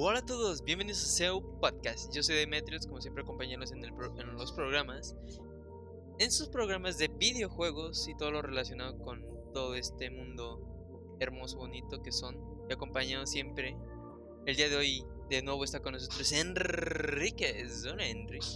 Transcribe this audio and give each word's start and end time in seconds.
Hola 0.00 0.20
a 0.20 0.24
todos, 0.24 0.62
bienvenidos 0.62 1.02
a 1.02 1.06
SEO 1.08 1.42
Podcast. 1.58 2.14
Yo 2.14 2.22
soy 2.22 2.36
Demetrios, 2.36 2.86
como 2.86 3.00
siempre 3.00 3.24
acompañándonos 3.24 3.72
en, 3.72 3.82
en 3.82 4.34
los 4.36 4.52
programas. 4.52 5.16
En 6.20 6.30
sus 6.30 6.48
programas 6.48 6.98
de 6.98 7.08
videojuegos 7.08 8.06
y 8.06 8.16
todo 8.16 8.30
lo 8.30 8.40
relacionado 8.40 8.96
con 9.00 9.26
todo 9.52 9.74
este 9.74 10.08
mundo 10.08 11.16
hermoso, 11.18 11.58
bonito 11.58 12.00
que 12.00 12.12
son. 12.12 12.38
Y 12.70 12.74
acompañado 12.74 13.26
siempre. 13.26 13.76
El 14.46 14.54
día 14.54 14.68
de 14.68 14.76
hoy, 14.76 15.04
de 15.30 15.42
nuevo 15.42 15.64
está 15.64 15.80
con 15.80 15.94
nosotros 15.94 16.30
Enrique. 16.30 17.66
Hola, 17.92 18.06
Enrique. 18.06 18.46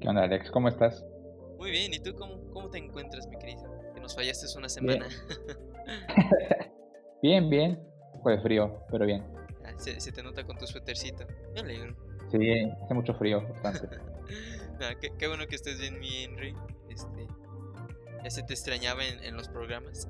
¿Qué 0.00 0.08
onda, 0.08 0.22
Alex? 0.22 0.52
¿Cómo 0.52 0.68
estás? 0.68 1.04
Muy 1.58 1.72
bien, 1.72 1.92
¿y 1.92 1.98
tú 1.98 2.14
cómo, 2.14 2.48
cómo 2.52 2.70
te 2.70 2.78
encuentras, 2.78 3.26
mi 3.26 3.36
querido? 3.38 3.64
Que 3.92 4.00
nos 4.00 4.14
fallaste 4.14 4.46
una 4.56 4.68
semana. 4.68 5.08
Bien, 7.22 7.50
bien. 7.50 7.72
bien. 7.72 7.88
Fue 8.22 8.40
frío, 8.40 8.84
pero 8.88 9.04
bien. 9.04 9.37
Se, 9.78 10.12
te 10.12 10.22
nota 10.22 10.44
con 10.44 10.58
tu 10.58 10.66
suétercito. 10.66 11.24
Me 11.54 11.60
alegro. 11.60 11.96
Sí, 12.30 12.70
hace 12.84 12.94
mucho 12.94 13.14
frío, 13.14 13.42
bastante. 13.62 13.98
qué, 15.18 15.28
bueno 15.28 15.46
que 15.46 15.56
estés 15.56 15.78
bien, 15.78 15.98
mi 15.98 16.24
Henry. 16.24 16.54
Este, 16.88 17.26
ya 18.22 18.30
se 18.30 18.42
te 18.42 18.52
extrañaba 18.52 19.04
en, 19.04 19.36
los 19.36 19.48
programas. 19.48 20.08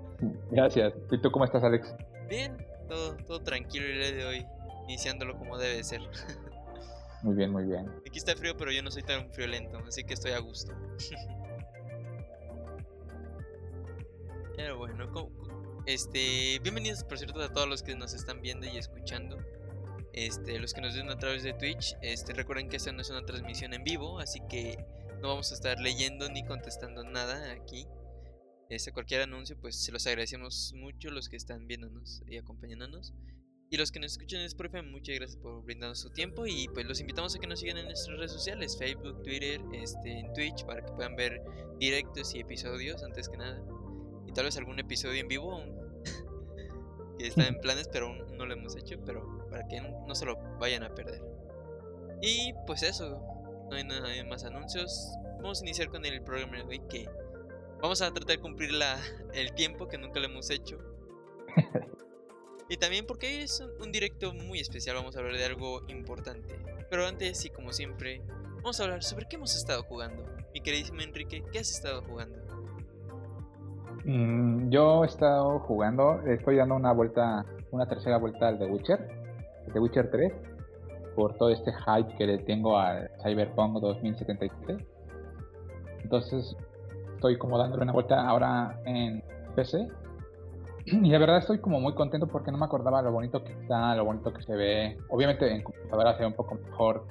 Gracias. 0.50 0.94
¿Y 1.10 1.18
tú 1.18 1.30
cómo 1.30 1.44
estás, 1.44 1.62
Alex? 1.64 1.94
Bien, 2.28 2.56
todo, 2.88 3.16
todo 3.26 3.40
tranquilo 3.40 3.86
el 3.86 3.98
día 3.98 4.12
de 4.12 4.24
hoy, 4.26 4.46
iniciándolo 4.84 5.36
como 5.38 5.58
debe 5.58 5.82
ser. 5.82 6.00
Muy 7.22 7.34
bien, 7.34 7.50
muy 7.50 7.64
bien. 7.64 7.90
Aquí 8.06 8.16
está 8.16 8.36
frío, 8.36 8.56
pero 8.56 8.70
yo 8.70 8.80
no 8.80 8.92
soy 8.92 9.02
tan 9.02 9.32
friolento, 9.32 9.78
así 9.78 10.04
que 10.04 10.14
estoy 10.14 10.30
a 10.30 10.38
gusto. 10.38 10.72
Pero 14.56 14.78
bueno, 14.78 15.10
este, 15.88 16.58
bienvenidos 16.62 17.02
por 17.02 17.16
cierto 17.16 17.40
a 17.40 17.50
todos 17.50 17.66
los 17.66 17.82
que 17.82 17.96
nos 17.96 18.12
están 18.12 18.42
viendo 18.42 18.66
y 18.66 18.76
escuchando. 18.76 19.38
Este, 20.12 20.58
los 20.58 20.74
que 20.74 20.82
nos 20.82 20.94
ven 20.94 21.08
a 21.08 21.16
través 21.16 21.44
de 21.44 21.54
Twitch, 21.54 21.96
este, 22.02 22.34
recuerden 22.34 22.68
que 22.68 22.76
esta 22.76 22.92
no 22.92 23.00
es 23.00 23.08
una 23.08 23.24
transmisión 23.24 23.72
en 23.72 23.84
vivo, 23.84 24.18
así 24.18 24.40
que 24.50 24.84
no 25.22 25.28
vamos 25.28 25.50
a 25.50 25.54
estar 25.54 25.80
leyendo 25.80 26.28
ni 26.28 26.44
contestando 26.44 27.04
nada 27.04 27.52
aquí. 27.52 27.86
Este, 28.68 28.92
cualquier 28.92 29.22
anuncio, 29.22 29.58
pues 29.58 29.82
se 29.82 29.90
los 29.90 30.06
agradecemos 30.06 30.74
mucho 30.76 31.10
los 31.10 31.30
que 31.30 31.36
están 31.36 31.66
viéndonos 31.66 32.22
y 32.26 32.36
acompañándonos. 32.36 33.14
Y 33.70 33.78
los 33.78 33.90
que 33.90 33.98
nos 33.98 34.12
escuchan 34.12 34.40
en 34.40 34.46
Spotify, 34.46 34.82
muchas 34.82 35.16
gracias 35.16 35.40
por 35.40 35.64
brindarnos 35.64 36.00
su 36.00 36.10
tiempo. 36.10 36.46
Y 36.46 36.68
pues 36.68 36.84
los 36.84 37.00
invitamos 37.00 37.34
a 37.34 37.38
que 37.38 37.46
nos 37.46 37.60
sigan 37.60 37.78
en 37.78 37.86
nuestras 37.86 38.14
redes 38.14 38.32
sociales, 38.32 38.76
Facebook, 38.76 39.22
Twitter, 39.22 39.62
este, 39.72 40.18
en 40.18 40.34
Twitch, 40.34 40.66
para 40.66 40.84
que 40.84 40.92
puedan 40.92 41.16
ver 41.16 41.40
directos 41.78 42.34
y 42.34 42.40
episodios 42.40 43.02
antes 43.02 43.30
que 43.30 43.38
nada 43.38 43.64
tal 44.38 44.44
vez 44.44 44.56
algún 44.56 44.78
episodio 44.78 45.20
en 45.20 45.26
vivo 45.26 45.60
que 47.18 47.26
está 47.26 47.48
en 47.48 47.58
planes, 47.60 47.88
pero 47.92 48.06
aún 48.06 48.36
no 48.36 48.46
lo 48.46 48.54
hemos 48.54 48.76
hecho, 48.76 48.96
pero 49.04 49.48
para 49.50 49.66
que 49.66 49.80
no, 49.80 50.14
se 50.14 50.26
lo 50.26 50.36
vayan 50.60 50.84
a 50.84 50.94
perder. 50.94 51.20
Y 52.22 52.52
pues 52.64 52.84
eso, 52.84 53.20
no 53.68 53.74
hay, 53.74 53.82
nada, 53.82 54.08
más 54.28 54.44
anuncios. 54.44 55.10
Vamos 55.38 55.60
a 55.60 55.64
iniciar 55.64 55.88
con 55.88 56.06
el 56.06 56.22
programa 56.22 56.58
de 56.58 56.62
hoy 56.62 56.78
que 56.88 57.08
vamos 57.82 58.00
a 58.00 58.12
tratar 58.12 58.36
de 58.36 58.40
cumplir 58.40 58.70
la, 58.70 58.96
el 59.34 59.52
tiempo 59.54 59.88
que 59.88 59.98
nunca 59.98 60.20
lo 60.20 60.26
hemos 60.26 60.50
hecho. 60.50 60.78
y 62.68 62.76
también 62.76 63.06
porque 63.06 63.42
es 63.42 63.60
un, 63.80 63.90
directo 63.90 64.32
muy 64.34 64.60
especial, 64.60 64.94
vamos 64.94 65.16
a 65.16 65.18
hablar 65.18 65.34
de 65.34 65.46
algo 65.46 65.82
importante. 65.88 66.60
Pero 66.88 67.08
antes, 67.08 67.44
y 67.44 67.50
como 67.50 67.72
siempre, 67.72 68.22
vamos 68.58 68.78
a 68.78 68.84
hablar 68.84 69.02
sobre 69.02 69.26
qué 69.26 69.34
hemos 69.34 69.56
estado 69.56 69.82
jugando. 69.82 70.24
Mi 70.54 70.60
queridísimo 70.60 71.00
Enrique, 71.00 71.42
¿qué 71.50 71.58
has 71.58 71.72
estado 71.72 72.02
jugando? 72.02 72.37
Mm, 74.08 74.70
yo 74.70 75.04
he 75.04 75.06
estado 75.06 75.58
jugando, 75.58 76.22
estoy 76.22 76.56
dando 76.56 76.76
una 76.76 76.92
vuelta, 76.92 77.44
una 77.72 77.84
tercera 77.84 78.16
vuelta 78.16 78.48
al 78.48 78.58
The 78.58 78.64
Witcher, 78.64 79.06
The 79.70 79.78
Witcher 79.78 80.10
3, 80.10 80.32
por 81.14 81.36
todo 81.36 81.50
este 81.50 81.70
hype 81.74 82.16
que 82.16 82.26
le 82.26 82.38
tengo 82.38 82.78
al 82.78 83.10
Cyberpunk 83.22 83.74
2077. 83.82 84.78
Entonces 86.02 86.56
estoy 87.16 87.36
como 87.36 87.58
dándole 87.58 87.82
una 87.82 87.92
vuelta 87.92 88.26
ahora 88.26 88.80
en 88.86 89.22
PC. 89.54 89.88
Y 90.86 91.10
la 91.10 91.18
verdad 91.18 91.36
estoy 91.36 91.58
como 91.58 91.78
muy 91.78 91.92
contento 91.94 92.26
porque 92.26 92.50
no 92.50 92.56
me 92.56 92.64
acordaba 92.64 93.02
lo 93.02 93.12
bonito 93.12 93.44
que 93.44 93.52
está, 93.52 93.94
lo 93.94 94.06
bonito 94.06 94.32
que 94.32 94.40
se 94.40 94.56
ve. 94.56 94.96
Obviamente 95.10 95.54
en 95.54 95.62
computadora 95.62 96.14
se 96.14 96.20
ve 96.20 96.28
un 96.28 96.32
poco 96.32 96.54
mejor 96.54 97.04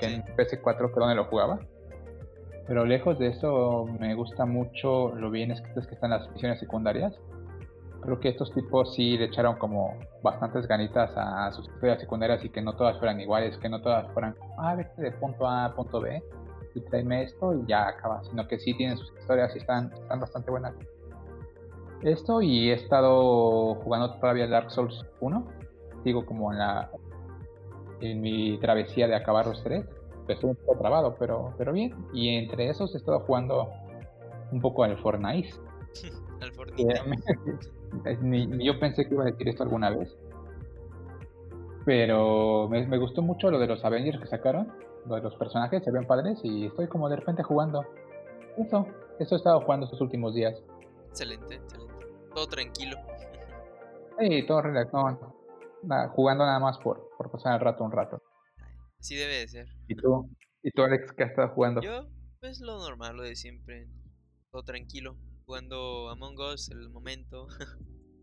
que 0.00 0.06
en 0.06 0.24
PC4 0.24 0.92
que 0.92 0.98
donde 0.98 1.14
lo 1.14 1.26
jugaba. 1.26 1.60
Pero 2.70 2.84
lejos 2.84 3.18
de 3.18 3.26
eso, 3.26 3.84
me 3.98 4.14
gusta 4.14 4.46
mucho 4.46 5.12
lo 5.16 5.28
bien 5.32 5.50
escritas 5.50 5.88
que 5.88 5.96
están 5.96 6.10
las 6.10 6.30
misiones 6.30 6.60
secundarias. 6.60 7.12
Creo 8.00 8.20
que 8.20 8.28
estos 8.28 8.54
tipos 8.54 8.94
sí 8.94 9.18
le 9.18 9.24
echaron 9.24 9.56
como 9.56 9.98
bastantes 10.22 10.68
ganitas 10.68 11.10
a 11.16 11.50
sus 11.50 11.68
historias 11.68 11.98
secundarias 11.98 12.44
y 12.44 12.48
que 12.48 12.62
no 12.62 12.76
todas 12.76 12.96
fueran 13.00 13.20
iguales, 13.20 13.58
que 13.58 13.68
no 13.68 13.82
todas 13.82 14.06
fueran, 14.12 14.36
ah, 14.56 14.76
vete 14.76 15.02
de 15.02 15.10
punto 15.10 15.48
A 15.48 15.64
a 15.64 15.74
punto 15.74 16.00
B 16.00 16.22
y 16.76 16.80
tráeme 16.82 17.24
esto 17.24 17.54
y 17.54 17.66
ya 17.66 17.88
acaba, 17.88 18.22
sino 18.22 18.46
que 18.46 18.60
sí 18.60 18.72
tienen 18.74 18.96
sus 18.96 19.12
historias 19.18 19.52
y 19.56 19.58
están, 19.58 19.92
están 19.92 20.20
bastante 20.20 20.52
buenas. 20.52 20.72
Esto 22.02 22.40
y 22.40 22.70
he 22.70 22.74
estado 22.74 23.74
jugando 23.82 24.14
todavía 24.20 24.46
Dark 24.46 24.70
Souls 24.70 25.04
1, 25.18 25.44
sigo 26.04 26.24
como 26.24 26.52
en 26.52 26.58
la 26.60 26.88
en 28.00 28.20
mi 28.20 28.58
travesía 28.60 29.08
de 29.08 29.16
acabar 29.16 29.48
los 29.48 29.60
tres 29.64 29.84
estuvo 30.32 30.52
un 30.52 30.56
poco 30.56 30.78
trabado, 30.78 31.16
pero, 31.18 31.54
pero 31.58 31.72
bien. 31.72 31.94
Y 32.12 32.36
entre 32.36 32.68
esos 32.68 32.94
he 32.94 32.98
estado 32.98 33.20
jugando 33.20 33.70
un 34.52 34.60
poco 34.60 34.84
al 34.84 34.96
Fortnite. 34.98 35.50
al 36.40 36.52
Fortnite. 36.52 37.00
ni, 38.22 38.64
yo 38.64 38.78
pensé 38.78 39.06
que 39.06 39.14
iba 39.14 39.24
a 39.24 39.26
decir 39.26 39.48
esto 39.48 39.62
alguna 39.62 39.90
vez. 39.90 40.16
Pero 41.84 42.68
me, 42.68 42.86
me, 42.86 42.98
gustó 42.98 43.22
mucho 43.22 43.50
lo 43.50 43.58
de 43.58 43.66
los 43.66 43.84
Avengers 43.84 44.20
que 44.20 44.26
sacaron. 44.26 44.72
Lo 45.06 45.14
de 45.14 45.22
los 45.22 45.34
personajes, 45.36 45.82
se 45.82 45.90
ven 45.90 46.06
padres 46.06 46.38
y 46.44 46.66
estoy 46.66 46.86
como 46.86 47.08
de 47.08 47.16
repente 47.16 47.42
jugando. 47.42 47.86
Eso, 48.58 48.86
eso 49.18 49.34
he 49.34 49.38
estado 49.38 49.60
jugando 49.62 49.86
estos 49.86 50.00
últimos 50.00 50.34
días. 50.34 50.62
Excelente, 51.08 51.54
excelente. 51.54 52.06
Todo 52.34 52.46
tranquilo. 52.46 52.96
Sí, 54.18 54.44
todo 54.46 54.60
relajado. 54.60 55.34
jugando 56.14 56.44
nada 56.44 56.58
más 56.60 56.76
por, 56.76 57.08
por 57.16 57.30
pasar 57.30 57.54
el 57.54 57.60
rato 57.60 57.84
un 57.84 57.90
rato. 57.90 58.20
Así 59.00 59.16
debe 59.16 59.38
de 59.38 59.48
ser. 59.48 59.66
¿Y 59.88 59.94
tú? 59.94 60.30
¿Y 60.62 60.70
tú, 60.72 60.82
Alex, 60.82 61.12
qué 61.16 61.24
has 61.24 61.30
estado 61.30 61.48
jugando? 61.54 61.80
Yo, 61.80 62.06
pues 62.38 62.60
lo 62.60 62.78
normal, 62.78 63.16
lo 63.16 63.22
de 63.22 63.34
siempre. 63.34 63.88
Todo 64.52 64.62
tranquilo. 64.62 65.16
Jugando 65.46 66.10
Among 66.10 66.38
Us, 66.38 66.70
el 66.70 66.90
momento. 66.90 67.48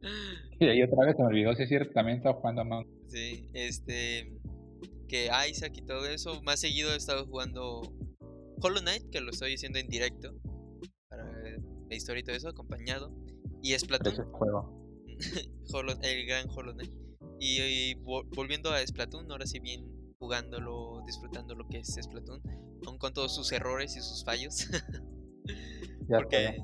y 0.60 0.84
otra 0.84 1.06
vez 1.06 1.16
se 1.18 1.24
me 1.24 1.30
olvidó, 1.30 1.56
si 1.56 1.64
es 1.64 1.70
cierto, 1.70 1.92
también 1.94 2.18
estaba 2.18 2.40
jugando 2.40 2.62
Among 2.62 2.86
Us. 2.86 3.12
Sí, 3.12 3.50
este. 3.54 4.32
Que 5.08 5.30
Isaac 5.50 5.74
y 5.78 5.82
todo 5.82 6.06
eso. 6.06 6.42
Más 6.44 6.60
seguido 6.60 6.94
he 6.94 6.98
estado 6.98 7.26
jugando 7.26 7.82
Hollow 8.62 8.82
Knight, 8.82 9.10
que 9.10 9.20
lo 9.20 9.32
estoy 9.32 9.56
haciendo 9.56 9.80
en 9.80 9.88
directo. 9.88 10.36
Para 11.10 11.26
la 11.90 11.96
historia 11.96 12.20
y 12.20 12.24
todo 12.24 12.36
eso, 12.36 12.50
acompañado. 12.50 13.12
Y 13.64 13.74
Splatoon. 13.74 14.14
Ese 14.14 14.24
juego. 14.24 14.96
el 16.04 16.26
gran 16.28 16.48
Hollow 16.50 16.74
Knight. 16.74 16.94
Y, 17.40 17.96
volviendo 17.96 18.72
a 18.72 18.86
Splatoon, 18.86 19.32
ahora 19.32 19.48
sí 19.48 19.60
bien 19.60 19.97
jugándolo, 20.20 21.02
disfrutando 21.06 21.56
lo 21.56 21.68
que 21.68 21.80
es 21.80 21.96
Splatoon, 22.02 22.42
aún 22.86 22.98
con 22.98 23.14
todos 23.14 23.34
sus 23.34 23.52
errores 23.52 23.96
y 23.96 24.02
sus 24.02 24.24
fallos. 24.24 24.68
Porque 26.10 26.58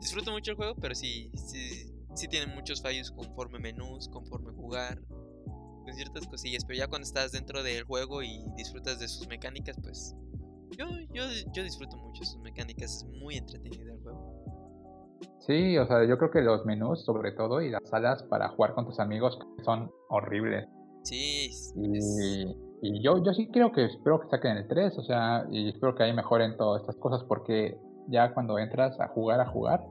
disfruto 0.00 0.32
mucho 0.32 0.52
el 0.52 0.56
juego, 0.56 0.74
pero 0.76 0.94
sí, 0.94 1.30
sí, 1.34 1.92
sí 2.14 2.28
tiene 2.28 2.52
muchos 2.54 2.82
fallos 2.82 3.10
conforme 3.12 3.58
menús, 3.58 4.08
conforme 4.08 4.52
jugar, 4.52 5.00
con 5.06 5.94
ciertas 5.94 6.26
cosillas. 6.26 6.64
Pero 6.64 6.78
ya 6.78 6.88
cuando 6.88 7.06
estás 7.06 7.32
dentro 7.32 7.62
del 7.62 7.84
juego 7.84 8.22
y 8.22 8.44
disfrutas 8.56 8.98
de 8.98 9.08
sus 9.08 9.28
mecánicas, 9.28 9.76
pues 9.82 10.14
yo, 10.76 10.86
yo, 11.12 11.24
yo 11.52 11.62
disfruto 11.62 11.96
mucho 11.96 12.24
sus 12.24 12.40
mecánicas, 12.40 12.96
es 12.96 13.04
muy 13.04 13.36
entretenido 13.36 13.94
el 13.94 14.02
juego. 14.02 14.36
Sí, 15.46 15.78
o 15.78 15.86
sea, 15.86 16.06
yo 16.06 16.18
creo 16.18 16.30
que 16.30 16.40
los 16.40 16.64
menús 16.66 17.04
sobre 17.04 17.32
todo 17.32 17.60
y 17.62 17.70
las 17.70 17.88
salas 17.88 18.22
para 18.24 18.48
jugar 18.48 18.74
con 18.74 18.84
tus 18.84 18.98
amigos 18.98 19.38
son 19.64 19.90
horribles. 20.08 20.66
Sí, 21.04 21.50
y, 21.76 22.65
y 22.82 23.02
yo, 23.02 23.22
yo 23.22 23.32
sí 23.32 23.48
creo 23.48 23.72
que 23.72 23.84
espero 23.84 24.20
que 24.20 24.28
saquen 24.28 24.56
el 24.56 24.68
3, 24.68 24.98
o 24.98 25.02
sea, 25.02 25.46
y 25.50 25.68
espero 25.68 25.94
que 25.94 26.04
ahí 26.04 26.12
mejoren 26.12 26.56
todas 26.56 26.82
estas 26.82 26.96
cosas 26.96 27.24
porque 27.24 27.78
ya 28.08 28.32
cuando 28.34 28.58
entras 28.58 28.98
a 29.00 29.08
jugar, 29.08 29.40
a 29.40 29.46
jugar, 29.46 29.84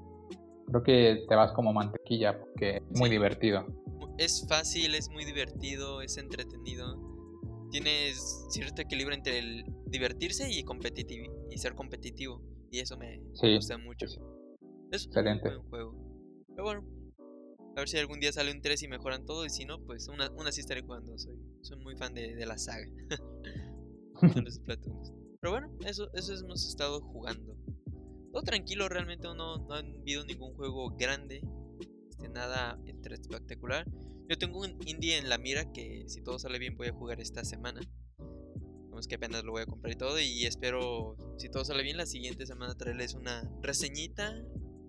creo 0.67 0.83
que 0.83 1.25
te 1.27 1.35
vas 1.35 1.51
como 1.53 1.73
mantequilla 1.73 2.39
porque 2.39 2.77
es 2.77 2.99
muy 2.99 3.09
divertido. 3.09 3.65
Es 4.17 4.45
fácil, 4.47 4.95
es 4.95 5.09
muy 5.09 5.25
divertido, 5.25 6.01
es 6.01 6.17
entretenido. 6.17 6.97
Tienes 7.71 8.45
cierto 8.49 8.81
equilibrio 8.81 9.15
entre 9.15 9.39
el 9.39 9.65
divertirse 9.87 10.49
y 10.49 10.63
competitivo 10.63 11.33
y 11.49 11.57
ser 11.57 11.75
competitivo. 11.75 12.41
Y 12.71 12.79
eso 12.79 12.97
me 12.97 13.19
gusta 13.55 13.77
mucho. 13.77 14.05
Es 14.91 15.05
Excelente. 15.05 15.49
un 15.49 15.55
buen 15.55 15.69
juego. 15.69 15.95
Pero 16.49 16.63
bueno, 16.63 16.83
a 17.75 17.79
ver 17.79 17.89
si 17.89 17.97
algún 17.97 18.19
día 18.19 18.31
sale 18.31 18.51
un 18.51 18.61
3 18.61 18.83
y 18.83 18.87
mejoran 18.87 19.25
todo. 19.25 19.45
Y 19.45 19.49
si 19.49 19.65
no, 19.65 19.79
pues 19.85 20.07
una, 20.07 20.31
una 20.31 20.51
sí 20.51 20.61
estaré 20.61 20.81
jugando. 20.81 21.17
Soy, 21.17 21.35
soy 21.65 21.77
muy 21.77 21.95
fan 21.95 22.13
de, 22.13 22.35
de 22.35 22.45
la 22.45 22.57
saga. 22.57 22.87
Pero 25.41 25.51
bueno, 25.51 25.71
eso, 25.85 26.09
eso 26.13 26.33
hemos 26.33 26.67
estado 26.67 27.01
jugando. 27.01 27.57
Todo 28.31 28.43
tranquilo, 28.43 28.89
realmente 28.89 29.27
no, 29.27 29.57
no 29.57 29.73
han 29.73 29.97
habido 29.97 30.25
ningún 30.25 30.53
juego 30.55 30.95
grande. 30.95 31.41
Este, 32.09 32.29
nada 32.29 32.79
espectacular. 33.13 33.85
Yo 34.27 34.37
tengo 34.37 34.61
un 34.61 34.77
indie 34.85 35.17
en 35.17 35.29
la 35.29 35.37
mira 35.37 35.71
que 35.71 36.05
si 36.07 36.21
todo 36.21 36.39
sale 36.39 36.57
bien 36.57 36.75
voy 36.75 36.87
a 36.87 36.93
jugar 36.93 37.19
esta 37.19 37.43
semana. 37.43 37.81
Vamos 38.89 39.07
que 39.07 39.15
apenas 39.15 39.43
lo 39.43 39.51
voy 39.51 39.61
a 39.61 39.65
comprar 39.65 39.93
y 39.93 39.97
todo. 39.97 40.19
Y 40.19 40.45
espero, 40.45 41.17
si 41.37 41.49
todo 41.49 41.65
sale 41.65 41.83
bien, 41.83 41.97
la 41.97 42.05
siguiente 42.05 42.45
semana 42.45 42.75
traerles 42.75 43.13
una 43.13 43.49
reseñita. 43.61 44.33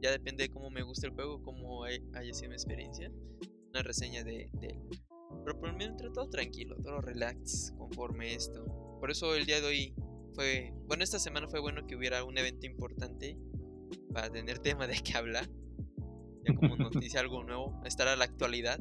Ya 0.00 0.11
depende 0.11 0.44
de 0.44 0.50
cómo 0.50 0.70
me 0.70 0.82
guste 0.82 1.06
el 1.06 1.12
juego, 1.12 1.43
cómo 1.43 1.84
haya 1.84 2.32
sido 2.32 2.50
mi 2.50 2.55
experiencia. 2.55 3.11
Una 3.70 3.82
reseña 3.82 4.25
de, 4.25 4.50
él. 4.62 4.78
Pero 5.47 5.61
por 5.61 5.71
momento 5.71 6.11
todo 6.11 6.29
tranquilo, 6.29 6.75
todo 6.83 7.01
relax, 7.01 7.73
conforme 7.79 8.35
esto. 8.35 8.65
Por 8.99 9.13
eso 9.13 9.33
el 9.37 9.47
día 9.47 9.61
de 9.61 9.67
hoy 9.69 9.95
fue. 10.35 10.75
Bueno, 10.89 11.05
esta 11.05 11.21
semana 11.21 11.47
fue 11.47 11.61
bueno 11.61 11.87
que 11.87 11.95
hubiera 11.95 12.25
un 12.25 12.37
evento 12.37 12.67
importante 12.67 13.39
para 14.13 14.29
tener 14.29 14.59
tema 14.59 14.89
de 14.89 14.99
qué 15.05 15.17
hablar. 15.17 15.49
Ya 16.45 16.53
como 16.53 16.75
noticia 16.77 17.21
algo 17.21 17.45
nuevo, 17.45 17.81
estar 17.85 18.09
a 18.09 18.17
la 18.17 18.25
actualidad. 18.25 18.81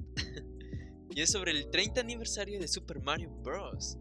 y 1.11 1.21
es 1.21 1.31
sobre 1.31 1.51
el 1.51 1.69
30 1.69 2.01
aniversario 2.01 2.59
de 2.59 2.67
Super 2.67 2.99
Mario 2.99 3.29
Bros 3.43 3.99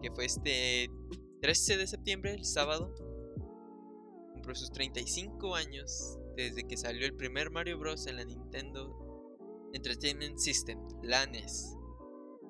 que 0.00 0.10
fue 0.10 0.24
este 0.24 0.90
13 1.42 1.76
de 1.76 1.86
septiembre, 1.86 2.32
el 2.32 2.46
sábado. 2.46 2.94
Cumplió 4.32 4.54
sus 4.54 4.72
35 4.72 5.54
años 5.54 6.18
desde 6.34 6.66
que 6.66 6.78
salió 6.78 7.04
el 7.04 7.14
primer 7.14 7.50
Mario 7.50 7.78
Bros. 7.78 8.06
en 8.06 8.16
la 8.16 8.24
Nintendo 8.24 9.28
Entertainment 9.74 10.38
System, 10.38 10.78
la 11.02 11.26
NES. 11.26 11.75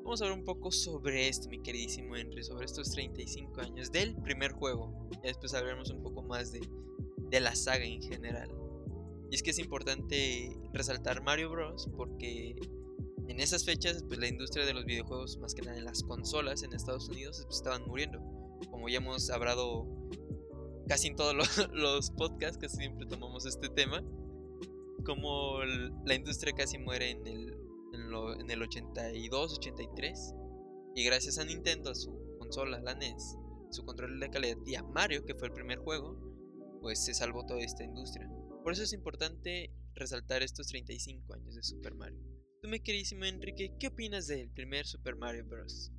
Vamos 0.07 0.23
a 0.23 0.27
hablar 0.27 0.39
un 0.39 0.45
poco 0.45 0.71
sobre 0.71 1.27
esto, 1.27 1.49
mi 1.49 1.59
queridísimo 1.59 2.15
Henry, 2.15 2.45
sobre 2.45 2.65
estos 2.65 2.93
35 2.93 3.61
años 3.61 3.91
del 3.91 4.15
primer 4.15 4.53
juego. 4.53 5.09
Y 5.21 5.27
después 5.27 5.53
hablaremos 5.53 5.91
un 5.91 6.01
poco 6.01 6.23
más 6.23 6.53
de, 6.53 6.61
de 7.29 7.41
la 7.41 7.57
saga 7.57 7.85
en 7.85 8.01
general. 8.01 8.49
Y 9.33 9.35
es 9.35 9.43
que 9.43 9.51
es 9.51 9.59
importante 9.59 10.57
resaltar 10.73 11.25
Mario 11.25 11.51
Bros. 11.51 11.91
porque 11.97 12.55
en 13.27 13.41
esas 13.41 13.65
fechas, 13.65 14.05
pues 14.07 14.21
la 14.21 14.29
industria 14.29 14.65
de 14.65 14.75
los 14.75 14.85
videojuegos, 14.85 15.39
más 15.39 15.57
que 15.57 15.63
nada 15.63 15.77
en 15.77 15.85
las 15.85 16.05
consolas 16.05 16.63
en 16.63 16.73
Estados 16.73 17.09
Unidos, 17.09 17.43
pues, 17.45 17.57
estaban 17.57 17.83
muriendo. 17.85 18.21
Como 18.71 18.89
ya 18.89 18.99
hemos 18.99 19.29
hablado 19.31 19.89
casi 20.87 21.09
en 21.09 21.17
todos 21.17 21.35
los, 21.73 22.11
podcasts, 22.13 22.59
que 22.59 22.69
siempre 22.69 23.07
tomamos 23.07 23.45
este 23.45 23.69
tema, 23.71 24.05
como 25.05 25.65
la 25.65 26.15
industria 26.15 26.53
casi 26.53 26.79
muere 26.79 27.11
en 27.11 27.27
el, 27.27 27.56
en, 28.39 28.51
el 28.51 28.63
82, 28.63 29.59
83, 29.59 30.35
y 30.95 31.05
gracias 31.05 31.39
a 31.39 31.45
Nintendo, 31.45 31.91
a 31.91 31.95
su 31.95 32.37
consola, 32.39 32.81
la 32.81 32.95
NES, 32.95 33.37
su 33.71 33.85
control 33.85 34.19
de 34.21 34.31
calidad, 34.31 34.57
y 34.67 34.75
a 34.75 34.83
Mario, 34.83 35.25
que 35.25 35.35
fue 35.35 35.49
el 35.49 35.55
primer 35.55 35.79
juego, 35.79 36.17
pues 36.81 37.05
se 37.05 37.15
salvó 37.15 37.45
toda 37.45 37.61
esta 37.61 37.85
industria. 37.85 38.29
Por 38.63 38.73
eso 38.73 38.83
es 38.83 38.93
importante 38.93 39.73
resaltar 39.95 40.43
estos 40.43 40.69
35 40.69 41.35
años 41.35 41.55
de 41.55 41.63
Super 41.63 41.95
Mario. 41.95 42.19
Tú, 42.63 42.69
mi 42.69 42.81
queridísimo 42.81 43.25
Enrique, 43.25 43.77
¿qué 43.79 43.89
opinas 43.89 44.27
del 44.27 44.51
primer 44.51 44.87
Super 44.87 45.17
Mario 45.17 45.45
Bros? 45.47 45.93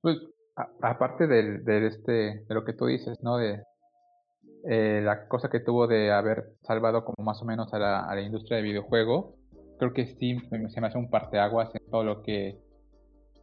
Pues, 0.00 0.16
aparte 0.54 1.26
del, 1.26 1.62
este, 1.84 2.12
de 2.12 2.54
lo 2.54 2.64
que 2.64 2.72
tú 2.72 2.86
dices, 2.86 3.18
¿no? 3.22 3.36
De 3.36 3.62
eh, 4.68 5.00
la 5.02 5.28
cosa 5.28 5.48
que 5.50 5.60
tuvo 5.60 5.86
de 5.86 6.12
haber 6.12 6.56
salvado 6.62 7.04
como 7.04 7.24
más 7.24 7.40
o 7.42 7.44
menos 7.44 7.72
a 7.72 7.78
la, 7.78 8.00
a 8.00 8.14
la 8.14 8.22
industria 8.22 8.56
de 8.56 8.62
videojuego, 8.62 9.36
creo 9.82 9.94
que 9.94 10.06
sí 10.14 10.38
se 10.48 10.80
me 10.80 10.86
hace 10.86 10.96
un 10.96 11.10
parteaguas 11.10 11.74
en 11.74 11.90
todo 11.90 12.04
lo 12.04 12.22
que 12.22 12.56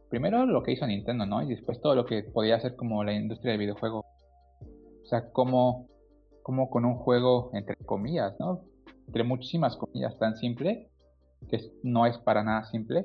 primero 0.08 0.46
lo 0.46 0.62
que 0.62 0.72
hizo 0.72 0.86
Nintendo, 0.86 1.26
¿no? 1.26 1.42
Y 1.42 1.48
después 1.48 1.82
todo 1.82 1.94
lo 1.94 2.06
que 2.06 2.22
podía 2.22 2.56
hacer 2.56 2.76
como 2.76 3.04
la 3.04 3.12
industria 3.12 3.52
de 3.52 3.58
videojuego. 3.58 4.06
O 5.02 5.06
sea, 5.06 5.30
como, 5.32 5.86
como 6.42 6.70
con 6.70 6.86
un 6.86 6.94
juego, 6.94 7.50
entre 7.52 7.76
comillas, 7.76 8.40
¿no? 8.40 8.62
Entre 9.06 9.22
muchísimas 9.22 9.76
comillas 9.76 10.18
tan 10.18 10.34
simple, 10.36 10.88
que 11.50 11.60
no 11.82 12.06
es 12.06 12.16
para 12.16 12.42
nada 12.42 12.64
simple, 12.64 13.04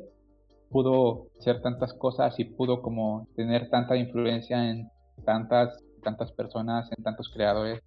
pudo 0.69 1.27
hacer 1.37 1.61
tantas 1.61 1.93
cosas 1.93 2.39
y 2.39 2.45
pudo 2.45 2.81
como 2.81 3.27
tener 3.35 3.69
tanta 3.69 3.97
influencia 3.97 4.69
en 4.69 4.89
tantas, 5.25 5.83
tantas 6.01 6.31
personas, 6.31 6.89
en 6.97 7.03
tantos 7.03 7.29
creadores. 7.29 7.81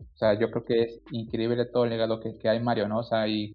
O 0.00 0.16
sea, 0.16 0.36
yo 0.36 0.50
creo 0.50 0.64
que 0.64 0.82
es 0.82 1.00
increíble 1.12 1.66
todo 1.66 1.84
el 1.84 1.90
legado 1.90 2.18
que, 2.18 2.36
que 2.36 2.48
hay 2.48 2.58
Mario, 2.58 2.88
¿no? 2.88 2.98
O 2.98 3.04
sea, 3.04 3.28
y 3.28 3.54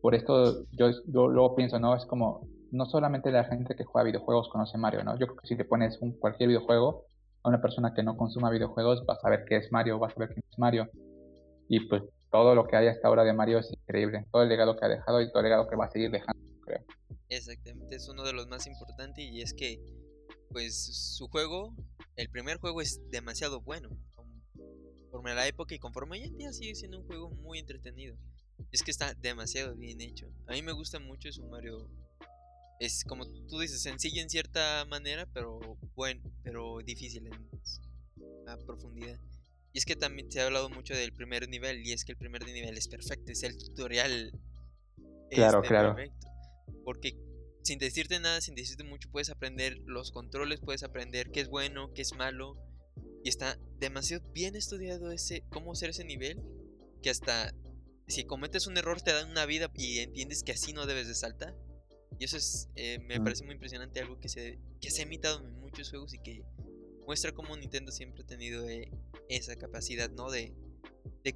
por 0.00 0.14
esto 0.14 0.64
yo, 0.72 0.90
yo 1.06 1.28
luego 1.28 1.54
pienso, 1.56 1.78
¿no? 1.78 1.94
Es 1.96 2.06
como, 2.06 2.46
no 2.70 2.86
solamente 2.86 3.30
la 3.30 3.44
gente 3.44 3.74
que 3.74 3.84
juega 3.84 4.06
videojuegos 4.06 4.48
conoce 4.48 4.78
Mario, 4.78 5.04
¿no? 5.04 5.18
Yo 5.18 5.26
creo 5.26 5.36
que 5.38 5.46
si 5.46 5.56
le 5.56 5.64
pones 5.64 5.98
un, 6.00 6.12
cualquier 6.12 6.48
videojuego 6.48 7.04
a 7.42 7.48
una 7.48 7.60
persona 7.60 7.94
que 7.94 8.02
no 8.02 8.16
consuma 8.16 8.50
videojuegos, 8.50 9.04
va 9.08 9.14
a 9.14 9.20
saber 9.20 9.44
qué 9.46 9.56
es 9.56 9.72
Mario, 9.72 9.98
va 9.98 10.08
a 10.08 10.10
saber 10.10 10.28
quién 10.30 10.44
es 10.50 10.58
Mario. 10.58 10.88
Y 11.68 11.80
pues 11.88 12.02
todo 12.30 12.54
lo 12.54 12.66
que 12.66 12.76
hay 12.76 12.88
hasta 12.88 13.08
ahora 13.08 13.24
de 13.24 13.32
Mario 13.32 13.58
es 13.58 13.70
increíble. 13.72 14.26
Todo 14.30 14.42
el 14.42 14.48
legado 14.48 14.76
que 14.76 14.84
ha 14.84 14.88
dejado 14.88 15.20
y 15.20 15.28
todo 15.28 15.40
el 15.40 15.44
legado 15.44 15.68
que 15.68 15.76
va 15.76 15.86
a 15.86 15.90
seguir 15.90 16.10
dejando, 16.10 16.40
creo. 16.64 16.84
Exactamente, 17.28 17.96
es 17.96 18.08
uno 18.08 18.22
de 18.22 18.32
los 18.32 18.46
más 18.48 18.66
importantes 18.66 19.24
y 19.24 19.42
es 19.42 19.52
que, 19.54 19.80
pues, 20.50 21.14
su 21.16 21.28
juego, 21.28 21.74
el 22.16 22.28
primer 22.28 22.58
juego 22.58 22.80
es 22.80 23.00
demasiado 23.10 23.60
bueno. 23.60 23.90
Conforme 25.10 25.30
a 25.30 25.34
la 25.34 25.46
época 25.46 25.74
y 25.74 25.78
conforme 25.78 26.18
hoy 26.18 26.24
en 26.24 26.36
día 26.36 26.52
sigue 26.52 26.74
siendo 26.74 26.98
un 26.98 27.06
juego 27.06 27.30
muy 27.30 27.58
entretenido. 27.58 28.16
Es 28.72 28.82
que 28.82 28.90
está 28.90 29.14
demasiado 29.14 29.74
bien 29.76 30.00
hecho. 30.00 30.30
A 30.46 30.52
mí 30.52 30.62
me 30.62 30.72
gusta 30.72 30.98
mucho 30.98 31.32
su 31.32 31.44
Mario. 31.44 31.88
Es 32.80 33.04
como 33.04 33.26
tú 33.26 33.58
dices, 33.58 33.82
sencillo 33.82 34.22
en 34.22 34.30
cierta 34.30 34.84
manera, 34.84 35.26
pero 35.32 35.58
bueno, 35.94 36.22
pero 36.42 36.78
difícil 36.84 37.26
en 37.26 37.48
profundidad. 38.66 39.18
Y 39.72 39.78
es 39.78 39.84
que 39.84 39.96
también 39.96 40.30
se 40.30 40.40
ha 40.40 40.46
hablado 40.46 40.70
mucho 40.70 40.94
del 40.94 41.12
primer 41.12 41.48
nivel 41.48 41.86
y 41.86 41.92
es 41.92 42.04
que 42.04 42.12
el 42.12 42.18
primer 42.18 42.44
nivel 42.44 42.76
es 42.76 42.88
perfecto, 42.88 43.32
es 43.32 43.42
el 43.42 43.58
tutorial. 43.58 44.32
Claro, 45.30 45.58
este, 45.58 45.68
claro. 45.68 45.94
Perfecto. 45.94 46.28
Porque 46.84 47.18
sin 47.62 47.78
decirte 47.78 48.18
nada, 48.18 48.40
sin 48.40 48.54
decirte 48.54 48.84
mucho, 48.84 49.10
puedes 49.10 49.28
aprender 49.28 49.78
los 49.84 50.10
controles, 50.10 50.60
puedes 50.60 50.82
aprender 50.82 51.30
qué 51.30 51.40
es 51.40 51.48
bueno, 51.48 51.92
qué 51.92 52.02
es 52.02 52.14
malo. 52.14 52.56
Y 53.24 53.28
está 53.28 53.58
demasiado 53.78 54.24
bien 54.32 54.56
estudiado 54.56 55.10
ese 55.10 55.44
cómo 55.50 55.72
hacer 55.72 55.90
ese 55.90 56.04
nivel 56.04 56.40
que 57.02 57.10
hasta 57.10 57.52
si 58.08 58.24
cometes 58.24 58.66
un 58.66 58.76
error 58.76 59.00
te 59.00 59.12
dan 59.12 59.30
una 59.30 59.46
vida 59.46 59.70
y 59.74 59.98
entiendes 59.98 60.42
que 60.42 60.52
así 60.52 60.72
no 60.72 60.86
debes 60.86 61.06
de 61.08 61.14
saltar. 61.14 61.54
Y 62.18 62.24
eso 62.24 62.36
es, 62.36 62.68
eh, 62.74 62.98
me 63.00 63.20
parece 63.20 63.44
muy 63.44 63.54
impresionante, 63.54 64.00
algo 64.00 64.18
que 64.18 64.28
se, 64.28 64.58
que 64.80 64.90
se 64.90 65.02
ha 65.02 65.04
imitado 65.04 65.46
en 65.46 65.60
muchos 65.60 65.90
juegos 65.90 66.14
y 66.14 66.18
que 66.18 66.42
muestra 67.06 67.32
cómo 67.32 67.56
Nintendo 67.56 67.92
siempre 67.92 68.22
ha 68.22 68.26
tenido 68.26 68.68
eh, 68.68 68.90
esa 69.28 69.56
capacidad, 69.56 70.10
¿no? 70.10 70.30
De, 70.30 70.54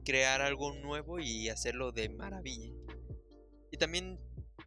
crear 0.04 0.40
algo 0.40 0.72
nuevo 0.72 1.20
y 1.20 1.50
hacerlo 1.50 1.92
de 1.92 2.08
maravilla. 2.08 2.72
Y 3.70 3.76
también 3.76 4.18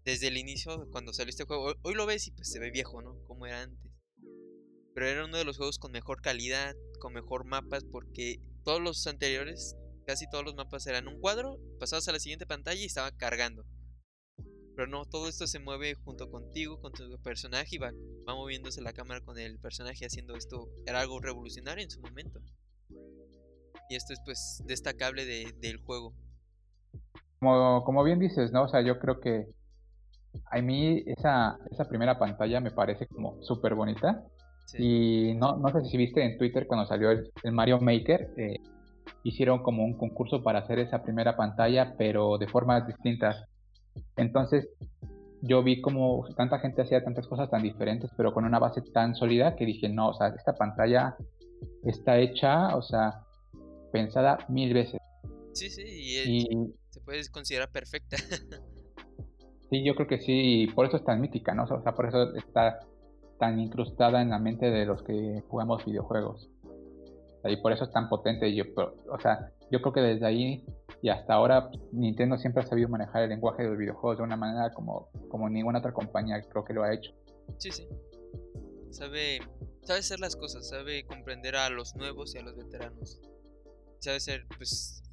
desde 0.03 0.27
el 0.27 0.37
inicio, 0.37 0.87
cuando 0.91 1.13
salió 1.13 1.31
este 1.31 1.45
juego, 1.45 1.73
hoy, 1.81 1.95
lo 1.95 2.05
ves 2.05 2.27
y 2.27 2.31
pues 2.31 2.51
se 2.51 2.59
ve 2.59 2.69
viejo, 2.69 3.01
¿no? 3.01 3.17
Como 3.23 3.47
era 3.47 3.63
antes. 3.63 3.91
Pero 4.93 5.07
era 5.07 5.25
uno 5.25 5.37
de 5.37 5.43
los 5.43 5.57
juegos 5.57 5.79
con 5.79 5.91
mejor 5.91 6.21
calidad, 6.21 6.75
con 6.99 7.13
mejor 7.13 7.45
mapas, 7.45 7.83
porque 7.85 8.39
todos 8.63 8.79
los 8.79 9.07
anteriores, 9.07 9.75
casi 10.05 10.29
todos 10.29 10.45
los 10.45 10.55
mapas 10.55 10.85
eran 10.87 11.07
un 11.07 11.19
cuadro, 11.19 11.59
pasabas 11.79 12.07
a 12.07 12.11
la 12.11 12.19
siguiente 12.19 12.45
pantalla 12.45 12.81
y 12.81 12.85
estaba 12.85 13.11
cargando. 13.11 13.65
Pero 14.75 14.87
no, 14.87 15.05
todo 15.05 15.29
esto 15.29 15.47
se 15.47 15.59
mueve 15.59 15.95
junto 15.95 16.29
contigo, 16.29 16.81
con 16.81 16.91
tu 16.91 17.17
personaje 17.21 17.75
y 17.75 17.77
va, 17.77 17.91
va 18.27 18.35
moviéndose 18.35 18.81
la 18.81 18.91
cámara 18.91 19.21
con 19.21 19.39
el 19.39 19.57
personaje 19.59 20.05
haciendo 20.05 20.35
esto. 20.35 20.67
Era 20.85 20.99
algo 20.99 21.19
revolucionario 21.19 21.83
en 21.83 21.89
su 21.89 22.01
momento. 22.01 22.41
Y 23.89 23.95
esto 23.95 24.13
es 24.13 24.19
pues 24.25 24.63
destacable 24.65 25.25
de, 25.25 25.53
del 25.59 25.77
juego. 25.77 26.13
Como, 27.39 27.83
como 27.85 28.03
bien 28.03 28.19
dices, 28.19 28.51
¿no? 28.51 28.63
O 28.63 28.67
sea, 28.67 28.81
yo 28.81 28.99
creo 28.99 29.21
que 29.21 29.45
a 30.51 30.61
mí 30.61 31.03
esa, 31.05 31.57
esa 31.71 31.87
primera 31.87 32.19
pantalla 32.19 32.59
me 32.59 32.71
parece 32.71 33.07
como 33.07 33.41
súper 33.43 33.75
bonita. 33.75 34.25
Y 34.77 35.33
no, 35.35 35.57
no 35.57 35.69
sé 35.69 35.87
si 35.89 35.95
viste 35.95 36.25
en 36.25 36.37
Twitter 36.39 36.65
cuando 36.65 36.87
salió 36.87 37.11
el, 37.11 37.31
Mario 37.51 37.79
Maker, 37.79 38.33
eh, 38.35 38.59
hicieron 39.25 39.63
como 39.63 39.83
un 39.83 39.97
concurso 39.97 40.43
para 40.43 40.59
hacer 40.59 40.77
esa 40.77 41.01
primera 41.01 41.35
pantalla, 41.35 41.95
pero 41.97 42.37
de 42.37 42.47
formas 42.47 42.85
distintas. 42.85 43.43
Entonces, 44.15 44.69
yo 45.41 45.63
vi 45.63 45.81
como 45.81 46.27
tanta 46.37 46.59
gente 46.59 46.83
hacía 46.83 47.03
tantas 47.03 47.27
cosas 47.27 47.49
tan 47.49 47.63
diferentes, 47.63 48.11
pero 48.15 48.35
con 48.35 48.45
una 48.45 48.59
base 48.59 48.83
tan 48.93 49.15
sólida 49.15 49.55
que 49.55 49.65
dije, 49.65 49.89
no, 49.89 50.09
o 50.09 50.13
sea, 50.13 50.27
esta 50.27 50.53
pantalla 50.53 51.15
está 51.83 52.19
hecha, 52.19 52.75
o 52.75 52.83
sea, 52.83 53.23
pensada 53.91 54.45
mil 54.47 54.75
veces. 54.75 55.01
Sí, 55.53 55.71
sí, 55.71 55.81
y, 55.87 56.73
se 56.91 57.01
puede 57.01 57.27
considerar 57.31 57.71
perfecta. 57.71 58.17
sí, 59.71 59.83
yo 59.83 59.95
creo 59.95 60.07
que 60.07 60.19
sí, 60.19 60.61
y 60.61 60.67
por 60.67 60.85
eso 60.85 60.97
es 60.97 61.03
tan 61.03 61.19
mítica, 61.19 61.55
¿no? 61.55 61.63
O 61.63 61.81
sea, 61.81 61.95
por 61.95 62.05
eso 62.05 62.35
está 62.35 62.79
tan 63.39 63.59
incrustada 63.59 64.21
en 64.21 64.29
la 64.29 64.37
mente 64.37 64.69
de 64.69 64.85
los 64.85 65.01
que 65.01 65.41
jugamos 65.49 65.83
videojuegos. 65.83 66.47
Y 67.49 67.57
por 67.57 67.71
eso 67.71 67.83
es 67.83 67.91
tan 67.91 68.09
potente. 68.09 68.53
Yo, 68.53 68.63
o 68.75 69.19
sea, 69.19 69.51
yo 69.71 69.81
creo 69.81 69.93
que 69.93 70.01
desde 70.01 70.25
ahí 70.25 70.65
y 71.01 71.09
hasta 71.09 71.33
ahora 71.33 71.69
Nintendo 71.91 72.37
siempre 72.37 72.63
ha 72.63 72.65
sabido 72.65 72.89
manejar 72.89 73.23
el 73.23 73.29
lenguaje 73.29 73.63
de 73.63 73.69
los 73.69 73.77
videojuegos 73.77 74.17
de 74.17 74.23
una 74.23 74.35
manera 74.35 74.71
como, 74.73 75.09
como 75.29 75.49
ninguna 75.49 75.79
otra 75.79 75.93
compañía 75.93 76.41
creo 76.41 76.63
que 76.63 76.73
lo 76.73 76.83
ha 76.83 76.93
hecho. 76.93 77.11
Sí, 77.57 77.71
sí. 77.71 77.87
Sabe, 78.89 79.39
sabe 79.83 79.99
hacer 79.99 80.19
las 80.19 80.35
cosas, 80.35 80.67
sabe 80.67 81.05
comprender 81.05 81.55
a 81.55 81.69
los 81.69 81.95
nuevos 81.95 82.33
y 82.33 82.39
a 82.39 82.43
los 82.43 82.55
veteranos. 82.55 83.21
Sabe 83.99 84.19
ser, 84.19 84.45
pues, 84.57 85.03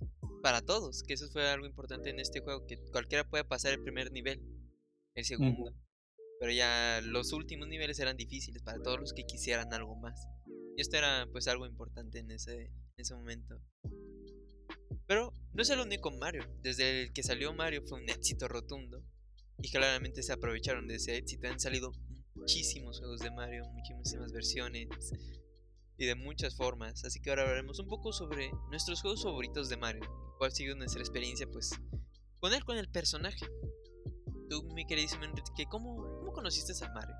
para 0.42 0.60
todos, 0.60 1.02
que 1.02 1.14
eso 1.14 1.28
fue 1.30 1.48
algo 1.48 1.66
importante 1.66 2.10
en 2.10 2.20
este 2.20 2.40
juego, 2.40 2.66
que 2.66 2.78
cualquiera 2.90 3.24
puede 3.24 3.44
pasar 3.44 3.72
el 3.72 3.82
primer 3.82 4.12
nivel. 4.12 4.40
el 5.14 5.24
segundo. 5.24 5.72
Pero 6.40 6.52
ya 6.52 7.00
los 7.04 7.32
últimos 7.32 7.68
niveles 7.68 8.00
eran 8.00 8.16
difíciles 8.16 8.62
para 8.62 8.82
todos 8.82 8.98
los 8.98 9.12
que 9.12 9.24
quisieran 9.24 9.72
algo 9.72 9.94
más. 9.96 10.26
Y 10.76 10.80
esto 10.80 10.96
era 10.96 11.28
pues 11.30 11.48
algo 11.48 11.66
importante 11.66 12.18
en 12.18 12.30
ese, 12.30 12.64
en 12.64 12.96
ese 12.96 13.14
momento. 13.14 13.60
Pero 15.06 15.32
no 15.52 15.62
es 15.62 15.70
el 15.70 15.80
único 15.80 16.10
Mario. 16.10 16.44
Desde 16.62 17.02
el 17.02 17.12
que 17.12 17.22
salió 17.22 17.52
Mario 17.52 17.82
fue 17.82 18.00
un 18.00 18.08
éxito 18.08 18.48
rotundo. 18.48 19.02
Y 19.58 19.70
claramente 19.70 20.22
se 20.22 20.32
aprovecharon 20.32 20.86
de 20.86 20.96
ese 20.96 21.16
éxito. 21.16 21.48
Han 21.48 21.60
salido 21.60 21.92
muchísimos 22.34 22.98
juegos 22.98 23.20
de 23.20 23.30
Mario, 23.30 23.64
muchísimas 23.72 24.32
versiones 24.32 24.88
y 25.98 26.06
de 26.06 26.14
muchas 26.14 26.56
formas. 26.56 27.04
Así 27.04 27.20
que 27.20 27.30
ahora 27.30 27.42
hablaremos 27.42 27.78
un 27.78 27.88
poco 27.88 28.12
sobre 28.12 28.50
nuestros 28.70 29.00
juegos 29.02 29.22
favoritos 29.22 29.68
de 29.68 29.76
Mario. 29.76 30.02
Cuál 30.38 30.50
ha 30.50 30.54
sido 30.54 30.74
nuestra 30.74 31.00
experiencia, 31.00 31.46
pues, 31.46 31.70
con 32.40 32.52
él, 32.52 32.64
con 32.64 32.76
el 32.76 32.88
personaje. 32.88 33.46
Tú, 34.48 34.64
mi 34.74 34.86
queridísimo 34.86 35.24
Enrique, 35.24 35.66
¿cómo, 35.70 35.96
cómo 36.18 36.32
conociste 36.32 36.72
a 36.84 36.92
Mario? 36.92 37.14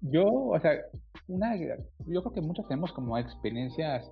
Yo, 0.00 0.24
o 0.26 0.60
sea, 0.60 0.72
una, 1.28 1.56
yo 1.56 2.22
creo 2.22 2.32
que 2.32 2.40
muchos 2.40 2.66
tenemos 2.68 2.92
como 2.92 3.18
experiencias, 3.18 4.10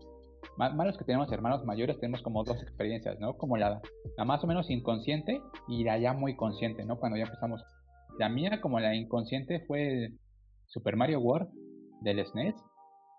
más, 0.57 0.97
que 0.97 1.05
tenemos 1.05 1.31
hermanos 1.33 1.65
mayores, 1.65 1.99
tenemos 2.01 2.23
como 2.23 2.45
dos 2.45 2.63
experiencias, 2.63 3.19
¿no? 3.21 3.37
Como 3.37 3.57
la, 3.57 3.81
la 4.17 4.25
más 4.25 4.43
o 4.43 4.47
menos 4.47 4.71
inconsciente 4.71 5.41
y 5.69 5.85
la 5.85 5.99
ya 5.99 6.13
muy 6.13 6.37
consciente, 6.37 6.85
¿no? 6.85 6.99
Cuando 6.99 7.19
ya 7.19 7.25
empezamos. 7.25 7.63
La 8.19 8.29
mía, 8.29 8.61
como 8.61 8.79
la 8.79 8.95
inconsciente, 8.95 9.61
fue 9.67 10.11
Super 10.67 10.97
Mario 10.97 11.21
World 11.21 11.49
del 12.03 12.25
SNES 12.27 12.55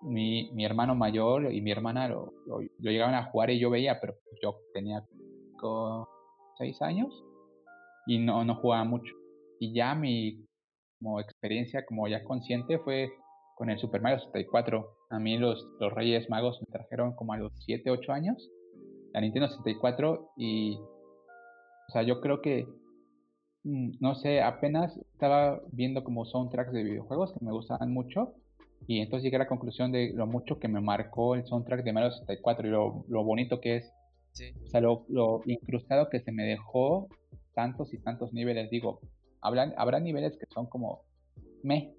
mi, 0.04 0.52
mi 0.54 0.66
hermano 0.66 0.96
mayor 0.96 1.54
y 1.54 1.62
mi 1.62 1.72
hermana 1.72 2.08
lo, 2.08 2.34
lo, 2.46 2.60
llegaban 2.80 3.16
a 3.16 3.26
jugar 3.32 3.50
y 3.50 3.60
yo 3.60 3.70
veía, 3.70 4.00
pero 4.00 4.16
yo 4.42 4.58
tenía 4.74 5.04
seis 6.58 6.82
años 6.82 7.24
y 8.06 8.20
no, 8.20 8.44
no 8.44 8.56
jugaba 8.56 8.84
mucho. 8.84 9.14
Y 9.60 9.74
ya 9.74 9.96
mi 9.96 10.46
como 11.00 11.20
experiencia, 11.20 11.86
como 11.86 12.08
ya 12.08 12.24
consciente, 12.24 12.80
fue 12.80 13.10
con 13.56 13.70
el 13.70 13.80
Super 13.80 14.02
Mario 14.02 14.20
64. 14.20 14.90
A 15.10 15.20
mí 15.20 15.38
los, 15.38 15.66
los 15.80 15.94
Reyes 15.94 16.30
Magos 16.30 16.60
me 16.62 16.72
trajeron 16.72 17.16
como 17.16 17.34
a 17.34 17.38
los 17.38 17.52
7, 17.66 17.90
8 17.90 18.12
años 18.12 18.50
la 19.14 19.22
Nintendo 19.22 19.48
64 19.48 20.32
y, 20.38 20.76
o 20.76 21.92
sea, 21.92 22.02
yo 22.04 22.20
creo 22.20 22.42
que, 22.42 22.68
mm, 23.64 23.92
no 24.00 24.16
sé, 24.16 24.42
apenas 24.42 24.98
estaba 25.14 25.62
viendo 25.72 26.04
como 26.04 26.26
soundtracks 26.26 26.74
de 26.74 26.84
videojuegos 26.84 27.32
que 27.34 27.46
me 27.46 27.52
gustaban 27.52 27.94
mucho 27.94 28.34
y 28.88 29.00
entonces 29.00 29.24
llegué 29.24 29.38
a 29.38 29.40
la 29.40 29.48
conclusión 29.48 29.92
de 29.92 30.12
lo 30.14 30.26
mucho 30.28 30.60
que 30.60 30.68
me 30.68 30.82
marcó 30.82 31.36
el 31.36 31.46
soundtrack 31.46 31.84
de 31.84 31.94
Mario 31.94 32.12
64 32.12 32.68
y 32.68 32.72
lo, 32.72 33.06
lo 33.08 33.24
bonito 33.24 33.62
que 33.62 33.78
es. 33.78 33.94
O 34.66 34.68
sea, 34.68 34.82
lo, 34.82 35.06
lo, 35.10 35.42
incrustado 35.46 36.10
que 36.10 36.20
se 36.20 36.32
me 36.32 36.44
dejó 36.44 37.08
tantos 37.54 37.94
y 37.94 38.00
tantos 38.00 38.34
niveles. 38.34 38.72
Digo, 38.72 39.00
habrá, 39.42 39.72
habrá 39.78 40.00
niveles 40.00 40.36
que 40.38 40.48
son 40.52 40.66
como 40.66 41.04
me, 41.62 41.94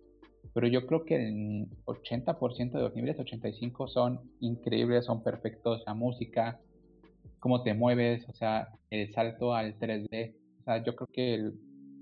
pero 0.55 0.69
yo 0.69 0.87
creo 0.87 1.05
que 1.05 1.17
el 1.17 1.69
80% 1.85 2.71
de 2.71 2.81
los 2.81 2.95
niveles 2.95 3.19
85 3.19 3.89
son 3.89 4.21
increíbles, 4.39 5.05
son 5.05 5.25
perfectos. 5.25 5.83
La 5.85 5.95
música, 5.95 6.61
cómo 7.41 7.65
te 7.65 7.75
mueves, 7.75 8.27
o 8.29 8.33
sea, 8.35 8.69
el 8.89 9.13
salto 9.13 9.53
al 9.53 9.77
3D. 9.81 10.37
O 10.61 10.63
sea, 10.63 10.83
yo 10.85 10.95
creo 10.95 11.09
que 11.13 11.51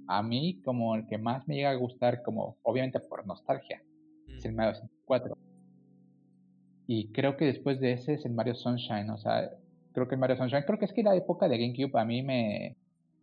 a 0.07 0.23
mí 0.23 0.61
como 0.63 0.95
el 0.95 1.07
que 1.07 1.17
más 1.17 1.49
me 1.49 1.55
llega 1.55 1.71
a 1.71 1.77
gustar, 1.77 2.23
como 2.23 2.59
obviamente 2.63 3.01
por 3.01 3.27
nostalgia, 3.27 3.83
es 4.29 4.45
el 4.45 4.53
Mario 4.53 4.75
64. 4.75 5.39
Y 6.87 7.11
creo 7.13 7.39
que 7.39 7.47
después 7.47 7.81
de 7.81 7.93
ese 7.93 8.15
es 8.15 8.27
el 8.27 8.35
Mario 8.35 8.55
Sunshine, 8.55 9.09
o 9.09 9.17
sea, 9.17 9.51
creo 9.93 10.09
que 10.09 10.15
el 10.17 10.21
Mario 10.21 10.37
Sunshine, 10.37 10.65
creo 10.67 10.79
que 10.79 10.85
es 10.85 10.93
que 10.93 11.03
la 11.03 11.17
época 11.17 11.49
de 11.49 11.57
GameCube 11.57 11.99
a 11.99 12.05
mí 12.05 12.23
me, 12.23 12.77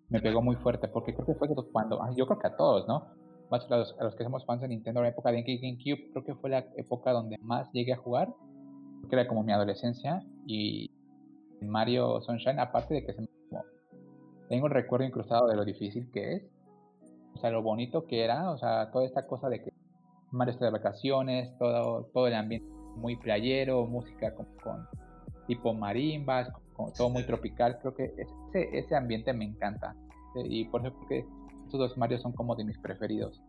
me 0.10 0.22
pegó 0.22 0.42
muy 0.42 0.56
fuerte, 0.56 0.88
porque 0.88 1.14
creo 1.14 1.28
que 1.28 1.36
fue 1.36 1.48
cuando, 1.72 2.00
yo 2.16 2.26
creo 2.26 2.40
que 2.40 2.48
a 2.48 2.56
todos, 2.56 2.88
¿no? 2.88 3.19
Más 3.50 3.70
a 3.72 3.78
los, 3.78 3.96
a 4.00 4.04
los 4.04 4.16
que 4.16 4.24
somos 4.24 4.46
fans 4.46 4.62
de 4.62 4.68
Nintendo, 4.68 5.02
la 5.02 5.10
época 5.10 5.32
de 5.32 5.42
GameCube, 5.42 6.12
creo 6.12 6.24
que 6.24 6.36
fue 6.36 6.50
la 6.50 6.66
época 6.78 7.12
donde 7.12 7.38
más 7.42 7.72
llegué 7.72 7.94
a 7.94 7.98
jugar, 7.98 8.34
porque 9.02 9.16
era 9.16 9.28
como 9.28 9.44
mi 9.44 9.52
adolescencia, 9.52 10.24
y 10.46 10.92
Mario 11.62 12.22
Sunshine, 12.22 12.60
aparte 12.60 12.94
de 12.94 13.06
que 13.06 13.14
se 13.14 13.28
tengo 14.50 14.66
un 14.66 14.72
recuerdo 14.72 15.06
incrustado 15.06 15.48
de 15.48 15.56
lo 15.56 15.64
difícil 15.64 16.10
que 16.12 16.34
es, 16.34 16.44
o 17.36 17.38
sea, 17.38 17.52
lo 17.52 17.62
bonito 17.62 18.08
que 18.08 18.24
era, 18.24 18.50
o 18.50 18.58
sea, 18.58 18.90
toda 18.92 19.06
esta 19.06 19.28
cosa 19.28 19.48
de 19.48 19.62
que 19.62 19.72
Mario 20.32 20.54
está 20.54 20.66
de 20.66 20.72
vacaciones, 20.72 21.56
todo, 21.60 22.06
todo 22.14 22.28
el 22.28 22.34
ambiente 22.34 22.68
muy 22.96 23.16
playero, 23.16 23.86
música 23.86 24.34
con, 24.34 24.48
con 24.64 24.88
tipo 25.48 25.74
marimbas, 25.74 26.50
con, 26.74 26.92
todo 26.94 27.10
muy 27.10 27.26
tropical. 27.26 27.78
Creo 27.80 27.94
que 27.96 28.14
ese, 28.18 28.78
ese 28.78 28.96
ambiente 28.96 29.34
me 29.34 29.46
encanta. 29.46 29.96
Y 30.36 30.66
por 30.66 30.86
eso 30.86 30.96
que 31.08 31.26
estos 31.70 31.80
dos 31.80 31.98
Mario 31.98 32.18
son 32.18 32.34
como 32.34 32.56
de 32.56 32.64
mis 32.64 32.78
preferidos. 32.80 33.40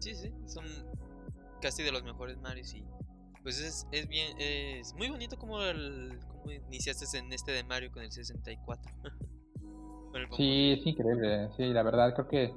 Sí, 0.00 0.14
sí, 0.14 0.32
son 0.46 0.64
casi 1.60 1.82
de 1.82 1.92
los 1.92 2.02
mejores 2.02 2.38
Mario 2.38 2.64
y 2.74 2.84
pues 3.42 3.60
es, 3.60 3.86
es 3.92 4.08
bien, 4.08 4.36
es 4.40 4.92
muy 4.94 5.08
bonito 5.08 5.38
como, 5.38 5.62
el, 5.62 6.18
como 6.26 6.50
iniciaste 6.50 7.18
en 7.18 7.32
este 7.32 7.52
de 7.52 7.62
Mario 7.62 7.92
con 7.92 8.02
el 8.02 8.10
64. 8.10 8.92
sí, 10.36 10.76
es 10.78 10.86
increíble, 10.86 11.48
sí, 11.56 11.66
la 11.66 11.84
verdad 11.84 12.12
creo 12.14 12.26
que 12.26 12.54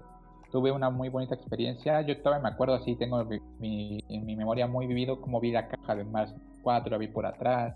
tuve 0.52 0.72
una 0.72 0.90
muy 0.90 1.10
bonita 1.10 1.36
experiencia. 1.36 2.02
Yo 2.02 2.20
todavía 2.20 2.42
me 2.42 2.50
acuerdo 2.50 2.74
así, 2.74 2.96
tengo 2.96 3.24
mi, 3.60 4.04
en 4.10 4.26
mi 4.26 4.36
memoria 4.36 4.66
muy 4.66 4.88
vivido 4.88 5.22
como 5.22 5.40
vi 5.40 5.52
la 5.52 5.68
caja 5.68 5.96
de 5.96 6.04
Mars 6.04 6.34
4, 6.64 6.90
la 6.90 6.98
vi 6.98 7.08
por 7.08 7.28
atrás. 7.28 7.76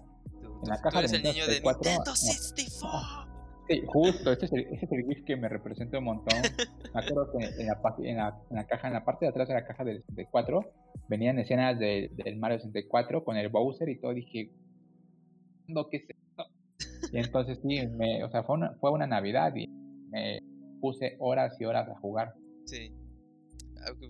en 0.64 0.70
la 0.70 0.82
caja 0.82 1.02
de 1.02 1.16
el 1.16 1.24
niño 1.24 1.46
de 1.46 1.62
Nintendo 1.62 2.16
64. 2.16 3.23
Sí, 3.68 3.82
justo, 3.88 4.32
ese 4.32 4.46
es, 4.46 4.54
el, 4.54 4.62
ese 4.72 4.86
es 4.86 4.92
el 4.92 5.06
GIF 5.06 5.24
que 5.26 5.36
me 5.38 5.48
representa 5.48 5.98
un 5.98 6.04
montón. 6.06 6.38
Me 6.94 7.02
acuerdo 7.02 7.32
que 7.32 7.46
en 7.46 7.68
la, 7.68 7.82
en 8.00 8.18
la, 8.18 8.42
en 8.50 8.56
la 8.56 8.68
caja, 8.68 8.88
en 8.88 8.94
la 8.94 9.06
parte 9.06 9.26
de 9.26 9.30
atrás 9.30 9.48
de 9.48 9.54
la 9.54 9.66
caja 9.66 9.84
del 9.86 10.04
64, 10.04 10.62
venían 11.08 11.40
escenas 11.40 11.80
del 11.80 12.38
Mario 12.38 12.60
64 12.60 13.24
con 13.24 13.38
el 13.38 13.50
Bowser 13.50 13.88
y 13.90 14.00
todo. 14.00 14.14
Dije, 14.14 14.52
¿qué 15.92 15.98
es 15.98 16.10
esto? 16.10 16.46
Y 17.12 17.18
entonces 17.18 17.60
sí, 17.62 17.88
me, 17.88 18.24
o 18.24 18.30
sea, 18.30 18.44
fue 18.44 18.56
una, 18.56 18.74
fue 18.76 18.92
una 18.92 19.08
Navidad 19.08 19.56
y 19.56 19.68
me 19.68 20.40
puse 20.82 21.16
horas 21.20 21.56
y 21.60 21.66
horas 21.66 21.88
a 21.90 21.96
jugar. 22.00 22.34
Sí. 22.66 22.92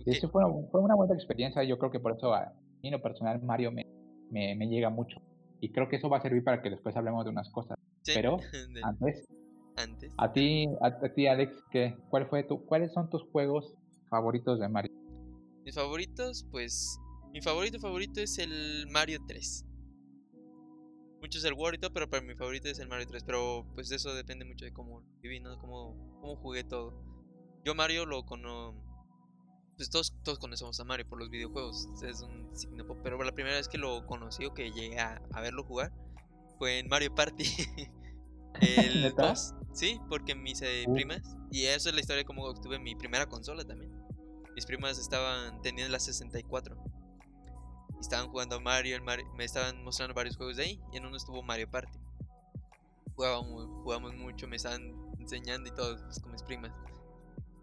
Eso 0.06 0.28
fue, 0.30 0.42
fue, 0.70 0.80
una 0.80 0.94
buena 0.94 1.14
experiencia. 1.14 1.62
Yo 1.64 1.78
creo 1.78 1.90
que 1.90 2.00
por 2.00 2.12
eso 2.12 2.32
a 2.32 2.52
mí, 2.82 2.88
en 2.88 2.92
lo 2.92 3.02
personal, 3.02 3.42
Mario 3.42 3.72
me, 3.72 3.86
me, 4.30 4.54
me, 4.54 4.68
llega 4.68 4.90
mucho. 4.90 5.20
Y 5.60 5.72
creo 5.72 5.88
que 5.88 5.96
eso 5.96 6.08
va 6.08 6.18
a 6.18 6.22
servir 6.22 6.44
para 6.44 6.62
que 6.62 6.70
después 6.70 6.96
hablemos 6.96 7.24
de 7.24 7.30
unas 7.30 7.50
cosas. 7.50 7.76
Pero 8.06 8.38
antes, 8.82 9.26
antes, 9.76 10.12
a 10.16 10.32
ti, 10.32 10.66
a, 10.80 11.14
ti 11.14 11.26
Alex, 11.26 11.62
¿qué, 11.70 11.96
cuál 12.08 12.26
fue 12.28 12.44
tu, 12.44 12.64
¿cuáles 12.64 12.92
son 12.92 13.10
tus 13.10 13.22
juegos 13.30 13.74
favoritos 14.08 14.60
de 14.60 14.68
Mario? 14.68 14.92
Mis 15.64 15.74
favoritos, 15.74 16.46
pues. 16.50 17.00
Mi 17.32 17.40
favorito 17.40 17.80
favorito 17.80 18.20
es 18.20 18.38
el 18.38 18.86
Mario 18.90 19.18
3. 19.26 19.66
Mucho 21.24 21.38
es 21.38 21.44
el 21.44 21.54
Warito, 21.54 21.90
pero 21.90 22.10
para 22.10 22.22
mi 22.22 22.34
favorito 22.34 22.68
es 22.68 22.78
el 22.78 22.86
Mario 22.86 23.06
3. 23.08 23.24
Pero 23.24 23.66
pues 23.74 23.90
eso 23.90 24.14
depende 24.14 24.44
mucho 24.44 24.66
de 24.66 24.74
cómo 24.74 25.02
viví, 25.22 25.40
¿no? 25.40 25.58
Cómo, 25.58 25.96
cómo 26.20 26.36
jugué 26.36 26.64
todo. 26.64 26.92
Yo 27.64 27.74
Mario 27.74 28.04
lo 28.04 28.26
conozco. 28.26 28.78
Pues 29.74 29.88
todos, 29.88 30.14
todos 30.22 30.38
conocemos 30.38 30.78
a 30.78 30.84
Mario 30.84 31.06
por 31.06 31.18
los 31.18 31.30
videojuegos. 31.30 31.88
Es 32.02 32.20
un 32.20 32.54
signo 32.54 32.84
Pero 33.02 33.20
la 33.24 33.32
primera 33.32 33.56
vez 33.56 33.68
que 33.68 33.78
lo 33.78 34.06
conocí 34.06 34.44
o 34.44 34.52
que 34.52 34.70
llegué 34.70 35.00
a, 35.00 35.18
verlo 35.40 35.64
jugar 35.64 35.92
fue 36.58 36.78
en 36.78 36.88
Mario 36.88 37.14
Party. 37.14 37.44
el 38.60 39.14
2. 39.14 39.54
Sí, 39.72 40.00
porque 40.08 40.34
mis 40.34 40.60
uh. 40.62 40.92
primas. 40.92 41.36
Y 41.50 41.66
eso 41.66 41.88
es 41.88 41.94
la 41.94 42.00
historia 42.00 42.22
de 42.22 42.24
cómo 42.24 42.44
obtuve 42.44 42.78
mi 42.78 42.94
primera 42.94 43.26
consola 43.26 43.64
también. 43.64 43.92
Mis 44.54 44.66
primas 44.66 44.98
estaban. 44.98 45.60
tenían 45.62 45.90
la 45.90 45.98
64. 45.98 46.76
Y 47.96 48.00
estaban 48.00 48.28
jugando 48.28 48.56
a 48.56 48.60
Mario, 48.60 49.02
Mario, 49.02 49.26
me 49.36 49.44
estaban 49.44 49.82
mostrando 49.82 50.14
varios 50.14 50.36
juegos 50.36 50.56
de 50.56 50.64
ahí. 50.64 50.80
Y 50.92 50.96
en 50.96 51.06
uno 51.06 51.16
estuvo 51.16 51.42
Mario 51.42 51.70
Party. 51.70 51.98
Jugábamos, 53.14 53.66
jugamos 53.82 54.14
mucho, 54.14 54.48
me 54.48 54.56
estaban 54.56 54.92
enseñando 55.20 55.68
y 55.68 55.72
todo 55.72 55.96
pues, 56.04 56.20
con 56.20 56.32
mis 56.32 56.42
primas. 56.42 56.72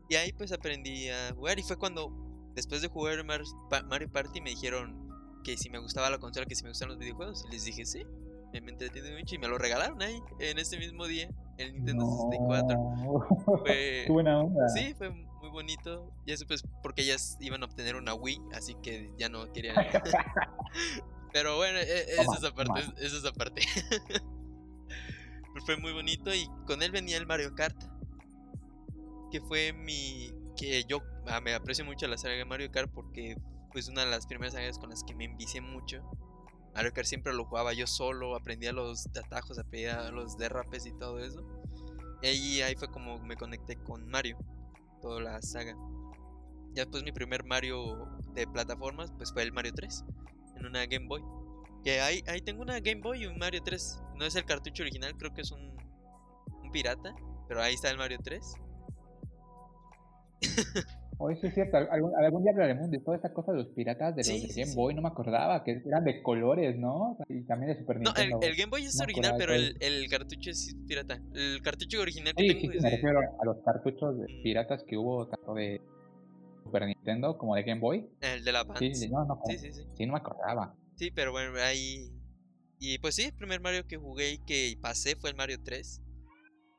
Y 0.10 0.16
ahí 0.16 0.34
pues 0.34 0.52
aprendí 0.52 1.10
a 1.10 1.34
jugar 1.34 1.60
y 1.60 1.64
fue 1.64 1.78
cuando 1.78 2.12
después 2.54 2.82
de 2.82 2.88
jugar 2.88 3.24
Mario 3.26 4.12
Party 4.12 4.42
me 4.42 4.50
dijeron 4.50 5.10
que 5.44 5.58
si 5.58 5.70
me 5.70 5.80
gustaba 5.80 6.10
la 6.10 6.20
consola, 6.20 6.46
que 6.46 6.56
si 6.56 6.64
me 6.64 6.70
gustan 6.70 6.90
los 6.90 6.98
videojuegos. 6.98 7.46
Y 7.48 7.52
les 7.52 7.66
dije 7.66 7.86
sí, 7.86 8.06
me, 8.52 8.72
entretiene 8.72 9.18
mucho 9.18 9.36
y 9.36 9.38
me 9.38 9.48
lo 9.48 9.58
regalaron 9.58 10.02
ahí 10.02 10.22
en 10.40 10.60
ese 10.60 10.78
mismo 10.78 11.06
día, 11.06 11.30
el 11.58 11.74
Nintendo 11.74 12.06
64. 12.06 13.58
Fue, 13.60 14.06
buena 14.10 14.40
onda. 14.40 14.68
Sí, 14.70 14.94
fue 14.98 15.10
muy 15.10 15.50
bonito. 15.50 16.12
Y 16.26 16.34
eso 16.34 16.46
pues 16.48 16.64
porque 16.84 17.04
ellas 17.04 17.38
iban 17.40 17.64
a 17.64 17.66
obtener 17.66 17.96
una 17.96 18.14
Wii, 18.14 18.42
así 18.54 18.76
que 18.82 19.12
ya 19.18 19.30
no 19.30 19.52
querían. 19.54 19.76
Pero 21.34 21.56
bueno, 21.56 21.78
e, 21.80 21.84
e, 21.84 22.22
eso 22.22 22.34
es 22.34 22.44
aparte, 22.44 22.82
eso 22.98 23.18
es 23.18 23.26
aparte. 23.26 23.62
fue 25.66 25.78
muy 25.78 25.94
bonito 25.94 26.34
y 26.34 26.48
con 26.66 26.82
él 26.82 26.92
venía 26.92 27.18
el 27.18 27.28
Mario 27.28 27.54
Kart 27.54 27.76
que 29.32 29.42
fue 29.42 29.74
mi... 29.74 30.32
que 30.58 30.84
yo 30.84 31.02
ah, 31.28 31.40
me 31.42 31.54
aprecio 31.54 31.86
mucho 31.86 32.08
la 32.08 32.18
saga 32.18 32.36
de 32.36 32.46
Mario 32.46 32.72
Kart 32.72 32.92
porque 32.94 33.38
pues 33.72 33.88
una 33.88 34.04
de 34.04 34.12
las 34.12 34.28
primeras 34.28 34.54
sagas 34.54 34.78
con 34.78 34.90
las 34.90 35.04
que 35.04 35.16
me 35.16 35.24
envicié 35.24 35.62
mucho. 35.62 36.04
Mario 36.74 36.94
Kart 36.94 37.08
siempre 37.08 37.34
lo 37.34 37.46
jugaba 37.46 37.74
yo 37.74 37.86
solo, 37.86 38.36
aprendía 38.36 38.72
los 38.72 39.08
atajos, 39.08 39.60
aprendía 39.60 40.10
los 40.12 40.38
derrapes 40.38 40.86
y 40.86 40.94
todo 40.94 41.20
eso. 41.20 41.44
Y 42.22 42.62
ahí 42.62 42.76
fue 42.76 42.90
como 42.90 43.20
me 43.20 43.36
conecté 43.36 43.76
con 43.78 44.08
Mario, 44.08 44.38
toda 45.02 45.22
la 45.22 45.42
saga. 45.42 45.76
Ya 46.74 46.84
después 46.84 47.04
mi 47.04 47.12
primer 47.12 47.44
Mario 47.44 48.08
de 48.34 48.48
plataformas 48.48 49.12
pues 49.18 49.34
fue 49.34 49.44
el 49.44 49.52
Mario 49.52 49.74
3 49.74 50.06
en 50.58 50.66
una 50.66 50.86
Game 50.86 51.08
Boy. 51.08 51.24
Que 51.84 52.00
ahí, 52.00 52.24
ahí 52.28 52.42
tengo 52.42 52.62
una 52.62 52.80
Game 52.80 53.02
Boy 53.02 53.24
y 53.24 53.26
un 53.26 53.38
Mario 53.38 53.62
3. 53.64 54.02
No 54.16 54.26
es 54.26 54.36
el 54.36 54.46
cartucho 54.46 54.84
original, 54.84 55.18
creo 55.18 55.34
que 55.34 55.42
es 55.42 55.52
un, 55.52 55.76
un 56.64 56.72
pirata. 56.72 57.14
Pero 57.48 57.62
ahí 57.62 57.74
está 57.74 57.90
el 57.90 57.98
Mario 57.98 58.20
3. 58.24 58.54
Oye, 61.24 61.36
sí 61.40 61.48
es 61.48 61.54
cierto, 61.54 61.78
algún, 61.78 62.12
algún 62.18 62.44
día 62.44 62.52
hablaremos 62.52 62.90
de 62.90 63.00
toda 63.00 63.18
esa 63.18 63.32
cosa 63.32 63.52
de 63.52 63.60
los 63.60 63.68
piratas 63.68 64.16
de 64.16 64.22
los 64.22 64.28
Sí, 64.28 64.42
de 64.48 64.54
sí, 64.54 64.60
Game 64.62 64.72
sí. 64.72 64.76
Boy, 64.76 64.94
no 64.96 65.02
me 65.02 65.10
acordaba, 65.10 65.64
que 65.64 65.82
eran 65.86 66.04
de 66.04 66.22
colores, 66.24 66.78
¿no? 66.80 67.18
Y 67.30 67.44
también 67.44 67.74
de 67.74 67.80
Super 67.80 68.00
No, 68.02 68.10
el, 68.16 68.30
Nintendo. 68.30 68.40
el 68.48 68.56
Game 68.56 68.70
Boy 68.72 68.84
es 68.86 68.96
No 68.96 69.04
original, 69.04 69.36
pero 69.38 69.52
de 69.54 69.58
el, 69.60 69.78
el 69.82 70.10
cartucho 70.10 70.50
es 70.50 70.76
pirata. 70.88 71.22
El 71.34 71.62
cartucho 71.62 72.02
original 72.02 72.34
que 72.36 72.42
Sí, 72.44 72.48
tengo 72.50 72.60
sí, 72.62 72.68
sí, 72.72 72.78
es 72.78 72.84
me 72.84 72.90
de... 72.90 72.96
refiero 72.96 73.20
a 73.20 73.46
los 73.46 73.58
cartuchos 73.64 74.18
de 74.20 74.24
Mm. 74.24 74.44
piratas 74.44 74.84
que 74.88 74.98
hubo 74.98 75.28
tanto 75.28 75.54
de 75.54 75.80
Super 76.64 76.86
Nintendo 76.88 77.38
como 77.38 77.56
de 77.56 77.64
Game 77.64 77.82
Boy. 77.82 78.10
El 78.22 78.44
de 78.44 78.52
la 78.52 78.62
Sí, 78.62 78.66
Advance. 78.68 79.10
no, 79.10 79.26
no, 79.26 79.40
Sí, 79.48 79.58
sí, 79.58 79.72
sí. 79.74 79.84
sí, 79.96 80.06
no 80.06 80.14
me 80.14 80.20
acordaba. 80.20 80.76
Sí, 80.96 81.12
pero 81.12 81.32
bueno, 81.32 81.52
ahí. 81.62 82.10
Y 82.80 82.98
pues 82.98 83.14
sí, 83.16 83.24
el 83.26 83.34
primer 83.34 83.62
Mario 83.62 83.86
que 83.86 83.98
jugué 83.98 84.32
y 84.34 84.38
que 84.40 84.76
pasé 84.82 85.16
fue 85.16 85.30
el 85.30 85.36
Mario 85.36 85.58
3. 85.64 86.02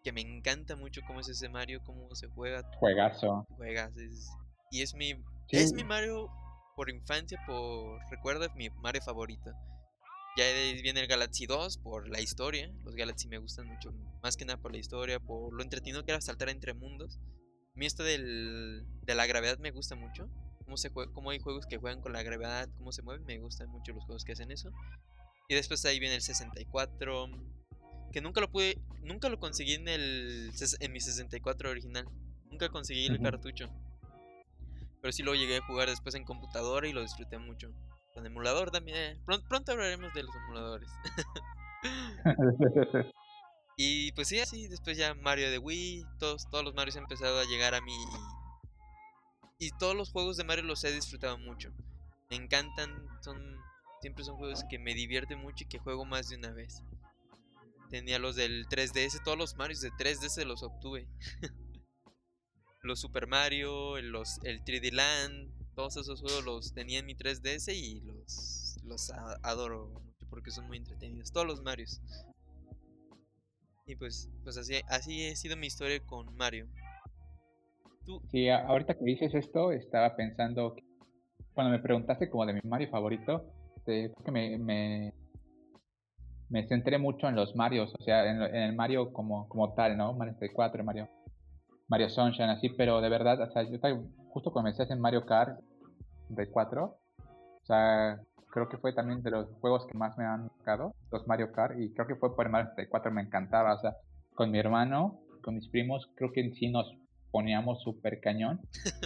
Que 0.02 0.12
me 0.12 0.21
encanta 0.21 0.75
mucho 0.76 1.00
cómo 1.06 1.21
es 1.21 1.28
ese 1.28 1.49
Mario, 1.49 1.80
cómo 1.85 2.14
se 2.14 2.26
juega, 2.28 2.62
Juegazo. 2.78 3.47
juegas. 3.56 3.97
es- 3.97 4.30
y 4.71 4.82
es 4.82 4.94
mi. 4.94 5.12
Sí. 5.49 5.56
Es 5.59 5.73
mi 5.73 5.85
Mario 5.85 6.28
por 6.76 6.88
infancia, 6.90 7.38
por 7.47 8.00
recuerdo, 8.11 8.44
es 8.47 8.54
mi 8.54 8.71
Mario 8.71 9.02
favorito. 9.02 9.50
Ya 10.37 10.44
viene 10.82 11.00
el 11.00 11.06
Galaxy 11.06 11.44
2 11.47 11.76
por 11.78 12.09
la 12.09 12.21
historia. 12.21 12.73
Los 12.85 12.94
Galaxy 12.97 13.28
me 13.28 13.37
gustan 13.38 13.66
mucho, 13.66 13.92
más 14.23 14.37
que 14.38 14.47
nada 14.47 14.59
por 14.61 14.73
la 14.73 14.78
historia, 14.78 15.21
por 15.21 15.52
lo 15.52 15.62
entretenido 15.62 16.04
que 16.06 16.12
era 16.12 16.21
saltar 16.23 16.49
entre 16.49 16.73
mundos. 16.73 17.18
A 17.75 17.78
mí 17.78 17.85
esto 17.85 18.02
del, 18.02 18.87
de 19.02 19.14
la 19.14 19.26
gravedad 19.26 19.59
me 19.59 19.71
gusta 19.73 19.94
mucho. 19.94 20.28
Cómo, 20.64 20.76
se 20.78 20.90
jue- 20.90 21.12
cómo 21.12 21.30
hay 21.30 21.38
juegos 21.38 21.66
que 21.66 21.76
juegan 21.76 22.00
con 22.00 22.14
la 22.14 22.23
gravedad, 22.23 22.68
cómo 22.78 22.92
se 22.92 23.02
mueven. 23.02 23.26
Me 23.26 23.38
gustan 23.38 23.68
mucho 23.68 23.92
los 23.92 24.04
juegos 24.04 24.25
que 24.25 24.32
hacen 24.32 24.50
eso. 24.50 24.71
Y 25.49 25.54
después 25.54 25.85
ahí 25.85 25.99
viene 26.00 26.14
el 26.14 26.23
64. 26.23 27.26
Que 28.12 28.21
nunca 28.21 28.40
lo 28.40 28.50
pude. 28.50 28.78
Nunca 29.02 29.28
lo 29.28 29.38
conseguí 29.38 29.75
en 29.75 29.88
el. 29.88 30.52
En 30.81 30.92
mi 30.92 31.00
64 31.00 31.71
original. 31.71 32.07
Nunca 32.50 32.69
conseguí 32.69 33.07
el 33.07 33.21
cartucho. 33.21 33.69
Pero 35.00 35.12
sí 35.12 35.23
lo 35.23 35.35
llegué 35.35 35.57
a 35.57 35.66
jugar 35.66 35.88
después 35.88 36.14
en 36.14 36.25
computadora 36.25 36.87
y 36.87 36.92
lo 36.92 37.00
disfruté 37.02 37.38
mucho. 37.38 37.73
Con 38.14 38.26
emulador 38.26 38.71
también. 38.71 38.97
eh, 38.97 39.19
Pronto, 39.25 39.49
pronto 39.49 39.73
hablaremos 39.73 40.12
de 40.14 40.23
los 40.23 40.35
emuladores. 40.37 40.88
y 43.76 44.12
pues 44.12 44.28
sí, 44.28 44.38
así. 44.40 44.69
Después 44.69 44.97
ya 44.97 45.14
Mario 45.14 45.50
de 45.50 45.59
Wii. 45.59 46.04
Todos, 46.19 46.49
todos 46.50 46.64
los 46.64 46.75
Marios 46.75 46.97
han 46.97 47.04
empezado 47.04 47.38
a 47.40 47.45
llegar 47.45 47.75
a 47.75 47.81
mí. 47.81 47.95
Y, 49.59 49.66
y 49.66 49.71
todos 49.78 49.97
los 49.97 50.11
juegos 50.11 50.37
de 50.37 50.45
Mario 50.45 50.64
los 50.64 50.85
he 50.85 50.92
disfrutado 50.92 51.38
mucho. 51.38 51.71
Me 52.31 52.37
encantan. 52.37 53.07
Son. 53.23 53.40
Siempre 54.00 54.25
son 54.25 54.37
juegos 54.37 54.64
que 54.69 54.78
me 54.78 54.95
divierten 54.95 55.38
mucho 55.38 55.64
y 55.64 55.69
que 55.69 55.78
juego 55.78 56.04
más 56.04 56.28
de 56.28 56.37
una 56.37 56.50
vez. 56.50 56.83
Tenía 57.92 58.18
los 58.18 58.37
del 58.37 58.66
3DS, 58.68 59.22
todos 59.22 59.37
los 59.37 59.54
Marios 59.56 59.82
de 59.82 59.90
3DS 59.90 60.46
los 60.46 60.62
obtuve. 60.62 61.06
los 62.82 62.99
Super 63.00 63.26
Mario, 63.26 63.99
el- 63.99 64.08
los, 64.08 64.38
el 64.44 64.64
3D 64.64 64.92
Land, 64.92 65.50
todos 65.75 65.99
esos 65.99 66.22
juegos 66.22 66.42
los 66.42 66.72
tenía 66.72 67.00
en 67.00 67.06
mi 67.06 67.14
3DS 67.14 67.68
y 67.75 68.00
los, 68.00 68.78
los 68.84 69.11
adoro 69.42 69.88
mucho 69.88 70.26
porque 70.30 70.50
son 70.50 70.66
muy 70.68 70.78
entretenidos. 70.78 71.30
Todos 71.32 71.46
los 71.46 71.61
Marios. 71.62 72.00
Y 73.87 73.94
pues, 73.96 74.30
pues 74.42 74.56
así, 74.56 74.76
así 74.88 75.28
ha 75.28 75.36
sido 75.36 75.58
mi 75.58 75.67
historia 75.67 76.00
con 76.00 76.34
Mario. 76.34 76.69
Tú, 78.06 78.23
Sí, 78.30 78.49
ahorita 78.49 78.95
que 78.95 79.04
dices 79.04 79.34
esto, 79.34 79.71
estaba 79.71 80.17
pensando, 80.17 80.75
que 80.75 80.82
cuando 81.52 81.71
me 81.73 81.78
preguntaste 81.78 82.30
como 82.30 82.47
de 82.47 82.54
mi 82.54 82.60
Mario 82.64 82.88
favorito, 82.88 83.45
creo 83.84 84.14
que 84.25 84.30
me, 84.30 84.56
me, 84.56 85.12
me 86.52 86.69
centré 86.69 86.99
mucho 86.99 87.28
en 87.28 87.34
los 87.34 87.56
Marios, 87.56 87.95
o 87.99 88.02
sea, 88.04 88.30
en, 88.30 88.43
en 88.43 88.62
el 88.62 88.76
Mario 88.76 89.10
como, 89.12 89.49
como 89.49 89.73
tal, 89.73 89.97
¿no? 89.97 90.12
Mario 90.12 90.34
64, 90.34 90.84
Mario, 90.84 91.08
Mario 91.88 92.10
Sunshine, 92.10 92.50
así, 92.50 92.69
pero 92.69 93.00
de 93.00 93.08
verdad, 93.08 93.41
o 93.41 93.50
sea, 93.50 93.62
yo 93.62 93.78
justo 94.28 94.52
me 94.62 94.71
en 94.71 95.00
Mario 95.00 95.25
Kart 95.25 95.58
64, 96.28 96.84
o 96.84 97.65
sea, 97.65 98.21
creo 98.50 98.69
que 98.69 98.76
fue 98.76 98.93
también 98.93 99.23
de 99.23 99.30
los 99.30 99.49
juegos 99.60 99.86
que 99.86 99.97
más 99.97 100.17
me 100.19 100.26
han 100.26 100.50
tocado, 100.58 100.95
los 101.10 101.26
Mario 101.26 101.52
Kart, 101.52 101.78
y 101.78 101.91
creo 101.95 102.06
que 102.06 102.17
fue 102.17 102.36
por 102.36 102.45
el 102.45 102.52
Mario 102.52 102.69
64, 102.76 103.10
me 103.12 103.23
encantaba, 103.23 103.75
o 103.75 103.80
sea, 103.80 103.97
con 104.34 104.50
mi 104.50 104.58
hermano, 104.58 105.21
con 105.43 105.54
mis 105.54 105.69
primos, 105.71 106.06
creo 106.17 106.32
que 106.32 106.43
en 106.43 106.52
sí 106.52 106.71
nos 106.71 106.86
poníamos 107.30 107.82
súper 107.82 108.21
cañón. 108.21 108.60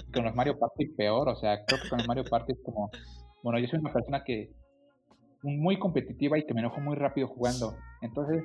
Y 0.09 0.13
con 0.13 0.25
los 0.25 0.35
Mario 0.35 0.59
Party 0.59 0.89
peor, 0.97 1.29
o 1.29 1.37
sea, 1.37 1.65
creo 1.65 1.81
que 1.81 1.89
con 1.89 1.99
los 1.99 2.09
Mario 2.09 2.25
Party 2.29 2.53
es 2.53 2.61
como, 2.65 2.91
bueno, 3.45 3.61
yo 3.61 3.69
soy 3.69 3.79
una 3.79 3.93
persona 3.93 4.25
que 4.25 4.51
muy 5.47 5.79
competitiva 5.79 6.39
y 6.39 6.45
que 6.45 6.55
me 6.55 6.61
enojo 6.61 6.81
muy 6.81 6.97
rápido 6.97 7.29
jugando. 7.29 7.77
Entonces, 8.03 8.43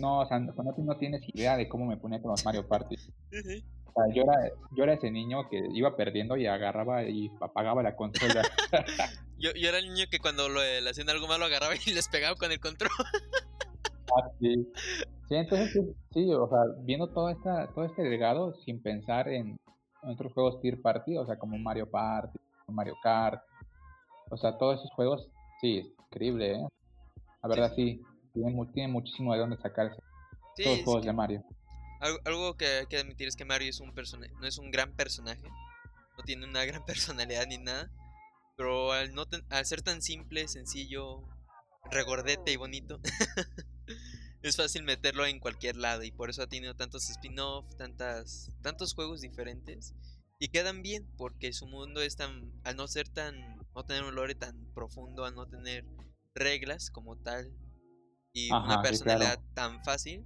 no, 0.00 0.20
o 0.20 0.26
sea, 0.26 0.38
no, 0.38 0.52
no, 0.54 0.96
tienes 0.96 1.22
idea 1.32 1.56
de 1.56 1.68
cómo 1.68 1.86
me 1.86 1.96
ponía 1.96 2.20
con 2.20 2.30
los 2.30 2.44
Mario 2.44 2.66
Party. 2.66 2.96
O 2.96 3.92
sea, 3.92 4.14
yo 4.14 4.22
era, 4.22 4.50
yo 4.76 4.84
era 4.84 4.94
ese 4.94 5.10
niño 5.10 5.48
que 5.48 5.60
iba 5.72 5.96
perdiendo 5.96 6.36
y 6.36 6.46
agarraba 6.46 7.04
y 7.04 7.30
apagaba 7.40 7.82
la 7.82 7.94
consola. 7.94 8.42
yo, 9.38 9.50
yo 9.54 9.68
era 9.68 9.78
el 9.78 9.88
niño 9.88 10.06
que 10.10 10.18
cuando 10.18 10.48
lo, 10.48 10.60
le 10.60 10.88
hacían 10.88 11.08
algo 11.10 11.28
malo 11.28 11.44
agarraba 11.44 11.74
y 11.74 11.90
les 11.94 12.08
pegaba 12.08 12.34
con 12.36 12.50
el 12.50 12.60
control. 12.60 12.90
Ah, 14.16 14.28
sí. 14.40 14.54
Sí, 15.28 15.34
entonces 15.36 15.72
sí, 15.72 15.80
sí, 16.12 16.34
o 16.34 16.48
sea, 16.48 16.58
viendo 16.82 17.08
toda 17.08 17.32
esta, 17.32 17.68
todo 17.74 17.84
este 17.84 18.02
legado 18.04 18.52
sin 18.64 18.82
pensar 18.82 19.28
en 19.28 19.58
otros 20.02 20.32
juegos 20.34 20.60
tier 20.60 20.82
party, 20.82 21.16
o 21.16 21.24
sea, 21.24 21.38
como 21.38 21.56
Mario 21.58 21.90
Party, 21.90 22.38
Mario 22.68 22.94
Kart, 23.02 23.42
o 24.30 24.36
sea, 24.36 24.58
todos 24.58 24.80
esos 24.80 24.90
juegos, 24.92 25.30
sí, 25.60 25.78
es 25.78 25.86
increíble, 26.06 26.52
¿eh? 26.56 26.68
La 27.42 27.48
verdad 27.48 27.72
sí, 27.74 28.00
tiene, 28.32 28.50
mu- 28.52 28.66
tiene 28.72 28.92
muchísimo 28.92 29.32
de 29.32 29.40
dónde 29.40 29.56
sacarse, 29.58 30.00
Sí, 30.56 30.64
todos 30.64 30.76
los 30.78 30.84
juegos 30.84 31.04
de 31.06 31.12
Mario. 31.12 31.44
algo, 32.00 32.18
algo 32.24 32.56
que 32.56 32.66
hay 32.66 32.86
que 32.86 32.98
admitir 32.98 33.28
es 33.28 33.36
que 33.36 33.44
Mario 33.44 33.70
es 33.70 33.80
un 33.80 33.92
persona 33.94 34.26
no 34.40 34.46
es 34.46 34.58
un 34.58 34.70
gran 34.70 34.92
personaje. 34.92 35.42
No 36.16 36.24
tiene 36.24 36.46
una 36.46 36.64
gran 36.64 36.84
personalidad 36.86 37.46
ni 37.46 37.58
nada. 37.58 37.90
Pero 38.56 38.92
al, 38.92 39.12
no 39.14 39.26
ten- 39.26 39.44
al 39.50 39.66
ser 39.66 39.82
tan 39.82 40.00
simple, 40.00 40.46
sencillo, 40.46 41.22
regordete 41.90 42.52
y 42.52 42.56
bonito, 42.56 43.00
es 44.42 44.56
fácil 44.56 44.84
meterlo 44.84 45.26
en 45.26 45.40
cualquier 45.40 45.76
lado. 45.76 46.04
Y 46.04 46.12
por 46.12 46.30
eso 46.30 46.42
ha 46.42 46.46
tenido 46.46 46.74
tantos 46.76 47.10
spin-off, 47.10 47.66
tantas, 47.76 48.52
tantos 48.62 48.94
juegos 48.94 49.20
diferentes. 49.22 49.92
Y 50.38 50.48
quedan 50.48 50.82
bien, 50.82 51.08
porque 51.16 51.52
su 51.52 51.66
mundo 51.66 52.02
es 52.02 52.16
tan. 52.16 52.52
Al 52.64 52.76
no 52.76 52.88
ser 52.88 53.08
tan. 53.08 53.58
No 53.74 53.84
tener 53.84 54.04
un 54.04 54.14
lore 54.14 54.34
tan 54.34 54.72
profundo, 54.74 55.24
al 55.24 55.34
no 55.34 55.46
tener 55.48 55.84
reglas 56.34 56.90
como 56.90 57.16
tal. 57.16 57.52
Y 58.32 58.50
una 58.50 58.66
claro. 58.66 58.82
personalidad 58.82 59.40
tan 59.54 59.82
fácil, 59.84 60.24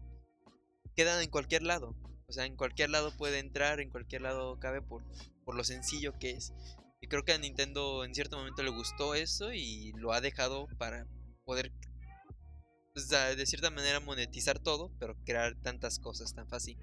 quedan 0.97 1.23
en 1.23 1.31
cualquier 1.31 1.63
lado. 1.63 1.95
O 2.27 2.33
sea, 2.33 2.45
en 2.45 2.57
cualquier 2.57 2.91
lado 2.91 3.17
puede 3.17 3.39
entrar, 3.39 3.81
en 3.81 3.91
cualquier 3.91 4.23
lado 4.23 4.59
cabe 4.59 4.83
por, 4.83 5.03
por 5.45 5.55
lo 5.55 5.65
sencillo 5.65 6.19
que 6.19 6.33
es. 6.33 6.53
Y 7.01 7.09
creo 7.09 7.25
que 7.25 7.33
a 7.33 7.39
Nintendo 7.39 8.05
en 8.05 8.15
cierto 8.15 8.37
momento 8.37 8.63
le 8.63 8.71
gustó 8.71 9.15
eso 9.15 9.53
y 9.53 9.93
lo 9.93 10.13
ha 10.13 10.21
dejado 10.21 10.67
para 10.79 11.07
poder, 11.45 11.73
pues, 12.93 13.09
de 13.09 13.47
cierta 13.47 13.71
manera, 13.71 14.01
monetizar 14.01 14.59
todo, 14.59 14.91
pero 14.99 15.17
crear 15.25 15.55
tantas 15.63 15.99
cosas 15.99 16.35
tan 16.35 16.49
fácil. 16.49 16.77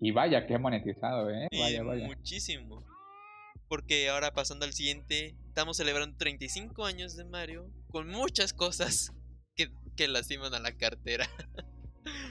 Y 0.00 0.10
vaya 0.12 0.46
que 0.46 0.54
he 0.54 0.58
monetizado, 0.58 1.30
¿eh? 1.30 1.48
Vaya, 1.58 1.82
vaya. 1.82 2.06
muchísimo. 2.06 2.84
Porque 3.68 4.08
ahora 4.08 4.32
pasando 4.32 4.64
al 4.64 4.72
siguiente, 4.72 5.34
estamos 5.48 5.76
celebrando 5.76 6.16
35 6.16 6.84
años 6.84 7.16
de 7.16 7.24
Mario 7.24 7.70
con 7.90 8.08
muchas 8.08 8.52
cosas 8.52 9.12
que, 9.56 9.70
que 9.96 10.08
lastiman 10.08 10.54
a 10.54 10.60
la 10.60 10.72
cartera. 10.76 11.26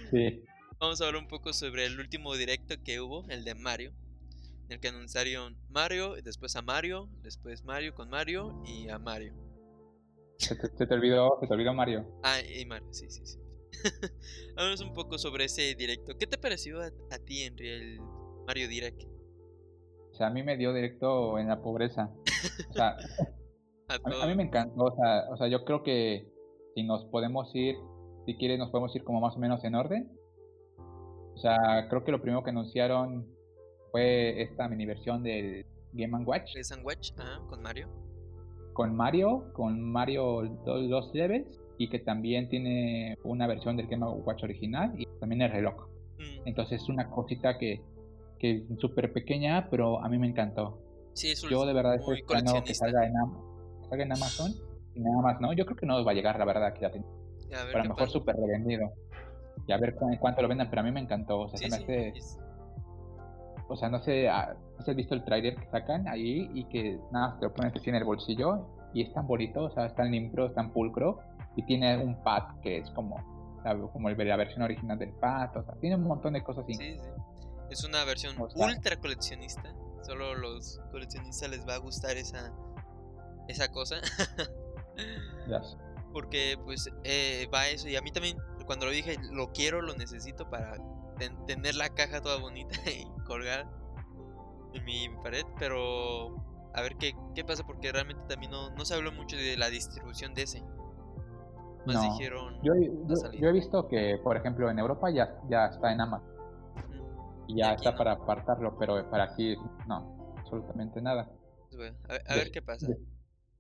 Sí. 0.10 0.41
Vamos 0.80 1.01
a 1.01 1.06
hablar 1.06 1.21
un 1.21 1.28
poco 1.28 1.51
sobre 1.51 1.86
el 1.86 1.99
último 1.99 2.34
directo 2.36 2.75
que 2.82 3.01
hubo, 3.01 3.25
el 3.28 3.43
de 3.43 3.56
Mario. 3.56 3.91
En 4.65 4.73
el 4.73 4.80
que 4.80 4.88
anunciaron 4.88 5.58
Mario, 5.69 6.17
y 6.17 6.21
después 6.21 6.56
a 6.56 6.62
Mario, 6.62 7.10
después 7.21 7.63
Mario 7.65 7.93
con 7.93 8.10
Mario 8.10 8.63
y 8.65 8.88
a 8.88 8.99
Mario. 8.99 9.34
Se 10.38 10.56
te, 10.56 10.67
se 10.78 10.88
te 10.88 10.93
olvidó, 10.93 11.38
se 11.41 11.47
te 11.47 11.54
olvidó 11.54 11.73
Mario. 11.73 12.19
Ah, 12.23 12.39
y 12.39 12.65
Mario, 12.65 12.88
sí, 12.93 13.10
sí, 13.10 13.25
sí. 13.25 13.38
Hablamos 14.58 14.82
un 14.82 14.94
poco 14.94 15.18
sobre 15.18 15.46
ese 15.46 15.76
directo. 15.76 16.14
¿Qué 16.18 16.28
te 16.28 16.38
pareció 16.38 16.82
a, 16.82 16.88
a 17.12 17.18
ti, 17.20 17.44
Henry, 17.44 17.70
el 17.70 18.00
Mario 18.48 18.68
Direct? 18.68 19.04
O 20.12 20.16
sea, 20.18 20.28
a 20.28 20.30
mí 20.30 20.44
me 20.44 20.56
dio 20.58 20.74
directo 20.74 21.38
en 21.40 21.48
la 21.48 21.62
pobreza. 21.62 22.14
O 22.70 22.74
sea, 22.74 22.96
A 23.88 23.96
A 23.96 23.98
mí, 24.00 24.04
todo. 24.10 24.24
a 24.24 24.28
mí 24.28 24.36
me 24.36 24.44
encantó, 24.44 24.84
o 24.86 24.96
sea, 24.96 25.26
o 25.32 25.38
sea, 25.38 25.48
yo 25.48 25.64
creo 25.64 25.84
que 25.84 26.28
si 26.74 26.84
nos 26.84 27.06
podemos 27.06 27.54
ir, 27.54 27.76
si 28.26 28.36
quieres, 28.36 28.58
nos 28.58 28.72
podemos 28.72 28.96
ir 28.96 29.04
como 29.04 29.20
más 29.22 29.36
o 29.36 29.40
menos 29.40 29.64
en 29.64 29.76
orden. 29.76 30.12
O 31.36 31.38
sea, 31.38 31.88
creo 31.90 32.04
que 32.04 32.12
lo 32.12 32.22
primero 32.22 32.44
que 32.44 32.50
anunciaron 32.50 33.28
fue 33.92 34.42
esta 34.42 34.68
mini 34.68 34.86
versión 34.88 35.22
del 35.22 35.66
Game 35.94 36.26
Watch 36.26 36.56
¿El 36.56 36.64
Sandwich? 36.66 37.14
Ah, 37.20 37.40
con 37.48 37.62
Mario. 37.62 37.88
con 38.74 38.96
Mario, 38.96 39.52
con 39.54 39.80
Mario 39.92 40.44
dos 40.66 41.12
levels 41.14 41.62
y 41.78 41.90
que 41.90 42.00
también 42.00 42.48
tiene 42.50 43.18
una 43.24 43.48
versión 43.48 43.76
del 43.78 43.88
Game 43.88 44.06
Watch 44.06 44.44
original 44.44 44.94
y 44.98 45.06
también 45.20 45.42
el 45.42 45.52
reloj. 45.52 45.88
Mm, 46.18 46.48
Entonces 46.48 46.82
es 46.82 46.90
una 46.90 47.10
cosita 47.10 47.58
que, 47.58 47.82
que 48.40 48.58
es 48.70 48.80
súper 48.80 49.12
pequeña, 49.12 49.68
pero 49.70 50.04
a 50.04 50.10
mí 50.10 50.18
me 50.18 50.28
encantó. 50.28 50.80
Sí, 51.14 51.32
es 51.32 51.44
un- 51.44 51.50
Yo 51.50 51.66
de 51.66 51.74
verdad 51.74 51.96
estoy 51.96 52.20
esperando 52.20 52.64
que 52.64 52.74
salga 52.74 53.06
en, 53.06 53.18
Am- 53.18 53.38
que 53.82 53.90
salga 53.90 54.04
en 54.04 54.12
Amazon 54.12 54.52
y 54.94 55.00
nada 55.02 55.22
más, 55.22 55.42
¿no? 55.42 55.54
Yo 55.54 55.66
creo 55.66 55.78
que 55.78 55.86
no 55.86 56.04
va 56.04 56.12
a 56.12 56.16
llegar, 56.16 56.38
la 56.40 56.46
verdad, 56.46 56.66
aquí 56.68 56.82
la 56.82 56.92
tengo. 56.92 57.08
A 57.08 57.66
Pero 57.68 57.80
a 57.80 57.84
lo 57.84 57.90
mejor 57.90 58.10
súper 58.10 58.36
revendido. 58.36 58.92
Y 59.68 59.72
a 59.72 59.78
ver 59.78 59.96
cu- 59.96 60.10
en 60.10 60.18
cuánto 60.18 60.42
lo 60.42 60.48
vendan, 60.48 60.70
pero 60.70 60.82
a 60.82 60.84
mí 60.86 60.92
me 60.92 61.00
encantó. 61.00 61.40
O 61.42 61.50
sea, 61.50 61.58
Sí, 61.58 61.66
se 61.66 61.72
me 61.72 61.78
sí, 61.78 61.84
hace- 61.84 62.08
es- 62.10 62.40
o 63.68 63.76
sea, 63.76 63.90
no 63.90 64.00
sé, 64.00 64.30
ah, 64.30 64.56
no 64.78 64.84
sé 64.84 64.92
has 64.92 64.98
visto 64.98 65.16
el 65.16 65.24
trailer 65.24 65.56
que 65.56 65.66
sacan 65.68 66.08
ahí 66.08 66.50
y 66.54 66.66
que 66.66 67.00
nada, 67.12 67.38
te 67.40 67.48
lo 67.48 67.54
pones 67.54 67.74
así 67.76 67.90
en 67.90 67.96
el 67.96 68.04
bolsillo 68.04 68.68
y 68.94 69.02
es 69.02 69.12
tan 69.14 69.26
bonito, 69.28 69.64
o 69.64 69.70
sea, 69.72 69.86
es 69.88 69.96
tan 69.96 70.12
limpio, 70.12 70.46
es 70.46 70.54
tan 70.54 70.72
pulcro 70.72 71.20
y 71.56 71.63
tiene 71.63 71.98
un 71.98 72.22
pad 72.24 72.60
que 72.62 72.78
es 72.80 72.89
como 72.91 73.18
la, 73.63 73.76
como 73.78 74.10
el, 74.10 74.28
la 74.28 74.36
versión 74.38 74.62
original 74.63 74.98
del 75.00 75.12
pad, 75.13 75.56
o 75.58 75.63
sea, 75.63 75.74
tiene 75.82 75.96
un 75.96 76.04
montón 76.04 76.34
de 76.34 76.44
cosas 76.44 76.63
así. 76.65 76.74
Sí, 76.76 76.98
sí. 77.00 77.10
Es 77.70 77.84
una 77.84 78.04
versión 78.04 78.39
O 78.39 78.50
sea- 78.50 78.65
ultra 78.68 78.96
coleccionista. 78.98 79.74
Solo 80.04 80.36
los 80.36 80.80
coleccionistas 80.91 81.50
les 81.50 81.68
va 81.68 81.74
a 81.76 81.78
gustar 81.80 82.15
esa 82.18 82.52
esa 83.48 83.72
cosa. 83.72 83.96
Ya 85.48 85.62
sé. 85.62 85.78
Porque 86.13 86.58
pues 86.63 86.89
eh, 87.04 87.48
va 87.54 87.68
eso. 87.68 87.88
Y 87.89 87.96
a 87.98 88.02
mí 88.02 88.12
también, 88.12 88.38
cuando 88.65 88.86
lo 88.86 88.91
dije, 88.91 89.18
lo 89.32 89.52
quiero, 89.52 89.82
lo 89.82 89.94
necesito 89.96 90.50
para 90.50 90.78
ten- 91.18 91.46
tener 91.46 91.76
la 91.76 91.89
caja 91.89 92.22
toda 92.22 92.38
bonita 92.39 92.76
y 92.89 93.06
colgar 93.26 93.68
en 94.74 94.86
mi 94.86 95.10
pared. 95.22 95.44
Pero 95.60 96.36
a 96.74 96.82
ver 96.82 96.96
qué, 96.98 97.13
qué 97.36 97.44
pasa, 97.44 97.63
porque 97.65 97.91
realmente 97.91 98.24
también 98.30 98.52
no, 98.52 98.70
no 98.72 98.86
se 98.86 98.94
habló 98.94 99.12
mucho 99.12 99.36
de 99.36 99.58
la 99.58 99.70
distribución 99.70 100.34
de 100.34 100.44
ese. 100.44 100.63
Más 101.86 101.95
No. 101.95 102.02
dijeron... 102.13 102.60
Yo, 102.63 102.74
he- 102.74 102.88
la 102.88 103.08
yo- 103.10 103.15
salida. 103.15 103.41
yo 103.41 103.50
he 103.50 103.52
visto 103.52 103.88
que, 103.88 104.19
por 104.24 104.38
ejemplo, 104.38 104.69
en 104.69 104.80
Europa 104.80 105.10
ya, 105.12 105.39
ya 105.50 105.65
está 105.67 105.91
en 105.91 106.02
Amazon 106.02 106.28
"Mm, 106.89 107.43
y 107.52 107.58
ya 107.58 107.74
está 107.74 107.91
no". 107.91 107.98
para 107.98 108.12
apartarlo, 108.13 108.76
pero 108.78 109.10
para 109.10 109.26
aquí 109.26 109.56
no, 109.88 110.34
absolutamente 110.38 111.02
nada. 111.02 111.30
pues, 111.69 111.78
bueno, 111.78 111.98
a, 112.10 112.13
ver- 112.13 112.24
a 112.28 112.34
Des- 112.34 112.43
ver 112.43 112.52
qué 112.52 112.62
pasa. 112.62 112.88
des- 112.88 112.98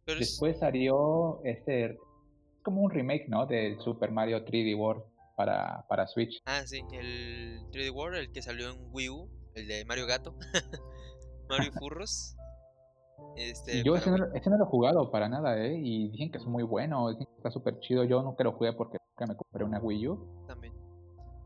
Pero 0.05 0.19
es- 0.19 0.27
Después 0.29 0.57
salió 0.59 1.41
este, 1.43 1.85
es 1.85 1.97
como 2.63 2.81
un 2.81 2.91
remake, 2.91 3.27
¿no? 3.27 3.45
Del 3.45 3.79
Super 3.79 4.11
Mario 4.11 4.43
3D 4.45 4.75
World 4.77 5.03
para, 5.35 5.85
para 5.89 6.07
Switch. 6.07 6.41
Ah, 6.45 6.61
sí, 6.65 6.81
el 6.93 7.59
3D 7.71 7.91
World, 7.91 8.17
el 8.17 8.31
que 8.31 8.41
salió 8.41 8.69
en 8.71 8.77
Wii 8.91 9.09
U, 9.09 9.29
el 9.55 9.67
de 9.67 9.83
Mario 9.85 10.05
Gato, 10.07 10.35
Mario 11.49 11.71
Furros. 11.73 12.34
Este, 13.35 13.83
yo 13.83 13.95
ese 13.95 14.09
no, 14.11 14.33
ese 14.33 14.49
no 14.49 14.57
lo 14.57 14.63
he 14.63 14.67
jugado 14.67 15.11
para 15.11 15.27
nada, 15.27 15.57
¿eh? 15.57 15.77
Y 15.77 16.09
dicen 16.09 16.31
que 16.31 16.37
es 16.37 16.45
muy 16.45 16.63
bueno, 16.63 17.09
dicen 17.09 17.25
que 17.25 17.35
está 17.37 17.51
súper 17.51 17.79
chido. 17.79 18.03
Yo 18.03 18.21
nunca 18.21 18.43
lo 18.43 18.53
jugué 18.53 18.73
porque 18.73 18.97
nunca 19.09 19.33
me 19.33 19.37
compré 19.37 19.63
una 19.65 19.79
Wii 19.79 20.07
U. 20.07 20.45
también. 20.47 20.73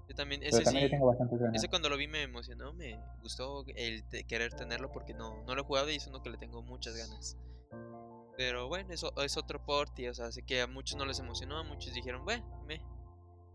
Yo 0.07 0.15
también, 0.15 0.41
ese 0.41 0.63
también 0.63 0.87
sí, 0.87 0.91
tengo 0.91 1.15
ese 1.53 1.67
cuando 1.69 1.87
lo 1.87 1.95
vi 1.95 2.07
me 2.07 2.23
emocionó, 2.23 2.73
me 2.73 2.99
gustó 3.21 3.63
el 3.75 4.03
te- 4.09 4.23
querer 4.23 4.51
tenerlo 4.55 4.91
porque 4.91 5.13
no, 5.13 5.43
no 5.43 5.53
lo 5.53 5.61
he 5.61 5.63
jugado 5.63 5.91
y 5.91 5.95
es 5.97 6.07
uno 6.07 6.23
que 6.23 6.31
le 6.31 6.37
tengo 6.39 6.63
muchas 6.63 6.95
ganas. 6.95 7.37
Pero 8.35 8.67
bueno, 8.67 8.91
eso 8.91 9.13
es 9.21 9.37
otro 9.37 9.63
port 9.63 9.99
y, 9.99 10.07
o 10.07 10.13
sea, 10.15 10.25
así 10.27 10.41
que 10.41 10.61
a 10.61 10.67
muchos 10.67 10.97
no 10.97 11.05
les 11.05 11.19
emocionó, 11.19 11.59
a 11.59 11.63
muchos 11.63 11.93
dijeron, 11.93 12.25
bueno, 12.25 12.43
me, 12.65 12.81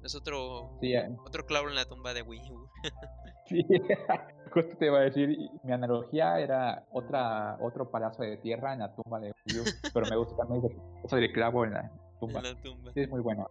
es 0.04 0.14
otro, 0.14 0.70
Sí, 0.80 0.94
otro 1.24 1.46
clavo 1.46 1.68
en 1.68 1.74
la 1.74 1.86
tumba 1.86 2.12
de 2.12 2.22
Wii 2.22 2.50
U. 2.50 2.68
sí. 3.46 3.66
Justo 4.52 4.76
te 4.76 4.86
iba 4.86 4.98
a 4.98 5.02
decir, 5.02 5.36
mi 5.64 5.72
analogía 5.72 6.38
era 6.38 6.84
otra 6.92 7.56
otro 7.60 7.90
palazo 7.90 8.22
de 8.22 8.36
tierra 8.36 8.72
en 8.72 8.80
la 8.80 8.94
tumba 8.94 9.18
de 9.18 9.32
Wii 9.46 9.60
U, 9.60 9.64
pero 9.92 10.06
me 10.08 10.16
gusta 10.16 10.36
también 10.36 10.62
eso 11.04 11.16
del 11.16 11.32
clavo 11.32 11.64
en 11.64 11.72
la 11.72 11.90
tumba. 12.20 12.40
en 12.40 12.44
la 12.44 12.60
tumba. 12.60 12.92
Sí, 12.92 13.00
es 13.00 13.08
muy 13.08 13.20
bueno. 13.20 13.48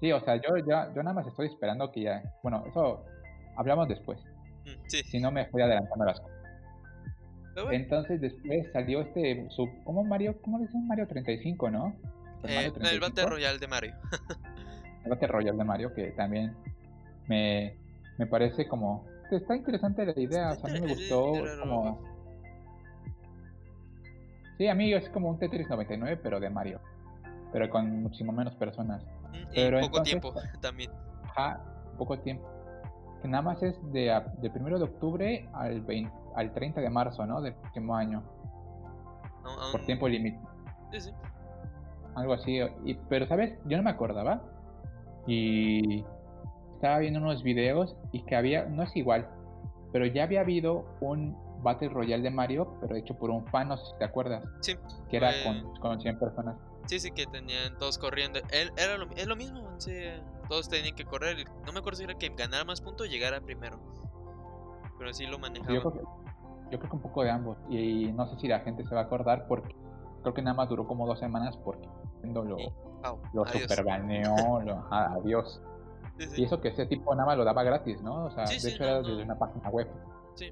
Sí, 0.00 0.10
o 0.10 0.20
sea, 0.20 0.36
yo, 0.36 0.56
ya, 0.66 0.92
yo 0.94 1.02
nada 1.02 1.14
más 1.14 1.26
estoy 1.26 1.46
esperando 1.46 1.90
que 1.92 2.02
ya... 2.02 2.22
Bueno, 2.42 2.64
eso 2.66 3.04
hablamos 3.56 3.88
después. 3.88 4.18
Mm, 4.64 4.88
sí, 4.88 5.02
Si 5.04 5.20
no 5.20 5.30
me 5.30 5.42
estoy 5.42 5.62
adelantando 5.62 6.04
las 6.04 6.20
cosas. 6.20 6.38
Entonces 7.70 8.20
después 8.20 8.66
salió 8.72 9.02
este... 9.02 9.46
Sub, 9.50 9.68
¿Cómo 9.84 10.02
Mario? 10.02 10.40
¿Cómo 10.42 10.58
le 10.58 10.64
dicen? 10.64 10.86
Mario 10.86 11.06
35, 11.06 11.70
¿no? 11.70 11.94
Super 12.36 12.50
eh, 12.50 12.54
Mario 12.54 12.72
no, 12.80 12.88
el 12.88 13.00
Battle 13.00 13.14
35. 13.14 13.30
Royale 13.30 13.58
de 13.58 13.68
Mario. 13.68 13.94
el 15.04 15.10
Battle 15.10 15.28
Royale 15.28 15.58
de 15.58 15.64
Mario, 15.64 15.94
que 15.94 16.10
también 16.12 16.54
me, 17.28 17.76
me 18.18 18.26
parece 18.26 18.66
como... 18.68 19.04
Está 19.30 19.56
interesante 19.56 20.04
la 20.04 20.18
idea, 20.20 20.50
o 20.50 20.54
sea, 20.56 20.68
a 20.68 20.72
mí 20.74 20.80
me 20.80 20.88
gustó 20.94 21.32
como... 21.60 22.00
Sí, 24.58 24.68
a 24.68 24.74
mí 24.74 24.92
es 24.92 25.08
como 25.10 25.30
un 25.30 25.38
Tetris 25.38 25.68
99, 25.68 26.20
pero 26.22 26.38
de 26.38 26.50
Mario. 26.50 26.80
Pero 27.52 27.68
con 27.70 28.02
muchísimo 28.02 28.32
menos 28.32 28.54
personas. 28.56 29.02
Mm, 29.30 29.34
y 29.34 29.54
Pero 29.54 29.80
poco 29.80 29.86
entonces- 29.98 30.20
tiempo 30.20 30.34
también. 30.60 30.90
Ajá, 31.24 31.60
poco 31.96 32.18
tiempo. 32.18 32.46
Que 33.22 33.28
nada 33.28 33.42
más 33.42 33.62
es 33.62 33.74
de, 33.92 34.20
del 34.40 34.52
1 34.54 34.78
de 34.78 34.84
octubre 34.84 35.48
al, 35.54 35.80
20 35.80 36.12
al 36.34 36.52
30 36.52 36.80
de 36.80 36.90
marzo, 36.90 37.24
¿no? 37.26 37.40
Del 37.40 37.54
próximo 37.54 37.94
año. 37.96 38.22
Por 39.72 39.84
tiempo 39.86 40.08
límite. 40.08 40.38
sí, 40.92 41.00
sí. 41.00 41.10
Algo 42.14 42.34
así. 42.34 42.60
Y, 42.84 42.94
pero, 43.08 43.26
¿sabes? 43.26 43.58
Yo 43.64 43.76
no 43.78 43.82
me 43.82 43.90
acordaba. 43.90 44.42
Y 45.26 46.04
estaba 46.74 46.98
viendo 46.98 47.20
unos 47.20 47.42
videos 47.42 47.96
y 48.10 48.22
que 48.24 48.34
había, 48.34 48.64
no 48.66 48.82
es 48.82 48.94
igual, 48.96 49.28
pero 49.92 50.06
ya 50.06 50.24
había 50.24 50.40
habido 50.40 50.84
un 51.00 51.36
Battle 51.62 51.90
Royale 51.90 52.22
de 52.22 52.30
Mario, 52.30 52.76
pero 52.80 52.96
hecho 52.96 53.14
por 53.14 53.30
un 53.30 53.46
fan, 53.46 53.68
no 53.68 53.76
sé 53.76 53.84
si 53.86 53.98
te 53.98 54.04
acuerdas, 54.04 54.44
Sí, 54.60 54.74
que 55.08 55.16
era 55.16 55.32
con, 55.44 55.74
con 55.80 56.00
100 56.00 56.18
personas. 56.18 56.56
Sí, 56.86 56.98
sí, 56.98 57.12
que 57.12 57.26
tenían 57.26 57.78
todos 57.78 57.98
corriendo. 57.98 58.40
Él, 58.50 58.72
era 58.76 58.98
lo, 58.98 59.08
es 59.14 59.26
lo 59.26 59.36
mismo, 59.36 59.68
sí, 59.78 59.92
todos 60.48 60.68
tenían 60.68 60.96
que 60.96 61.04
correr. 61.04 61.44
No 61.64 61.72
me 61.72 61.78
acuerdo 61.78 61.98
si 61.98 62.04
era 62.04 62.14
que 62.14 62.28
ganara 62.30 62.64
más 62.64 62.80
puntos 62.80 63.06
o 63.06 63.10
llegara 63.10 63.40
primero. 63.40 63.78
Pero 64.98 65.10
así 65.10 65.26
lo 65.26 65.36
Sí, 65.36 65.42
manejaban. 65.42 65.74
Yo 65.74 65.80
creo, 65.82 65.92
que, 65.92 66.00
yo 66.72 66.78
creo 66.78 66.90
que 66.90 66.96
un 66.96 67.02
poco 67.02 67.22
de 67.22 67.30
ambos. 67.30 67.58
Y 67.70 68.12
no 68.12 68.26
sé 68.26 68.36
si 68.40 68.48
la 68.48 68.60
gente 68.60 68.84
se 68.84 68.94
va 68.94 69.02
a 69.02 69.04
acordar 69.04 69.46
porque 69.46 69.74
creo 70.22 70.34
que 70.34 70.42
nada 70.42 70.54
más 70.54 70.68
duró 70.68 70.86
como 70.86 71.06
dos 71.06 71.20
semanas 71.20 71.56
porque 71.58 71.88
lo, 72.24 72.56
lo 73.32 73.44
adiós. 73.46 73.62
super 73.62 73.84
baneó, 73.84 74.60
lo, 74.62 74.72
ajá, 74.72 75.14
adiós. 75.14 75.60
Sí, 76.18 76.26
sí. 76.28 76.42
Y 76.42 76.44
eso 76.44 76.60
que 76.60 76.68
ese 76.68 76.84
tipo 76.86 77.14
nada 77.14 77.26
más 77.26 77.38
lo 77.38 77.44
daba 77.44 77.62
gratis, 77.64 78.02
¿no? 78.02 78.26
O 78.26 78.30
sea, 78.30 78.46
Sí, 78.46 78.62
de 78.62 78.74
hecho 78.74 78.84
era 78.84 79.00
no. 79.00 79.08
desde 79.08 79.22
una 79.22 79.38
página 79.38 79.70
web. 79.70 79.88
Sí. 80.34 80.50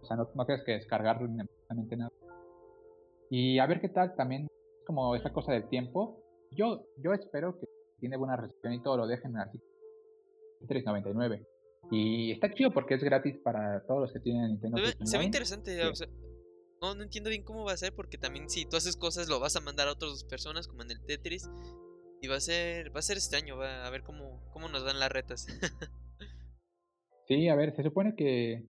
O 0.00 0.06
sea, 0.06 0.16
no, 0.16 0.30
no 0.34 0.46
tienes 0.46 0.64
que 0.64 0.72
descargarlo 0.72 1.26
ni 1.26 1.40
absolutamente 1.40 1.96
nada. 1.96 2.10
Y 3.28 3.58
a 3.58 3.66
ver 3.66 3.80
qué 3.80 3.88
tal 3.88 4.14
también, 4.14 4.46
como 4.86 5.16
esa 5.16 5.32
cosa 5.32 5.52
del 5.52 5.68
tiempo. 5.68 6.22
Yo, 6.52 6.86
yo 6.96 7.12
espero 7.12 7.58
que 7.58 7.66
tiene 7.98 8.16
buena 8.16 8.36
recepción 8.36 8.72
y 8.72 8.82
todo 8.82 8.98
lo 8.98 9.06
dejen 9.08 9.36
así. 9.36 9.60
3.99. 10.68 11.44
Y 11.90 12.30
está 12.30 12.52
chido 12.52 12.70
porque 12.70 12.94
es 12.94 13.02
gratis 13.02 13.36
para 13.42 13.84
todos 13.86 14.02
los 14.02 14.12
que 14.12 14.20
tienen 14.20 14.48
Nintendo 14.52 14.78
Se 14.78 14.82
ve, 14.84 15.06
se 15.06 15.18
ve 15.18 15.24
interesante. 15.24 15.86
O 15.86 15.94
sea, 15.94 16.06
no, 16.80 16.94
no 16.94 17.02
entiendo 17.02 17.30
bien 17.30 17.42
cómo 17.42 17.64
va 17.64 17.72
a 17.72 17.76
ser 17.76 17.92
porque 17.94 18.16
también 18.16 18.48
si 18.48 18.64
tú 18.64 18.76
haces 18.76 18.96
cosas 18.96 19.28
lo 19.28 19.40
vas 19.40 19.56
a 19.56 19.60
mandar 19.60 19.88
a 19.88 19.92
otras 19.92 20.24
personas 20.24 20.68
como 20.68 20.82
en 20.82 20.92
el 20.92 21.00
Tetris. 21.04 21.50
Y 22.20 22.28
va 22.28 22.36
a 22.36 22.40
ser, 22.40 22.94
va 22.94 22.98
a 23.00 23.02
ser 23.02 23.16
extraño, 23.16 23.56
va 23.56 23.86
a 23.86 23.90
ver 23.90 24.02
cómo, 24.02 24.42
cómo 24.52 24.68
nos 24.68 24.84
dan 24.84 24.98
las 24.98 25.10
retas. 25.10 25.46
Sí, 27.26 27.48
a 27.48 27.54
ver, 27.54 27.74
se 27.76 27.82
supone 27.82 28.14
que 28.16 28.66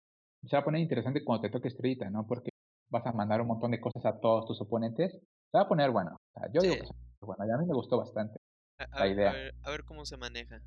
se 0.45 0.57
va 0.57 0.61
a 0.61 0.65
poner 0.65 0.81
interesante 0.81 1.25
cuando 1.25 1.43
te 1.43 1.51
toque 1.51 1.69
estrellita, 1.69 2.11
¿no? 2.11 2.27
Porque 2.27 2.51
vas 2.91 3.07
a 3.07 3.13
mandar 3.13 3.41
un 3.41 3.47
montón 3.47 3.71
de 3.71 3.81
cosas 3.81 4.05
a 4.05 4.19
todos 4.21 4.47
tus 4.47 4.61
oponentes. 4.61 5.13
Se 5.13 5.57
va 5.59 5.63
a 5.63 5.69
poner 5.69 5.91
bueno. 5.93 6.17
O 6.17 6.41
sea, 6.41 6.51
yo 6.53 6.61
digo 6.63 6.75
Sí. 6.75 6.81
que 6.81 6.87
se 6.87 6.93
va 6.93 6.99
a 6.99 7.21
poner 7.21 7.37
bueno. 7.39 7.55
A 7.55 7.59
mí 7.59 7.67
me 7.67 7.75
gustó 7.75 7.99
bastante. 7.99 8.39
A, 8.79 8.99
La 8.99 9.07
idea. 9.09 9.31
A, 9.31 9.33
ver, 9.33 9.55
a 9.63 9.71
ver 9.71 9.85
cómo 9.85 10.05
se 10.05 10.17
maneja. 10.17 10.61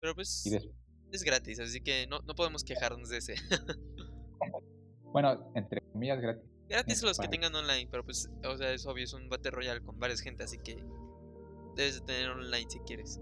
Pero 0.00 0.14
pues 0.14 0.46
es 1.12 1.22
gratis, 1.24 1.58
así 1.60 1.80
que 1.82 2.06
no, 2.06 2.20
no 2.20 2.34
podemos 2.34 2.62
quejarnos 2.62 3.08
de 3.08 3.18
ese. 3.18 3.34
bueno, 5.12 5.52
entre 5.54 5.80
comillas, 5.92 6.20
gratis. 6.20 6.44
Gratis 6.68 7.02
los 7.02 7.18
que 7.18 7.28
tengan 7.28 7.54
online, 7.54 7.88
pero 7.90 8.04
pues, 8.04 8.30
o 8.48 8.56
sea, 8.56 8.72
es 8.72 8.86
obvio, 8.86 9.04
es 9.04 9.12
un 9.12 9.28
Battle 9.28 9.50
Royale 9.52 9.80
con 9.82 9.98
varias 9.98 10.20
gente, 10.20 10.44
así 10.44 10.58
que 10.58 10.76
debes 11.76 12.00
de 12.00 12.06
tener 12.06 12.30
online 12.30 12.66
si 12.68 12.78
quieres. 12.80 13.20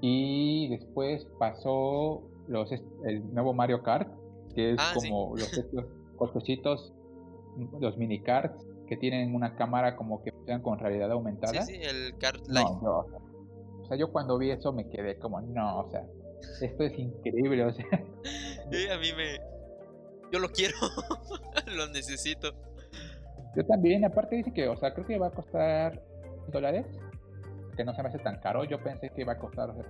Y 0.00 0.68
después 0.68 1.26
pasó 1.38 2.22
los 2.48 2.70
el 2.72 3.32
nuevo 3.32 3.54
Mario 3.54 3.82
Kart, 3.82 4.08
que 4.54 4.72
es 4.72 4.76
Ah, 4.78 4.94
sí. 4.98 5.08
como 5.08 5.36
los 5.36 5.52
estos 5.58 5.84
cochecitos, 6.16 6.92
los 7.80 7.96
mini 7.96 8.20
karts 8.22 8.66
que 8.86 8.96
tienen 8.96 9.34
una 9.34 9.56
cámara 9.56 9.96
como 9.96 10.22
que 10.22 10.30
funcionan 10.32 10.62
con 10.62 10.78
realidad 10.78 11.06
Sí, 11.08 11.12
aumentada. 11.12 11.62
sí, 11.62 11.74
el 11.80 12.16
Kart 12.18 12.46
Life. 12.48 12.64
No, 12.82 12.82
yo, 12.82 13.06
o 13.82 13.86
sea, 13.86 13.96
yo 13.96 14.12
cuando 14.12 14.36
vi 14.36 14.50
eso 14.50 14.72
me 14.72 14.88
quedé 14.90 15.18
como, 15.18 15.40
no, 15.40 15.80
o 15.80 15.90
sea, 15.90 16.06
esto 16.60 16.82
es 16.84 16.98
increíble, 16.98 17.64
o 17.64 17.72
sea, 17.72 17.86
Sí, 18.70 18.88
a 18.88 18.98
mí 18.98 19.08
me... 19.16 19.53
Yo 20.32 20.38
lo 20.38 20.48
quiero, 20.48 20.76
lo 21.76 21.86
necesito. 21.88 22.52
yo 23.56 23.64
también, 23.66 24.04
aparte 24.04 24.36
dice 24.36 24.52
que, 24.52 24.68
o 24.68 24.76
sea, 24.76 24.92
creo 24.94 25.06
que 25.06 25.18
va 25.18 25.28
a 25.28 25.30
costar 25.30 26.02
dólares, 26.48 26.86
que 27.76 27.84
no 27.84 27.94
se 27.94 28.02
me 28.02 28.08
hace 28.08 28.18
tan 28.18 28.38
caro, 28.40 28.64
yo 28.64 28.82
pensé 28.82 29.10
que 29.10 29.22
iba 29.22 29.32
a 29.34 29.38
costar, 29.38 29.70
o 29.70 29.74
sea, 29.74 29.84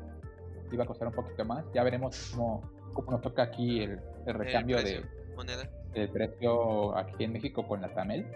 iba 0.72 0.84
a 0.84 0.86
costar 0.86 1.08
un 1.08 1.14
poquito 1.14 1.44
más, 1.44 1.64
ya 1.74 1.82
veremos 1.82 2.32
cómo, 2.34 2.62
cómo 2.92 3.12
nos 3.12 3.20
toca 3.22 3.42
aquí 3.42 3.80
el, 3.82 4.00
el 4.26 4.34
recambio 4.34 4.76
precio. 4.78 5.00
de, 5.02 5.34
Moneda. 5.36 5.68
del 5.92 6.08
precio 6.10 6.96
aquí 6.96 7.24
en 7.24 7.32
México 7.32 7.66
con 7.66 7.80
la 7.80 7.88
Tamel, 7.94 8.26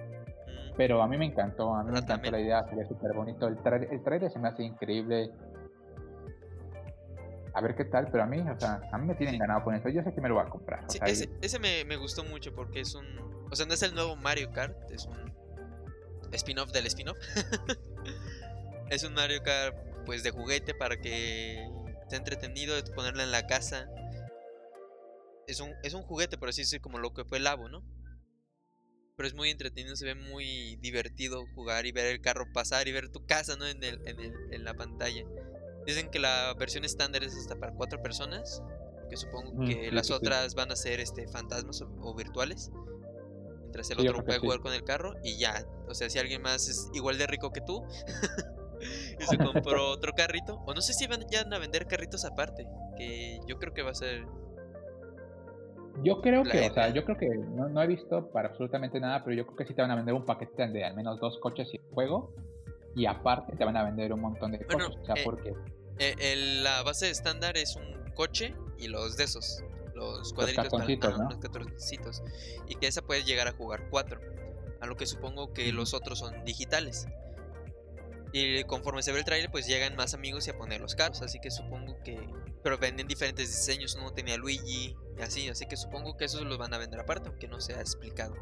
Mm, 0.49 0.77
pero 0.79 1.03
a 1.03 1.09
mí 1.09 1.19
me 1.19 1.27
encantó, 1.27 1.75
a 1.75 1.83
mí 1.85 1.91
me 1.93 1.99
encantó 1.99 2.15
Tamel. 2.23 2.33
la 2.33 2.41
idea, 2.41 2.65
se 2.69 2.75
ve 2.77 2.87
súper 2.87 3.13
bonito, 3.13 3.47
el, 3.49 3.59
tra- 3.59 3.87
el 3.91 4.03
trailer 4.03 4.31
se 4.31 4.39
me 4.39 4.49
hace 4.49 4.63
increíble, 4.63 5.31
a 7.59 7.61
ver 7.61 7.75
qué 7.75 7.85
tal, 7.85 8.09
pero 8.11 8.23
a 8.23 8.27
mí, 8.27 8.39
o 8.39 8.61
sea, 8.61 8.81
a 8.93 8.99
mí 8.99 9.07
me 9.07 9.15
tienen 9.17 9.39
ganado 9.39 9.65
con 9.65 9.75
eso. 9.75 9.89
Yo 9.89 10.03
sé 10.03 10.15
que 10.15 10.21
me 10.21 10.29
lo 10.29 10.37
voy 10.37 10.45
a 10.47 10.49
comprar. 10.49 10.85
Sí, 10.89 10.99
ese, 11.05 11.29
ese 11.43 11.59
me, 11.59 11.85
me, 11.85 11.97
gustó 11.97 12.23
mucho 12.23 12.55
porque 12.55 12.81
es 12.81 12.95
un. 12.95 13.05
O 13.51 13.57
sea, 13.57 13.67
no 13.67 13.75
es 13.75 13.83
el 13.83 13.95
nuevo 13.95 14.15
Mario 14.15 14.53
Kart, 14.53 14.77
es 14.93 15.07
un 15.07 15.35
spin-off 16.33 16.71
del 16.71 16.87
spin-off. 16.87 17.19
es 18.91 19.03
un 19.03 19.15
Mario 19.15 19.43
Kart, 19.43 19.77
pues 20.07 20.23
de 20.23 20.31
juguete 20.31 20.73
para 20.73 21.01
que 21.01 21.69
esté 22.03 22.17
entretenido, 22.17 22.75
ponerla 22.95 23.25
en 23.25 23.33
la 23.33 23.47
casa. 23.47 23.89
Es 25.49 25.61
un, 25.61 25.75
es 25.83 25.95
un 25.95 26.03
juguete, 26.03 26.39
por 26.39 26.51
así 26.51 26.63
decirlo, 26.63 26.83
como 26.83 26.99
lo 26.99 27.13
que 27.13 27.25
fue 27.25 27.39
el 27.39 27.45
Labo, 27.45 27.69
¿no? 27.69 27.83
Pero 29.17 29.27
es 29.27 29.35
muy 29.35 29.51
entretenido, 29.51 29.97
se 29.97 30.05
ve 30.05 30.15
muy 30.15 30.77
divertido 30.77 31.45
jugar 31.57 31.87
y 31.87 31.93
ver 31.93 32.07
el 32.07 32.21
carro 32.21 32.47
pasar 32.53 32.87
y 32.87 32.93
ver 32.93 33.09
tu 33.09 33.27
casa, 33.27 33.57
¿no? 33.57 33.67
En, 33.67 33.83
el, 33.83 34.07
en, 34.07 34.21
el, 34.21 34.33
en 34.53 34.65
la 34.65 34.75
pantalla. 34.75 35.25
Dicen 35.89 36.11
que 36.11 36.19
la 36.19 36.53
versión 36.59 36.85
estándar 36.85 37.25
es 37.25 37.35
hasta 37.35 37.57
para 37.57 37.73
cuatro 37.73 38.03
personas. 38.03 38.63
Que 39.09 39.17
supongo 39.17 39.55
mm, 39.55 39.67
que 39.67 39.91
las 39.91 40.11
otras 40.11 40.55
van 40.55 40.71
a 40.71 40.77
ser 40.77 41.01
este 41.01 41.27
fantasmas 41.29 41.81
o, 41.81 42.15
virtuales. 42.15 42.71
Mientras 43.63 43.91
el 43.91 44.01
otro 44.01 44.23
puede 44.23 44.39
jugar 44.39 44.61
con 44.61 44.75
el 44.75 44.85
carro 44.85 45.15
y 45.25 45.39
ya. 45.39 45.65
O 45.89 45.95
sea, 45.95 46.11
si 46.11 46.19
alguien 46.19 46.43
más 46.43 46.69
es 46.69 46.91
igual 46.93 47.17
de 47.17 47.27
rico 47.27 47.53
que 47.53 47.63
tú 47.63 47.83
y 49.19 49.25
se 49.25 49.39
compró 49.39 49.89
otro 49.93 50.13
carrito. 50.13 50.63
O 50.67 50.75
no 50.75 50.83
sé 50.83 50.93
si 50.93 51.07
van 51.07 51.21
ya 51.31 51.41
a 51.41 51.59
vender 51.59 51.87
carritos 51.87 52.27
aparte. 52.27 52.67
Que 52.99 53.41
yo 53.47 53.59
creo 53.59 53.73
que 53.73 53.81
va 53.81 53.93
a 53.93 53.95
ser. 53.95 54.27
Yo 56.05 56.21
creo 56.21 56.43
que, 56.43 56.69
o 56.69 56.75
sea, 56.75 56.91
yo 56.91 57.03
creo 57.03 57.17
que 57.17 57.29
no, 57.29 57.71
no, 57.71 57.83
he 57.83 57.87
visto 57.87 58.31
para 58.31 58.51
absolutamente 58.51 59.01
nada, 59.01 59.25
pero 59.25 59.35
yo 59.35 59.47
creo 59.47 59.57
que 59.57 59.65
sí 59.65 59.73
te 59.73 59.81
van 59.81 59.91
a 59.91 59.97
vender 59.97 60.15
un 60.15 60.27
paquete 60.27 60.69
de 60.69 60.85
al 60.85 60.95
menos 60.95 61.19
dos 61.19 61.39
coches 61.41 61.73
y 61.73 61.81
juego. 61.95 62.35
Y 62.95 63.07
aparte 63.07 63.57
te 63.57 63.65
van 63.65 63.77
a 63.79 63.85
vender 63.85 64.13
un 64.13 64.21
montón 64.21 64.53
de 64.53 64.67
cosas. 64.67 64.91
O 64.91 65.07
sea, 65.07 65.15
eh, 65.15 65.23
porque 65.25 65.55
eh, 65.99 66.61
la 66.63 66.83
base 66.83 67.11
estándar 67.11 67.57
es 67.57 67.77
un 67.77 68.13
coche 68.15 68.55
y 68.79 68.89
los 68.89 69.17
de 69.17 69.25
esos, 69.25 69.63
los 69.95 70.33
cuadritos, 70.33 70.73
los 70.73 71.39
cartoncitos, 71.39 72.23
y 72.69 72.77
que 72.77 72.87
esa 72.87 73.03
puede 73.03 73.25
llegar 73.25 73.49
a 73.49 73.53
jugar 73.53 73.89
cuatro, 73.91 74.21
a 74.81 74.87
lo 74.87 74.97
que 74.97 75.07
supongo 75.07 75.53
que 75.53 75.73
los 75.73 75.95
otros 75.95 76.19
son 76.19 76.45
digitales. 76.45 77.07
Y 78.33 78.63
conforme 78.65 79.03
se 79.03 79.11
ve 79.13 79.21
el 79.21 79.25
trailer, 79.25 79.51
pues 79.51 79.67
llegan 79.67 79.97
más 79.97 80.13
amigos 80.15 80.47
y 80.47 80.51
a 80.51 80.59
poner 80.59 80.81
los 80.81 80.95
carros, 80.95 81.23
así 81.23 81.41
que 81.41 81.51
supongo 81.51 81.97
que... 82.05 82.29
Pero 82.63 82.77
venden 82.77 83.07
diferentes 83.07 83.49
diseños, 83.49 83.97
uno 83.99 84.13
tenía 84.13 84.37
Luigi 84.37 84.95
y 85.17 85.23
así, 85.23 85.49
así 85.49 85.67
que 85.67 85.77
supongo 85.77 86.17
que 86.17 86.27
esos 86.27 86.43
los 86.43 86.59
van 86.59 86.75
a 86.75 86.79
vender 86.79 87.01
aparte, 87.01 87.31
aunque 87.31 87.49
no 87.49 87.61
se 87.61 87.75
ha 87.75 87.81
explicado. 87.81 88.35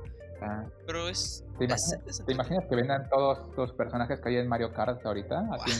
Ah. 0.42 0.66
Pero 0.87 1.09
es... 1.09 1.45
¿Te 1.59 2.33
imaginas, 2.33 2.64
que 2.69 2.75
vendan 2.75 3.09
todos 3.09 3.38
los 3.57 3.73
personajes 3.73 4.21
que 4.21 4.29
hay 4.31 4.37
en 4.37 4.49
Mario 4.49 4.73
Kart 4.73 5.05
ahorita? 5.07 5.49
Así 5.53 5.71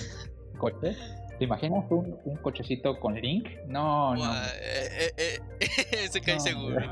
en 0.53 0.59
coche. 0.59 0.97
¿Te 1.39 1.45
imaginas 1.45 1.85
un, 1.91 2.19
un 2.25 2.37
cochecito 2.37 2.99
con 2.99 3.15
Link? 3.15 3.49
No, 3.67 4.15
no. 4.15 4.35
Eh, 4.35 5.13
eh, 5.17 5.39
eh, 5.61 6.09
se 6.11 6.21
cae 6.21 6.41
seguro. 6.41 6.79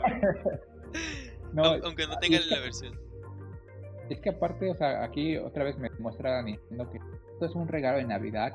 Aunque 1.56 2.06
no 2.06 2.18
tenga 2.18 2.38
la 2.50 2.60
versión. 2.60 2.98
Es 4.10 4.20
que 4.20 4.30
aparte, 4.30 4.70
o 4.70 4.74
sea, 4.74 5.02
aquí 5.02 5.38
otra 5.38 5.64
vez 5.64 5.78
me 5.78 5.88
muestra 5.98 6.42
Nintendo 6.42 6.90
que 6.90 6.98
esto 7.32 7.46
es 7.46 7.54
un 7.54 7.68
regalo 7.68 7.98
de 7.98 8.04
Navidad 8.04 8.52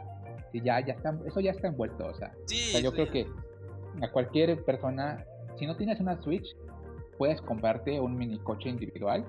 y 0.54 0.62
ya, 0.62 0.80
ya 0.86 0.94
está, 0.94 1.18
eso 1.26 1.40
ya 1.40 1.52
está 1.52 1.68
envuelto, 1.68 2.06
o 2.06 2.14
sea. 2.14 2.34
Sí, 2.46 2.70
o 2.70 2.72
sea 2.74 2.82
yo 2.82 2.92
creo 2.92 3.10
que 3.10 3.28
a 4.02 4.12
cualquier 4.12 4.64
persona, 4.64 5.26
si 5.58 5.66
no 5.66 5.76
tienes 5.76 6.00
una 6.00 6.22
Switch, 6.22 6.56
puedes 7.18 7.42
comprarte 7.42 8.00
un 8.00 8.16
mini 8.16 8.38
coche 8.40 8.70
individual 8.70 9.26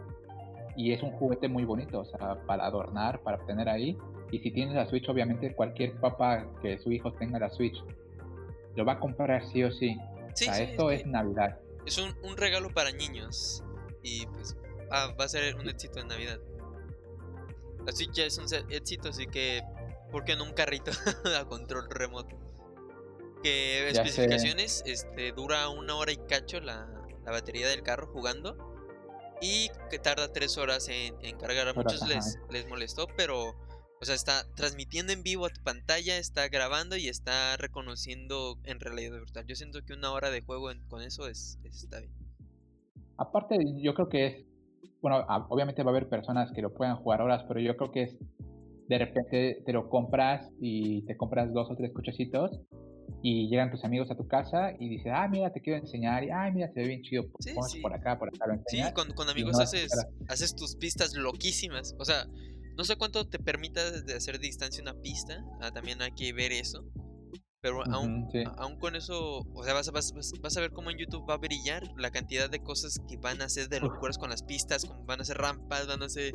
y 0.76 0.92
es 0.92 1.02
un 1.02 1.10
juguete 1.12 1.48
muy 1.48 1.64
bonito, 1.64 2.00
o 2.00 2.04
sea, 2.04 2.36
para 2.46 2.66
adornar, 2.66 3.20
para 3.20 3.38
tener 3.46 3.68
ahí 3.68 3.96
y 4.30 4.38
si 4.38 4.50
tienes 4.50 4.74
la 4.74 4.86
Switch, 4.86 5.08
obviamente 5.08 5.54
cualquier 5.54 5.94
papá 5.94 6.46
que 6.62 6.78
su 6.78 6.92
hijo 6.92 7.12
tenga 7.14 7.38
la 7.38 7.50
Switch 7.50 7.82
lo 8.76 8.84
va 8.84 8.94
a 8.94 9.00
comprar 9.00 9.44
sí 9.46 9.62
o 9.64 9.72
sí. 9.72 9.96
o 9.98 10.36
sea, 10.36 10.60
esto 10.60 10.90
es, 10.90 11.04
Navidad. 11.06 11.58
Es 11.86 11.98
un, 11.98 12.14
regalo 12.36 12.70
para 12.70 12.92
niños 12.92 13.64
y 14.02 14.26
pues 14.26 14.56
ah, 14.90 15.14
va 15.18 15.24
a 15.24 15.28
ser 15.28 15.56
un 15.56 15.68
éxito 15.68 16.00
en 16.00 16.08
Navidad. 16.08 16.40
La 17.84 17.92
Switch 17.92 18.12
ya 18.12 18.24
es 18.24 18.38
un 18.38 18.46
éxito, 18.70 19.08
así 19.08 19.26
que 19.26 19.62
¿por 20.12 20.24
qué 20.24 20.36
no 20.36 20.44
un 20.44 20.52
carrito 20.52 20.90
a 21.38 21.44
control 21.46 21.90
remoto? 21.90 22.36
Que 23.42 23.88
especificaciones, 23.88 24.82
este 24.86 25.32
dura 25.32 25.68
una 25.70 25.96
hora 25.96 26.12
y 26.12 26.16
cacho 26.16 26.60
la, 26.60 26.88
batería 27.24 27.68
del 27.68 27.82
carro 27.82 28.08
jugando 28.08 28.56
y 29.40 29.70
que 29.88 30.00
tarda 30.00 30.32
tres 30.32 30.58
horas 30.58 30.88
en, 30.88 31.38
cargar. 31.38 31.68
A 31.68 31.74
muchos 31.74 32.06
les, 32.08 32.38
les 32.50 32.66
molestó, 32.68 33.06
pero 33.16 33.56
o 34.00 34.04
sea, 34.06 34.14
está 34.14 34.46
transmitiendo 34.54 35.12
en 35.12 35.22
vivo 35.22 35.44
a 35.44 35.50
tu 35.50 35.62
pantalla, 35.62 36.16
está 36.16 36.48
grabando 36.48 36.96
y 36.96 37.08
está 37.08 37.56
reconociendo 37.58 38.58
en 38.64 38.80
realidad 38.80 39.18
virtual. 39.18 39.44
Yo 39.46 39.54
siento 39.54 39.84
que 39.84 39.92
una 39.92 40.10
hora 40.12 40.30
de 40.30 40.40
juego 40.40 40.70
con 40.88 41.02
eso 41.02 41.28
es, 41.28 41.58
está 41.64 42.00
bien. 42.00 42.12
Aparte, 43.18 43.58
yo 43.76 43.92
creo 43.92 44.08
que 44.08 44.26
es, 44.26 44.46
bueno, 45.02 45.26
obviamente 45.50 45.82
va 45.82 45.90
a 45.90 45.92
haber 45.92 46.08
personas 46.08 46.50
que 46.52 46.62
lo 46.62 46.72
puedan 46.72 46.96
jugar 46.96 47.20
horas, 47.20 47.44
pero 47.46 47.60
yo 47.60 47.76
creo 47.76 47.92
que 47.92 48.02
es, 48.04 48.16
de 48.88 48.98
repente 48.98 49.62
te 49.66 49.72
lo 49.74 49.90
compras 49.90 50.50
y 50.58 51.02
te 51.02 51.18
compras 51.18 51.52
dos 51.52 51.70
o 51.70 51.76
tres 51.76 51.92
cochecitos 51.92 52.58
y 53.22 53.50
llegan 53.50 53.70
tus 53.70 53.84
amigos 53.84 54.10
a 54.10 54.16
tu 54.16 54.26
casa 54.26 54.72
y 54.78 54.88
dices, 54.88 55.12
ah, 55.14 55.28
mira, 55.28 55.52
te 55.52 55.60
quiero 55.60 55.78
enseñar, 55.78 56.24
y, 56.24 56.30
ay, 56.30 56.52
mira, 56.52 56.68
se 56.72 56.80
ve 56.80 56.86
bien 56.86 57.02
chido, 57.02 57.28
pues, 57.28 57.54
por 57.82 57.92
acá, 57.92 58.18
por 58.18 58.28
acá 58.28 58.46
lo 58.46 58.62
Sí, 58.66 58.80
con, 58.94 59.12
con 59.12 59.28
amigos 59.28 59.60
haces, 59.60 59.90
haces 60.28 60.54
tus 60.54 60.76
pistas 60.76 61.12
loquísimas, 61.12 61.94
o 61.98 62.04
sea, 62.06 62.26
no 62.80 62.84
sé 62.84 62.96
cuánto 62.96 63.28
te 63.28 63.38
permita 63.38 63.90
de 63.90 64.14
hacer 64.14 64.38
distancia 64.38 64.80
una 64.80 64.94
pista. 64.94 65.44
Ah, 65.60 65.70
también 65.70 66.00
hay 66.00 66.12
que 66.12 66.32
ver 66.32 66.50
eso. 66.50 66.82
Pero 67.60 67.84
aún, 67.92 68.26
aún, 68.56 68.78
con 68.78 68.96
eso, 68.96 69.40
o 69.52 69.64
sea, 69.64 69.74
vas 69.74 69.86
a, 69.88 69.90
vas, 69.90 70.14
vas 70.40 70.56
a 70.56 70.60
ver 70.62 70.70
cómo 70.72 70.90
en 70.90 70.96
YouTube 70.96 71.28
va 71.28 71.34
a 71.34 71.36
brillar 71.36 71.82
la 71.98 72.10
cantidad 72.10 72.48
de 72.48 72.62
cosas 72.62 72.98
que 73.06 73.18
van 73.18 73.42
a 73.42 73.44
hacer 73.44 73.68
de 73.68 73.80
locuras 73.80 74.16
con 74.16 74.30
las 74.30 74.42
pistas, 74.42 74.86
como 74.86 75.04
van 75.04 75.18
a 75.18 75.24
hacer 75.24 75.36
rampas, 75.36 75.88
van 75.88 76.00
a 76.00 76.06
hacer 76.06 76.32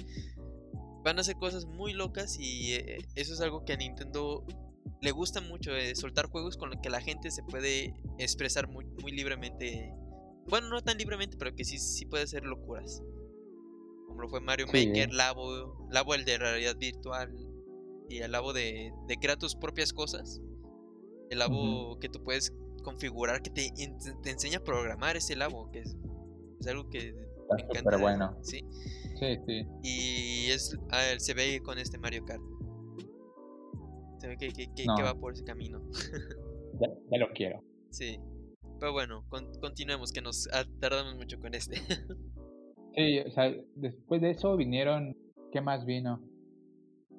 van 1.04 1.18
a 1.18 1.22
hacer 1.22 1.36
cosas 1.38 1.66
muy 1.66 1.94
locas 1.94 2.38
y 2.40 2.74
eh, 2.76 3.00
eso 3.16 3.34
es 3.34 3.42
algo 3.42 3.66
que 3.66 3.74
a 3.74 3.78
Nintendo 3.78 4.46
le 5.02 5.12
gusta 5.12 5.42
mucho, 5.42 5.76
eh, 5.76 5.96
soltar 5.96 6.28
juegos 6.28 6.58
con 6.58 6.70
los 6.70 6.80
que 6.80 6.92
la 6.92 7.02
gente 7.02 7.32
se 7.32 7.42
puede 7.42 7.96
expresar 8.20 8.68
muy, 8.68 8.86
muy 9.02 9.12
libremente. 9.12 9.92
Bueno, 10.48 10.70
no 10.70 10.84
tan 10.84 11.00
libremente, 11.00 11.38
pero 11.38 11.56
que 11.56 11.66
sí, 11.66 11.80
sí 11.80 12.06
puede 12.06 12.26
hacer 12.26 12.44
locuras 12.44 13.02
como 14.16 14.22
lo 14.22 14.30
fue 14.30 14.40
Mario 14.40 14.68
Maker, 14.68 15.14
Labo, 15.14 15.76
Labo 15.92 16.16
el 16.16 16.24
de 16.24 16.38
realidad 16.38 16.78
virtual 16.78 17.36
y 18.08 18.20
el 18.20 18.32
Labo 18.32 18.54
de, 18.54 18.94
de 19.08 19.18
crear 19.18 19.38
tus 19.38 19.56
propias 19.56 19.92
cosas. 19.92 20.42
El 21.30 21.40
Labo 21.40 22.00
que 22.00 22.08
tú 22.08 22.24
puedes 22.24 22.54
configurar, 22.82 23.42
que 23.42 23.50
te, 23.50 23.74
te, 24.24 24.30
enseña 24.30 24.60
a 24.60 24.64
programar 24.64 25.18
ese 25.18 25.36
Labo, 25.36 25.70
que 25.70 25.80
es, 25.80 25.98
algo 26.66 26.90
que 26.90 27.12
me 27.12 27.62
encanta. 27.62 27.82
Pero 27.84 28.00
bueno. 28.00 28.38
¿sí? 28.42 28.64
sí, 29.20 29.38
sí. 29.46 29.68
Y 29.84 30.52
es, 30.52 30.78
se 31.18 31.34
ve 31.34 31.62
con 31.62 31.78
este 31.78 31.98
Mario 31.98 32.24
Kart. 32.24 32.42
Se 34.20 34.30
ve 34.30 34.38
que, 34.38 34.54
que, 34.54 34.70
que, 34.74 35.04
va 35.04 35.14
por 35.14 35.34
ese 35.34 35.44
camino. 35.44 35.84
ya, 36.80 37.18
lo 37.18 37.34
quiero. 37.34 37.62
Sí. 37.90 38.18
Pero 38.80 38.94
bueno, 38.94 39.28
continuemos, 39.60 40.14
que 40.14 40.22
nos 40.22 40.48
tardamos 40.80 41.16
mucho 41.16 41.38
con 41.38 41.54
este. 41.54 41.82
Sí, 42.96 43.20
o 43.20 43.32
sea, 43.32 43.54
después 43.76 44.22
de 44.22 44.32
eso 44.32 44.56
vinieron, 44.56 45.16
¿qué 45.52 45.62
más 45.62 45.86
vino? 45.86 46.22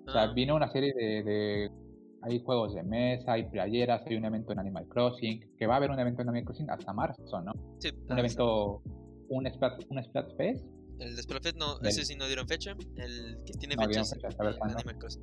O 0.07 0.11
sea, 0.11 0.23
ah. 0.23 0.33
vino 0.33 0.55
una 0.55 0.71
serie 0.71 0.95
de, 0.95 1.23
de, 1.23 1.71
hay 2.23 2.41
juegos 2.43 2.75
de 2.75 2.83
mesa, 2.83 3.33
hay 3.33 3.45
playeras, 3.49 4.03
hay 4.07 4.17
un 4.17 4.25
evento 4.25 4.53
en 4.53 4.59
Animal 4.59 4.87
Crossing, 4.89 5.41
que 5.59 5.67
va 5.67 5.75
a 5.75 5.77
haber 5.77 5.91
un 5.91 5.99
evento 5.99 6.23
en 6.23 6.29
Animal 6.29 6.45
Crossing 6.45 6.71
hasta 6.71 6.93
marzo, 6.93 7.43
¿no? 7.43 7.53
Sí. 7.79 7.91
Un 8.09 8.19
evento, 8.19 8.83
un 9.29 9.51
Splat, 9.51 9.83
un 9.91 10.03
Splatfest. 10.03 10.65
El 10.99 11.17
Splatfest 11.19 11.57
no, 11.59 11.79
ese 11.83 12.05
sí 12.05 12.17
no 12.17 12.27
dieron 12.27 12.47
fecha, 12.49 12.75
el 12.97 13.39
que 13.45 13.53
tiene 13.59 13.77
fecha 13.77 14.01
es 14.01 14.13
Animal 14.63 14.99
Crossing. 14.99 15.23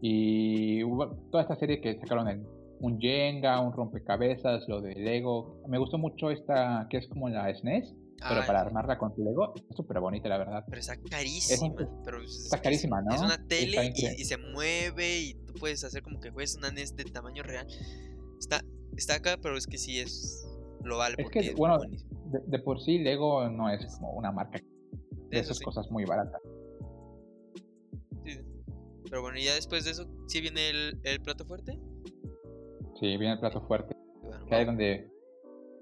Y 0.00 0.82
hubo 0.84 1.14
toda 1.30 1.42
esta 1.42 1.56
serie 1.56 1.80
que 1.80 1.98
sacaron 1.98 2.28
en 2.28 2.46
un 2.82 3.00
Jenga, 3.00 3.60
un 3.60 3.72
rompecabezas, 3.72 4.68
lo 4.68 4.80
de 4.80 4.94
Lego. 4.96 5.62
Me 5.68 5.78
gustó 5.78 5.98
mucho 5.98 6.30
esta 6.30 6.88
que 6.90 6.98
es 6.98 7.06
como 7.06 7.28
la 7.28 7.52
SNES, 7.54 7.94
pero 8.28 8.44
para 8.44 8.60
armarla 8.60 8.98
con 8.98 9.14
tu 9.14 9.24
Lego 9.24 9.54
es 9.54 9.62
súper 9.76 10.00
bonita, 10.00 10.28
la 10.28 10.36
verdad. 10.36 10.64
Pero 10.68 10.80
está 10.80 10.96
carísima. 10.96 11.74
pero 12.04 12.20
está 12.20 12.60
carísima, 12.60 13.00
¿no? 13.00 13.14
Es 13.14 13.22
una 13.22 13.38
tele 13.46 13.92
y, 13.94 14.24
se 14.24 14.36
mueve 14.36 15.20
y 15.20 15.34
tú 15.46 15.54
puedes 15.60 15.84
hacer 15.84 16.02
como 16.02 16.18
que 16.18 16.30
juegues 16.30 16.56
una 16.56 16.72
NES 16.72 16.96
de 16.96 17.04
tamaño 17.04 17.44
real. 17.44 17.68
Está, 18.40 18.62
está 18.96 19.14
acá, 19.14 19.38
pero 19.40 19.56
es 19.56 19.66
que 19.68 19.78
sí 19.78 20.00
es. 20.00 20.44
Lo 20.82 20.98
vale. 20.98 21.14
Es 21.18 21.30
que, 21.30 21.54
bueno, 21.54 21.78
de, 22.48 22.58
por 22.58 22.80
sí 22.80 22.98
Lego 22.98 23.48
no 23.48 23.70
es 23.70 23.86
como 23.94 24.10
una 24.14 24.32
marca 24.32 24.60
de 25.30 25.38
esas 25.38 25.60
cosas 25.60 25.88
muy 25.88 26.04
baratas. 26.04 26.42
Sí. 28.24 28.40
Pero 29.08 29.22
bueno, 29.22 29.38
y 29.38 29.44
ya 29.44 29.54
después 29.54 29.84
de 29.84 29.92
eso, 29.92 30.08
¿sí 30.26 30.40
viene 30.40 30.68
el, 30.68 31.00
el 31.04 31.20
plato 31.20 31.44
fuerte? 31.44 31.78
Sí, 33.02 33.16
viene 33.16 33.32
el 33.32 33.40
plato 33.40 33.60
fuerte. 33.66 33.96
que 34.48 34.60
es 34.60 34.66
donde. 34.66 35.10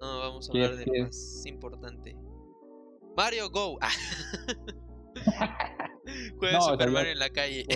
No, 0.01 0.21
vamos 0.21 0.49
a 0.49 0.53
hablar 0.53 0.77
de 0.77 0.87
lo 0.87 1.05
más 1.05 1.45
importante. 1.45 2.17
Mario 3.15 3.51
Go. 3.51 3.79
Juega 6.39 6.61
Super 6.63 6.91
Mario 6.91 7.13
en 7.13 7.19
la 7.19 7.29
calle. 7.29 7.67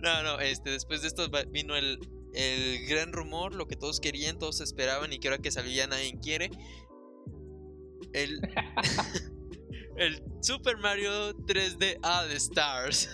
No, 0.00 0.22
no, 0.22 0.38
este, 0.38 0.70
después 0.70 1.02
de 1.02 1.08
esto 1.08 1.28
vino 1.50 1.74
el, 1.74 1.98
el 2.32 2.86
gran 2.86 3.12
rumor, 3.12 3.52
lo 3.52 3.66
que 3.66 3.74
todos 3.74 3.98
querían, 3.98 4.38
todos 4.38 4.60
esperaban 4.60 5.12
y 5.12 5.18
que 5.18 5.26
ahora 5.26 5.42
que 5.42 5.50
salió 5.50 5.72
ya 5.72 5.88
nadie 5.88 6.16
quiere. 6.22 6.50
El, 8.12 8.40
el 9.96 10.22
Super 10.40 10.76
Mario 10.76 11.36
3D 11.38 11.98
All 12.04 12.30
Stars. 12.30 13.10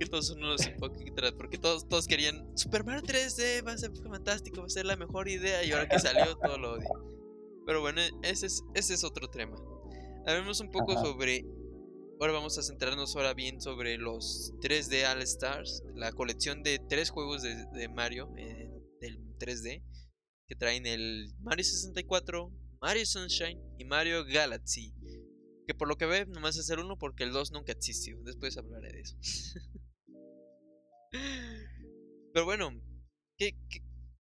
Que 0.00 0.06
todos 0.06 0.28
son 0.28 0.38
unos 0.38 0.66
hipócritas 0.66 1.32
porque 1.32 1.58
todos, 1.58 1.86
todos 1.86 2.06
querían 2.06 2.56
Super 2.56 2.84
Mario 2.84 3.02
3D 3.02 3.66
va 3.66 3.72
a 3.72 3.78
ser 3.78 3.92
fantástico, 3.94 4.60
va 4.60 4.66
a 4.66 4.70
ser 4.70 4.86
la 4.86 4.96
mejor 4.96 5.28
idea 5.28 5.62
y 5.62 5.72
ahora 5.72 5.88
que 5.88 5.98
salió 5.98 6.36
todo 6.38 6.56
lo 6.56 6.72
odio. 6.72 6.88
Pero 7.66 7.82
bueno, 7.82 8.00
ese 8.22 8.46
es, 8.46 8.62
ese 8.74 8.94
es 8.94 9.04
otro 9.04 9.28
tema. 9.28 9.56
Hablemos 10.26 10.60
un 10.60 10.70
poco 10.70 10.94
sobre 10.94 11.44
Ahora 12.18 12.34
vamos 12.34 12.58
a 12.58 12.62
centrarnos 12.62 13.16
ahora 13.16 13.32
bien 13.32 13.62
sobre 13.62 13.96
los 13.96 14.52
3D 14.60 15.10
All 15.10 15.22
Stars, 15.22 15.82
la 15.94 16.12
colección 16.12 16.62
de 16.62 16.78
tres 16.78 17.08
juegos 17.08 17.42
de, 17.42 17.88
Mario 17.88 18.30
del 19.00 19.38
3D 19.38 19.82
que 20.46 20.54
traen 20.54 20.84
el 20.84 21.32
Mario 21.40 21.64
64, 21.64 22.52
Mario 22.82 23.06
Sunshine 23.06 23.58
y 23.78 23.84
Mario 23.84 24.26
Galaxy. 24.26 24.92
Que 25.66 25.74
por 25.74 25.88
lo 25.88 25.96
que 25.96 26.04
ve, 26.06 26.26
nomás 26.26 26.58
es 26.58 26.68
el 26.70 26.80
uno 26.80 26.98
porque 26.98 27.24
el 27.24 27.32
2 27.32 27.52
nunca 27.52 27.72
existió. 27.72 28.18
Después 28.22 28.56
hablaré 28.58 28.92
de 28.92 29.00
eso. 29.00 29.16
Pero 31.10 32.44
bueno, 32.44 32.70
¿qué, 33.36 33.56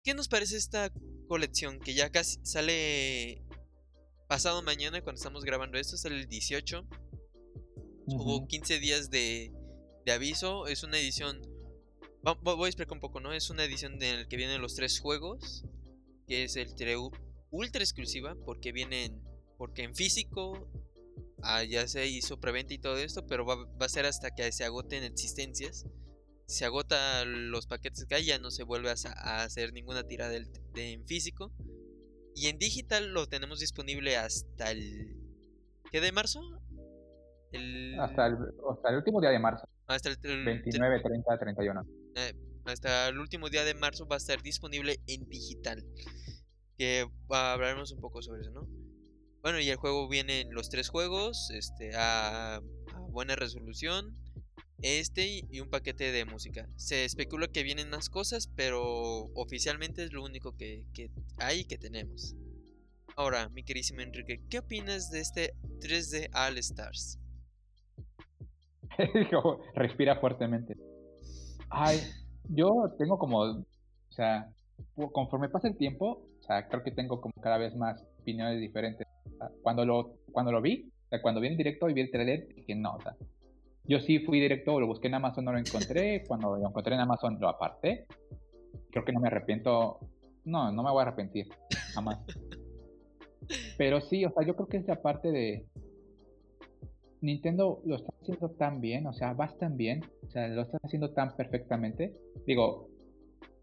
¿qué, 0.03 0.15
nos 0.15 0.29
parece 0.29 0.57
esta 0.57 0.93
colección? 1.29 1.81
Que 1.81 1.95
ya 1.95 2.11
casi 2.11 2.39
sale 2.45 3.43
pasado 4.29 4.63
mañana 4.63 5.03
cuando 5.03 5.19
estamos 5.19 5.45
grabando 5.45 5.79
esto, 5.79 5.97
sale 5.97 6.17
el 6.17 6.29
18 6.29 6.87
Hubo 8.11 8.47
15 8.47 8.79
días 8.79 9.11
de, 9.11 9.53
aviso. 10.11 10.67
Es 10.67 10.83
una 10.83 10.99
edición. 10.99 11.43
Voy 12.43 12.65
a 12.65 12.69
explicar 12.69 12.95
un 12.95 13.01
poco, 13.01 13.21
¿no? 13.21 13.33
Es 13.33 13.51
una 13.51 13.65
edición 13.65 14.03
en 14.03 14.21
la 14.21 14.29
que 14.29 14.37
vienen 14.37 14.63
los 14.63 14.75
tres 14.75 14.99
juegos. 14.99 15.65
Que 16.27 16.45
es 16.45 16.57
el 16.57 16.73
ultra 17.51 17.83
exclusiva. 17.83 18.35
Porque 18.47 18.73
vienen. 18.73 19.23
Porque 19.59 19.83
en 19.83 19.95
físico. 19.95 20.71
Ah, 21.43 21.63
ya 21.65 21.87
se 21.87 22.07
hizo 22.07 22.41
preventa 22.41 22.73
y 22.73 22.79
todo 22.79 22.97
esto. 22.97 23.27
Pero 23.27 23.45
va, 23.45 23.69
a 23.79 23.89
ser 23.89 24.07
hasta 24.07 24.35
que 24.35 24.51
se 24.53 24.65
agoten 24.65 25.05
existencias. 25.05 25.85
Se 26.49 26.65
agota 26.65 27.25
los 27.27 27.67
paquetes 27.67 28.07
que 28.07 28.15
hay, 28.15 28.25
ya 28.25 28.39
no 28.39 28.51
se 28.51 28.65
vuelve 28.65 28.91
a, 28.91 29.43
hacer 29.43 29.75
ninguna 29.75 30.03
tirada 30.05 30.31
de, 30.31 30.93
en 30.93 31.05
físico. 31.05 31.53
Y 32.35 32.47
en 32.47 32.59
digital 32.59 33.13
lo 33.13 33.27
tenemos 33.27 33.61
disponible 33.61 34.17
hasta 34.17 34.71
el. 34.71 35.15
¿Qué 35.93 36.01
de 36.01 36.11
marzo? 36.11 36.41
Hasta, 38.01 38.27
el, 38.27 38.37
hasta 38.71 38.89
el 38.91 38.97
último 38.97 39.21
día 39.21 39.31
de 39.31 39.39
marzo. 39.39 39.69
Hasta 39.87 40.09
el, 40.09 40.45
29, 40.45 41.01
30, 41.03 41.39
31. 41.39 41.87
hasta 42.65 43.09
el 43.09 43.19
último 43.19 43.51
día 43.51 43.65
de 43.65 43.75
marzo 43.75 44.07
va 44.07 44.17
a 44.17 44.19
estar 44.19 44.43
disponible 44.43 45.01
en 45.07 45.29
digital. 45.29 45.85
Que 46.79 47.07
hablaremos 47.29 47.93
un 47.93 48.01
poco 48.01 48.23
sobre 48.23 48.41
eso, 48.41 48.53
¿no? 48.53 48.67
Bueno, 49.43 49.61
y 49.61 49.69
el 49.69 49.77
juego 49.77 50.09
viene 50.09 50.41
en 50.43 50.55
los 50.55 50.71
tres 50.71 50.89
juegos, 50.89 51.51
este, 51.51 51.93
a, 51.95 52.61
buena 53.11 53.37
resolución, 53.37 54.15
este 54.83 55.45
y 55.51 55.61
un 55.61 55.71
paquete 55.71 56.13
de 56.13 56.25
música. 56.25 56.69
Se 56.77 57.05
especula 57.05 57.49
que 57.49 57.63
vienen 57.63 57.91
más 57.91 58.09
cosas, 58.09 58.49
pero 58.55 58.83
oficialmente 59.35 60.05
es 60.05 60.13
lo 60.13 60.25
único 60.25 60.57
que, 60.57 60.85
que 60.95 61.11
hay 61.39 61.65
que 61.65 61.79
tenemos. 61.79 62.37
Ahora, 63.17 63.49
mi 63.49 63.65
querísimo 63.65 64.01
Enrique, 64.01 64.41
¿qué 64.49 64.61
opinas 64.61 65.11
de 65.11 65.21
este 65.21 65.55
3D 65.81 66.31
All 66.35 66.57
Stars? 66.59 67.19
respira 69.75 70.21
fuertemente. 70.21 70.77
Ay, 71.69 71.99
yo 72.49 72.95
tengo 72.97 73.19
como, 73.19 73.41
o 73.41 73.65
sea, 74.11 74.49
conforme 75.13 75.49
pasa 75.49 75.69
el 75.69 75.77
tiempo, 75.77 76.29
o 76.39 76.43
sea, 76.43 76.69
creo 76.69 76.83
que 76.83 76.93
tengo 76.93 77.21
como 77.21 77.35
cada 77.41 77.59
vez 77.59 77.75
más 77.75 78.05
opiniones 78.21 78.61
diferentes. 78.61 79.07
Cuando 79.63 79.85
lo, 79.85 80.15
cuando 80.33 80.53
lo 80.53 80.63
vi, 80.63 80.89
o 81.07 81.09
sea, 81.09 81.23
cuando 81.23 81.41
vi 81.41 81.49
en 81.49 81.57
directo 81.57 81.89
y 81.89 81.95
vi 81.95 82.03
el 82.03 82.11
trailer, 82.11 82.49
dije, 82.55 82.75
no, 82.75 82.95
o 82.95 83.01
sea, 83.01 83.17
yo 83.89 84.01
sí 84.01 84.21
fui 84.21 84.41
directo, 84.41 84.79
lo 84.79 84.87
busqué 84.87 85.09
en 85.09 85.15
Amazon, 85.15 85.45
no 85.45 85.53
lo 85.53 85.59
encontré, 85.59 86.23
cuando 86.29 86.57
lo 86.57 86.69
encontré 86.69 86.95
en 86.95 87.01
Amazon 87.01 87.39
lo 87.41 87.49
aparté. 87.49 88.07
Creo 88.91 89.05
que 89.05 89.13
no 89.13 89.21
me 89.21 89.29
arrepiento, 89.29 89.99
no, 90.45 90.71
no 90.71 90.83
me 90.83 90.91
voy 90.91 91.01
a 91.01 91.03
arrepentir, 91.03 91.49
jamás. 91.95 92.19
Pero 93.79 94.01
sí, 94.01 94.25
o 94.25 94.31
sea, 94.31 94.47
yo 94.47 94.55
creo 94.55 94.69
que 94.69 94.77
esa 94.77 95.01
parte 95.03 95.33
de, 95.33 95.67
Nintendo 97.21 97.81
lo 97.85 97.97
está 97.97 98.13
haciendo 98.21 98.51
tan 98.51 98.81
bien, 98.81 99.07
o 99.07 99.13
sea, 99.13 99.33
vas 99.33 99.57
tan 99.59 99.77
bien, 99.77 100.05
o 100.27 100.31
sea, 100.31 100.49
lo 100.49 100.63
está 100.63 100.79
haciendo 100.83 101.13
tan 101.13 101.35
perfectamente. 101.37 102.13
Digo, 102.47 102.89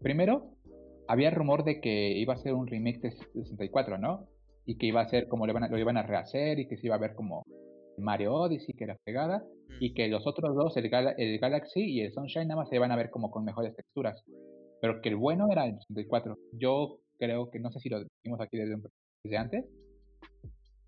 primero, 0.00 0.50
había 1.08 1.30
rumor 1.30 1.64
de 1.64 1.80
que 1.80 2.12
iba 2.18 2.34
a 2.34 2.38
ser 2.38 2.52
un 2.54 2.66
remake 2.66 3.00
de 3.00 3.10
64, 3.12 3.98
¿no? 3.98 4.26
Y 4.66 4.76
que 4.76 4.86
iba 4.86 5.00
a 5.00 5.08
ser 5.08 5.28
como 5.28 5.46
lo 5.46 5.52
iban 5.52 5.64
a, 5.64 5.68
lo 5.68 5.78
iban 5.78 5.96
a 5.96 6.02
rehacer 6.02 6.58
y 6.58 6.68
que 6.68 6.76
se 6.76 6.86
iba 6.86 6.96
a 6.96 7.00
ver 7.00 7.14
como 7.14 7.44
Mario 7.98 8.34
Odyssey, 8.34 8.74
que 8.74 8.84
era 8.84 8.96
pegada, 9.04 9.38
mm. 9.38 9.74
y 9.80 9.94
que 9.94 10.08
los 10.08 10.26
otros 10.26 10.54
dos, 10.54 10.76
el, 10.76 10.90
el 11.18 11.38
Galaxy 11.38 11.80
y 11.80 12.00
el 12.00 12.12
Sunshine, 12.12 12.48
nada 12.48 12.60
más 12.60 12.68
se 12.68 12.76
iban 12.76 12.92
a 12.92 12.96
ver 12.96 13.10
como 13.10 13.30
con 13.30 13.44
mejores 13.44 13.74
texturas. 13.74 14.22
Pero 14.80 15.00
que 15.00 15.08
el 15.08 15.16
bueno 15.16 15.46
era 15.50 15.66
el 15.66 15.74
64. 15.88 16.36
Yo 16.52 16.98
creo 17.18 17.50
que, 17.50 17.58
no 17.58 17.70
sé 17.70 17.80
si 17.80 17.88
lo 17.88 18.04
dijimos 18.04 18.40
aquí 18.40 18.56
desde, 18.56 18.76
desde 19.24 19.36
antes, 19.36 19.64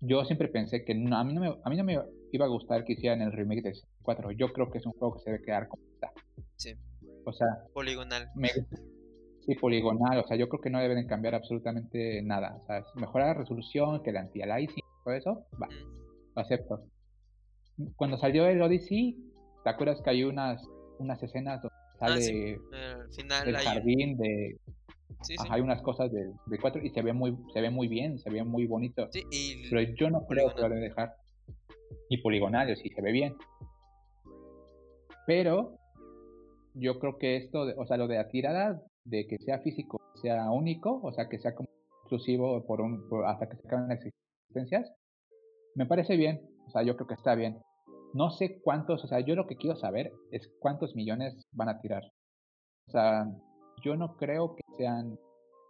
yo 0.01 0.23
siempre 0.23 0.47
pensé 0.47 0.85
que 0.85 0.95
no, 0.95 1.17
a, 1.17 1.23
mí 1.23 1.33
no 1.33 1.41
me, 1.41 1.47
a 1.47 1.69
mí 1.69 1.75
no 1.75 1.83
me 1.83 1.99
iba 2.31 2.45
a 2.45 2.49
gustar 2.49 2.85
que 2.85 2.93
hicieran 2.93 3.21
el 3.21 3.33
remake 3.33 3.61
de 3.61 3.73
4. 4.03 4.31
Yo 4.31 4.53
creo 4.53 4.71
que 4.71 4.77
es 4.77 4.85
un 4.85 4.93
juego 4.93 5.15
que 5.15 5.21
se 5.21 5.31
debe 5.31 5.43
quedar 5.43 5.67
como 5.67 5.83
está. 5.93 6.11
Sí. 6.55 6.73
O 7.25 7.33
sea, 7.33 7.47
poligonal. 7.73 8.29
sí, 9.45 9.55
poligonal. 9.55 10.19
O 10.19 10.27
sea, 10.27 10.37
yo 10.37 10.47
creo 10.47 10.61
que 10.61 10.69
no 10.69 10.79
deben 10.79 11.05
cambiar 11.05 11.35
absolutamente 11.35 12.21
nada. 12.21 12.57
O 12.61 12.65
sea, 12.65 12.83
mejorar 12.95 13.27
la 13.27 13.41
resolución, 13.41 14.01
que 14.01 14.11
el 14.11 14.17
anti-aliasing, 14.17 14.83
todo 15.03 15.13
eso, 15.13 15.45
va. 15.61 15.67
Lo 16.35 16.41
acepto. 16.41 16.83
Cuando 17.95 18.17
salió 18.17 18.45
el 18.47 18.61
Odyssey, 18.61 19.17
¿te 19.63 19.69
acuerdas 19.69 20.01
que 20.01 20.09
hay 20.09 20.23
unas, 20.23 20.61
unas 20.99 21.21
escenas 21.23 21.61
donde 21.61 21.75
ah, 21.99 22.07
sale 22.07 22.59
final, 23.11 23.47
el 23.47 23.57
jardín 23.57 24.17
de 24.17 24.57
hay 25.49 25.61
unas 25.61 25.81
cosas 25.81 26.11
de, 26.11 26.31
de 26.45 26.57
4 26.59 26.81
y 26.83 26.89
se 26.91 27.01
ve 27.01 27.13
muy 27.13 27.37
se 27.53 27.61
ve 27.61 27.69
muy 27.69 27.87
bien, 27.87 28.19
se 28.19 28.29
ve 28.29 28.43
muy 28.43 28.65
bonito. 28.65 29.09
pero 29.69 29.81
yo 29.81 30.09
no 30.09 30.25
creo 30.25 30.53
que 30.53 30.61
lo 30.61 30.69
deben 30.69 30.83
dejar. 30.83 31.15
Y 32.09 32.17
poligonal, 32.21 32.75
sí 32.77 32.89
se 32.89 33.01
ve 33.01 33.11
bien. 33.11 33.35
Pero 35.27 35.77
yo 36.73 36.99
creo 36.99 37.17
que 37.17 37.37
esto, 37.37 37.67
o 37.77 37.85
sea, 37.85 37.97
lo 37.97 38.07
de 38.07 38.15
la 38.15 38.29
tirada, 38.29 38.81
de 39.03 39.27
que 39.27 39.37
sea 39.39 39.59
físico, 39.59 39.99
sea 40.15 40.49
único, 40.51 41.01
o 41.03 41.11
sea, 41.13 41.27
que 41.27 41.39
sea 41.39 41.53
como 41.53 41.69
exclusivo 42.01 42.65
por 42.65 42.81
un, 42.81 43.05
hasta 43.25 43.49
que 43.49 43.57
se 43.57 43.67
acaben 43.67 43.89
las 43.89 43.99
existencias, 44.03 44.91
me 45.75 45.85
parece 45.85 46.15
bien. 46.15 46.41
O 46.67 46.71
sea, 46.71 46.83
yo 46.83 46.95
creo 46.95 47.07
que 47.07 47.15
está 47.15 47.35
bien. 47.35 47.59
No 48.13 48.31
sé 48.31 48.59
cuántos, 48.61 49.03
o 49.03 49.07
sea, 49.07 49.19
yo 49.19 49.35
lo 49.35 49.45
que 49.47 49.55
quiero 49.55 49.75
saber 49.75 50.11
es 50.31 50.49
cuántos 50.59 50.95
millones 50.95 51.35
van 51.51 51.69
a 51.69 51.79
tirar. 51.79 52.03
O 52.87 52.91
sea, 52.91 53.25
yo 53.83 53.95
no 53.95 54.17
creo 54.17 54.55
que 54.55 54.63
sean 54.77 55.19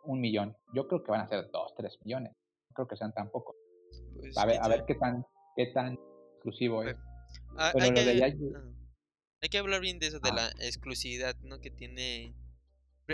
un 0.04 0.22
millón. 0.22 0.56
Yo 0.74 0.88
creo 0.88 1.04
que 1.04 1.12
van 1.12 1.22
a 1.22 1.28
ser 1.28 1.50
dos, 1.52 1.74
tres 1.76 1.98
millones. 2.04 2.34
No 2.70 2.74
creo 2.76 2.88
que 2.88 2.96
sean 2.96 3.14
tan 3.14 3.30
pocos. 3.30 3.56
Pues, 4.16 4.38
a, 4.38 4.46
ver, 4.46 4.60
a 4.62 4.68
ver 4.68 4.86
qué 4.88 4.96
tan, 4.96 5.26
qué 5.56 5.68
tan 5.68 5.98
exclusivo 6.36 6.84
es. 6.84 6.96
Ah, 7.58 7.74
hay, 7.80 7.94
que, 7.94 8.00
hay, 8.00 9.50
que, 9.50 9.58
hablar 9.58 9.82
bien 9.82 10.00
de 10.00 10.08
eso, 10.08 10.20
de 10.20 10.32
la 10.32 10.50
exclusividad, 10.62 11.36
¿no? 11.42 11.60
Que 11.60 11.70
tiene... 11.70 12.34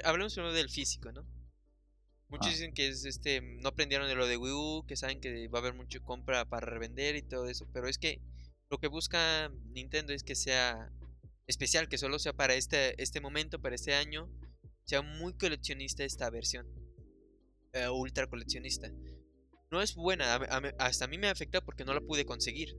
Hablemos 0.04 0.34
primero 0.34 0.54
del 0.54 0.70
físico, 0.70 1.12
¿no? 1.12 1.26
Muchos 2.28 2.52
dicen 2.52 2.74
que 2.74 2.88
es 2.88 3.06
este 3.06 3.42
no 3.42 3.70
aprendieron 3.70 4.08
de 4.08 4.16
lo 4.16 4.26
de 4.26 4.38
Wii 4.38 4.52
U, 4.52 4.86
que 4.88 4.96
saben 4.96 5.22
que 5.22 5.48
va 5.48 5.60
a 5.60 5.62
haber 5.62 5.74
mucha 5.74 6.00
compra 6.00 6.44
para 6.46 6.66
revender 6.66 7.16
y 7.16 7.22
todo 7.22 7.48
eso, 7.48 7.68
pero 7.72 7.88
es 7.88 7.98
que 7.98 8.20
lo 8.70 8.78
que 8.78 8.88
busca 8.88 9.50
Nintendo 9.74 10.14
es 10.14 10.24
que 10.24 10.36
sea 10.36 10.92
especial, 11.48 11.88
que 11.88 11.98
solo 11.98 12.20
sea 12.20 12.34
para 12.34 12.56
este, 12.56 13.02
este 13.02 13.22
momento, 13.22 13.62
para 13.62 13.76
este 13.76 13.94
año, 13.94 14.30
sea 14.86 15.02
muy 15.02 15.34
coleccionista 15.34 16.04
esta 16.04 16.30
versión. 16.30 16.68
Eh, 17.74 17.90
ultra 17.90 18.28
coleccionista. 18.28 18.90
No 19.72 19.82
es 19.82 19.96
buena, 19.96 20.36
hasta 20.80 21.06
a 21.06 21.08
mí 21.08 21.18
me 21.18 21.28
afecta 21.28 21.62
porque 21.62 21.84
no 21.84 21.94
la 21.94 22.02
pude 22.02 22.26
conseguir. 22.26 22.70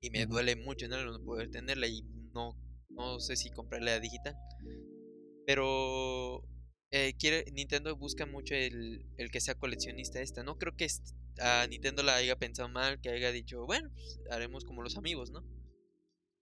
Y 0.00 0.10
me 0.10 0.26
duele 0.26 0.56
mucho 0.56 0.88
no, 0.88 1.22
poder 1.24 1.50
tenerla 1.50 1.86
y 1.86 2.02
no, 2.32 2.56
no 2.88 3.20
sé 3.20 3.36
si 3.36 3.50
comprarla 3.50 4.00
digital. 4.00 4.34
Pero 5.46 6.42
eh, 6.90 7.14
quiere, 7.18 7.44
Nintendo 7.52 7.94
busca 7.96 8.26
mucho 8.26 8.54
el, 8.54 9.06
el, 9.18 9.30
que 9.30 9.40
sea 9.40 9.54
coleccionista 9.54 10.20
esta. 10.20 10.42
No 10.42 10.58
creo 10.58 10.74
que 10.74 10.88
a 11.40 11.66
Nintendo 11.66 12.02
la 12.02 12.16
haya 12.16 12.36
pensado 12.36 12.68
mal, 12.68 13.00
que 13.00 13.10
haya 13.10 13.32
dicho, 13.32 13.64
bueno, 13.66 13.90
pues, 13.94 14.20
haremos 14.30 14.64
como 14.64 14.82
los 14.82 14.96
amigos, 14.96 15.30
¿no? 15.30 15.44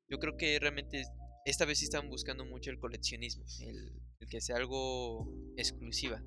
Yo 0.08 0.18
creo 0.18 0.36
que 0.36 0.58
realmente 0.58 1.04
esta 1.44 1.64
vez 1.64 1.78
sí 1.78 1.84
están 1.84 2.08
buscando 2.08 2.44
mucho 2.44 2.70
el 2.70 2.78
coleccionismo, 2.78 3.44
el, 3.60 3.92
que 4.28 4.40
sea 4.40 4.56
algo 4.56 5.32
exclusiva. 5.56 6.22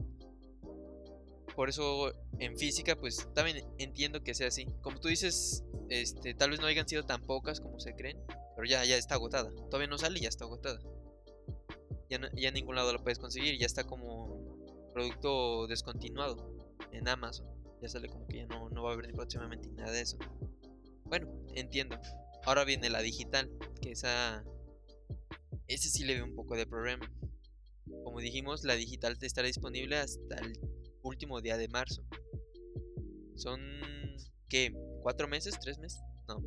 Por 1.56 1.70
eso 1.70 2.14
en 2.40 2.58
física 2.58 2.96
pues 2.96 3.28
también 3.36 3.66
entiendo 3.78 4.24
que 4.24 4.34
sea 4.34 4.48
así. 4.48 4.66
Como 4.82 5.00
tú 5.00 5.10
dices, 5.10 5.64
este, 5.90 6.34
tal 6.34 6.52
vez 6.52 6.60
no 6.60 6.68
hayan 6.68 6.88
sido 6.88 7.04
tan 7.04 7.26
pocas 7.26 7.60
como 7.60 7.80
se 7.80 7.94
creen, 7.94 8.18
Pero 8.56 8.68
ya, 8.68 8.86
ya 8.86 8.98
está 8.98 9.16
agotada. 9.16 9.52
Todavía 9.70 9.88
no 9.88 9.98
sale 9.98 10.20
y 10.20 10.24
ya 10.24 10.30
está 10.30 10.46
agotada. 10.46 10.80
Ya, 12.10 12.20
ya 12.34 12.48
en 12.50 12.54
ningún 12.54 12.76
lado 12.76 12.94
lo 12.94 13.04
puedes 13.04 13.20
conseguir. 13.20 13.60
Ya 13.60 13.66
está 13.66 13.84
como 13.84 14.58
producto 14.94 15.68
descontinuado 15.68 16.52
en 16.92 17.08
Amazon. 17.08 17.61
Ya 17.82 17.90
sale 17.90 18.10
como 18.10 18.28
que 18.28 18.38
ya 18.38 18.46
no, 18.46 18.70
no 18.70 18.84
va 18.84 18.92
a 18.92 18.94
haber 18.94 19.12
próximamente 19.14 19.68
nada 19.70 19.92
de 19.92 20.02
eso. 20.02 20.18
Bueno, 21.06 21.28
entiendo. 21.56 21.98
Ahora 22.46 22.64
viene 22.64 22.90
la 22.90 23.02
digital, 23.02 23.52
que 23.82 23.92
esa... 23.92 24.44
Ese 25.68 25.90
sí 25.90 26.04
le 26.04 26.16
ve 26.16 26.24
un 26.24 26.36
poco 26.36 26.56
de 26.56 26.66
problema. 26.66 27.12
Como 28.04 28.20
dijimos, 28.20 28.64
la 28.64 28.76
digital 28.76 29.18
te 29.18 29.26
estará 29.26 29.48
disponible 29.48 29.98
hasta 29.98 30.36
el 30.40 30.54
último 31.02 31.42
día 31.42 31.58
de 31.58 31.68
marzo. 31.68 32.04
Son... 33.36 33.60
¿Qué? 34.48 34.74
¿Cuatro 35.02 35.28
meses? 35.28 35.58
¿Tres 35.60 35.80
meses? 35.80 36.02
No. 36.28 36.44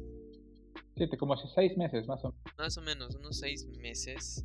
Siete, 0.97 1.17
como 1.17 1.37
seis 1.37 1.77
meses 1.77 2.07
más 2.07 2.25
o 2.25 2.29
menos. 2.29 2.55
Más 2.59 2.77
o 2.77 2.83
menos, 2.83 3.17
unos 3.17 3.39
seis 3.39 3.67
meses 3.79 4.45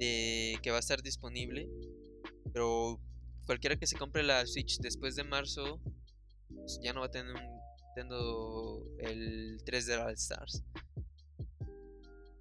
de 0.00 0.58
que 0.62 0.70
va 0.70 0.78
a 0.78 0.80
estar 0.80 1.02
disponible. 1.02 1.68
Pero 2.52 2.98
cualquiera 3.46 3.76
que 3.76 3.86
se 3.86 3.96
compre 3.96 4.22
la 4.22 4.46
Switch 4.46 4.78
después 4.78 5.16
de 5.16 5.24
marzo 5.24 5.80
pues, 6.48 6.80
ya 6.82 6.92
no 6.92 7.00
va 7.00 7.06
a 7.06 7.10
tener 7.10 7.34
un 7.34 7.62
Nintendo 7.86 8.84
el 8.98 9.62
3 9.64 9.86
de 9.86 9.96
All 9.96 10.14
Stars. 10.14 10.62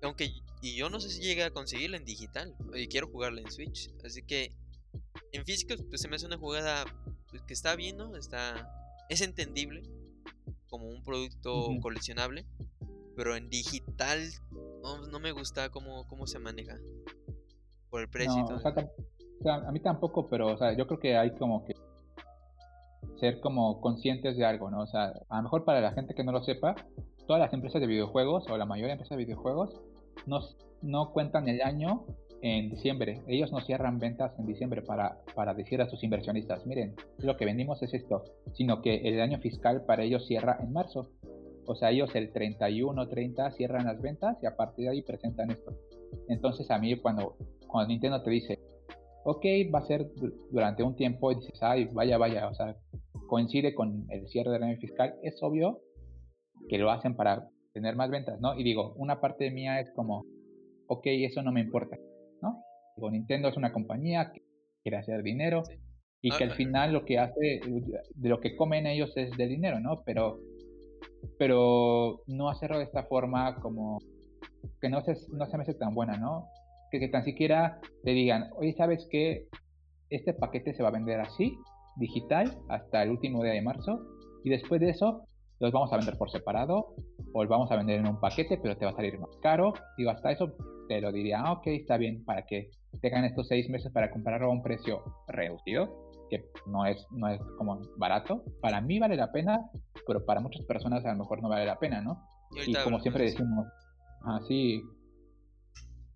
Aunque 0.02 0.32
y 0.62 0.76
yo 0.76 0.90
no 0.90 1.00
sé 1.00 1.10
si 1.10 1.22
llegue 1.22 1.44
a 1.44 1.52
conseguirla 1.52 1.98
en 1.98 2.06
digital 2.06 2.56
y 2.74 2.88
quiero 2.88 3.08
jugarla 3.08 3.42
en 3.42 3.52
Switch, 3.52 3.92
así 4.04 4.24
que 4.24 4.56
en 5.32 5.46
físico 5.46 5.76
pues 5.90 6.02
se 6.02 6.08
me 6.08 6.16
hace 6.16 6.26
una 6.26 6.38
jugada 6.38 6.86
pues, 7.30 7.42
que 7.44 7.54
está 7.54 7.76
bien, 7.76 7.98
¿no? 7.98 8.16
Está 8.16 8.70
es 9.10 9.22
entendible 9.22 9.84
como 10.70 10.88
un 10.88 11.04
producto 11.04 11.68
coleccionable, 11.82 12.46
pero 13.16 13.36
en 13.36 13.50
digital 13.50 14.22
no, 15.12 15.20
me 15.20 15.32
gusta 15.32 15.70
cómo, 15.70 16.08
cómo 16.08 16.28
se 16.28 16.40
maneja 16.40 16.80
por 17.90 18.02
el 18.02 18.10
precio. 18.10 18.46
A 19.46 19.72
mí 19.72 19.80
tampoco, 19.80 20.28
pero 20.30 20.48
o 20.48 20.58
sea, 20.58 20.74
yo 20.74 20.88
creo 20.88 21.00
que 21.00 21.18
hay 21.18 21.32
como 21.32 21.66
que 21.66 21.76
ser 23.20 23.40
como 23.40 23.80
conscientes 23.82 24.36
de 24.36 24.46
algo, 24.46 24.70
¿no? 24.72 24.82
O 24.82 24.88
sea, 24.88 25.14
a 25.30 25.38
lo 25.38 25.44
mejor 25.44 25.64
para 25.64 25.80
la 25.80 25.92
gente 25.94 26.14
que 26.14 26.24
no 26.24 26.32
lo 26.32 26.44
sepa, 26.44 26.76
todas 27.28 27.40
las 27.40 27.54
empresas 27.54 27.80
de 27.80 27.88
videojuegos 27.88 28.50
o 28.50 28.58
la 28.58 28.66
mayoría 28.66 28.88
de 28.88 28.94
empresas 28.94 29.18
de 29.18 29.24
videojuegos 29.24 29.80
no, 30.26 30.40
no 30.82 31.12
cuentan 31.14 31.48
el 31.48 31.62
año 31.62 32.06
en 32.42 32.70
diciembre. 32.70 33.22
Ellos 33.28 33.52
no 33.52 33.62
cierran 33.62 34.00
ventas 34.00 34.38
en 34.40 34.48
diciembre 34.48 34.82
para, 34.82 35.20
para 35.36 35.54
decir 35.54 35.82
a 35.82 35.90
sus 35.90 36.04
inversionistas, 36.04 36.66
miren, 36.66 36.96
lo 37.20 37.38
que 37.38 37.46
vendimos 37.46 37.82
es 37.84 37.94
esto, 37.94 38.24
sino 38.54 38.82
que 38.82 38.96
el 38.96 39.22
año 39.22 39.38
fiscal 39.40 39.86
para 39.86 40.04
ellos 40.04 40.26
cierra 40.26 40.58
en 40.60 40.74
marzo. 40.74 41.12
O 41.68 41.76
sea, 41.76 41.92
ellos 41.92 42.14
el 42.16 42.32
31, 42.34 43.08
30 43.08 43.52
cierran 43.52 43.86
las 43.86 44.02
ventas 44.02 44.38
y 44.42 44.48
a 44.48 44.56
partir 44.56 44.86
de 44.86 44.92
ahí 44.92 45.02
presentan 45.04 45.52
esto. 45.52 45.74
Entonces 46.28 46.70
a 46.72 46.80
mí 46.80 46.96
cuando, 46.98 47.38
cuando 47.68 47.90
Nintendo 47.90 48.22
te 48.24 48.32
dice, 48.32 48.60
ok, 49.24 49.46
va 49.74 49.80
a 49.80 49.86
ser 49.86 50.08
durante 50.52 50.84
un 50.84 50.96
tiempo 50.96 51.32
y 51.32 51.36
dices, 51.36 51.62
ay, 51.62 51.86
vaya, 51.94 52.18
vaya, 52.18 52.48
o 52.48 52.54
sea, 52.54 52.76
coincide 53.28 53.74
con 53.74 54.06
el 54.10 54.28
cierre 54.28 54.52
del 54.52 54.64
año 54.64 54.78
fiscal, 54.78 55.16
es 55.24 55.42
obvio 55.42 55.80
que 56.70 56.78
lo 56.78 56.92
hacen 56.92 57.16
para 57.16 57.48
tener 57.74 57.96
más 57.96 58.10
ventas, 58.10 58.40
¿no? 58.40 58.58
Y 58.58 58.64
digo, 58.64 58.94
una 58.98 59.22
parte 59.22 59.52
mía 59.52 59.80
es 59.80 59.92
como, 59.96 60.26
ok, 60.88 61.04
eso 61.06 61.42
no 61.42 61.52
me 61.52 61.62
importa, 61.62 61.98
¿no? 62.42 62.62
Digo, 62.96 63.10
Nintendo 63.10 63.50
es 63.50 63.58
una 63.58 63.72
compañía 63.72 64.32
que 64.34 64.42
quiere 64.84 64.98
hacer 64.98 65.24
dinero 65.24 65.64
y 66.22 66.32
que 66.32 66.44
al 66.44 66.52
final 66.52 66.94
lo 66.94 67.06
que 67.06 67.18
hace, 67.18 67.62
de 68.16 68.30
lo 68.30 68.40
que 68.40 68.56
comen 68.56 68.86
ellos 68.86 69.12
es 69.16 69.32
de 69.38 69.48
dinero, 69.48 69.80
¿no? 69.80 70.04
Pero, 70.06 70.40
pero 71.38 72.22
no 72.28 72.50
hacerlo 72.50 72.78
de 72.78 72.84
esta 72.84 73.04
forma 73.04 73.56
como 73.62 74.00
que 74.80 74.90
no 74.90 75.02
se, 75.02 75.16
no 75.32 75.46
se 75.48 75.58
me 75.58 75.64
hace 75.64 75.74
tan 75.74 75.96
buena, 75.96 76.18
¿no? 76.18 76.48
Que, 76.92 77.00
que 77.00 77.08
tan 77.08 77.24
siquiera 77.24 77.80
te 78.04 78.12
digan, 78.12 78.50
oye, 78.58 78.74
¿sabes 78.74 79.08
qué? 79.10 79.48
Este 80.10 80.34
paquete 80.34 80.74
se 80.74 80.84
va 80.84 80.90
a 80.90 80.94
vender 80.94 81.20
así 81.22 81.58
digital 81.98 82.58
hasta 82.70 83.04
el 83.04 83.12
último 83.12 83.44
día 83.44 83.54
de 83.54 83.62
marzo 83.62 84.02
y 84.44 84.50
después 84.50 84.82
de 84.82 84.90
eso 84.90 85.24
los 85.60 85.72
vamos 85.72 85.94
a 85.94 85.98
vender 85.98 86.18
por 86.18 86.32
separado 86.32 86.96
o 87.34 87.44
los 87.44 87.50
vamos 87.50 87.72
a 87.72 87.78
vender 87.78 88.00
en 88.00 88.08
un 88.08 88.20
paquete 88.20 88.58
pero 88.62 88.76
te 88.78 88.86
va 88.86 88.92
a 88.92 88.96
salir 88.96 89.18
más 89.20 89.38
caro. 89.42 89.74
Digo, 89.98 90.10
hasta 90.10 90.32
eso 90.32 90.56
te 90.88 91.00
lo 91.00 91.12
diría, 91.12 91.42
ah, 91.42 91.54
ok, 91.54 91.68
está 91.68 91.98
bien 91.98 92.26
para 92.26 92.46
que 92.46 92.70
tengan 93.02 93.24
estos 93.24 93.48
seis 93.48 93.70
meses 93.70 93.92
para 93.92 94.12
comprarlo 94.12 94.48
a 94.48 94.52
un 94.52 94.62
precio 94.62 95.04
reducido, 95.28 96.10
que 96.30 96.44
no 96.66 96.86
es, 96.86 97.06
no 97.12 97.30
es 97.30 97.40
como 97.58 97.80
barato. 97.98 98.44
Para 98.62 98.82
mí 98.82 99.00
vale 99.00 99.16
la 99.16 99.32
pena, 99.32 99.70
pero 100.06 100.26
para 100.26 100.42
muchas 100.42 100.66
personas 100.66 101.06
a 101.06 101.14
lo 101.14 101.20
mejor 101.20 101.42
no 101.42 101.50
vale 101.50 101.66
la 101.66 101.80
pena, 101.80 102.02
¿no? 102.02 102.22
Y, 102.66 102.74
como 102.84 103.00
siempre 103.00 103.26
decimos, 103.26 103.68
así, 104.26 104.82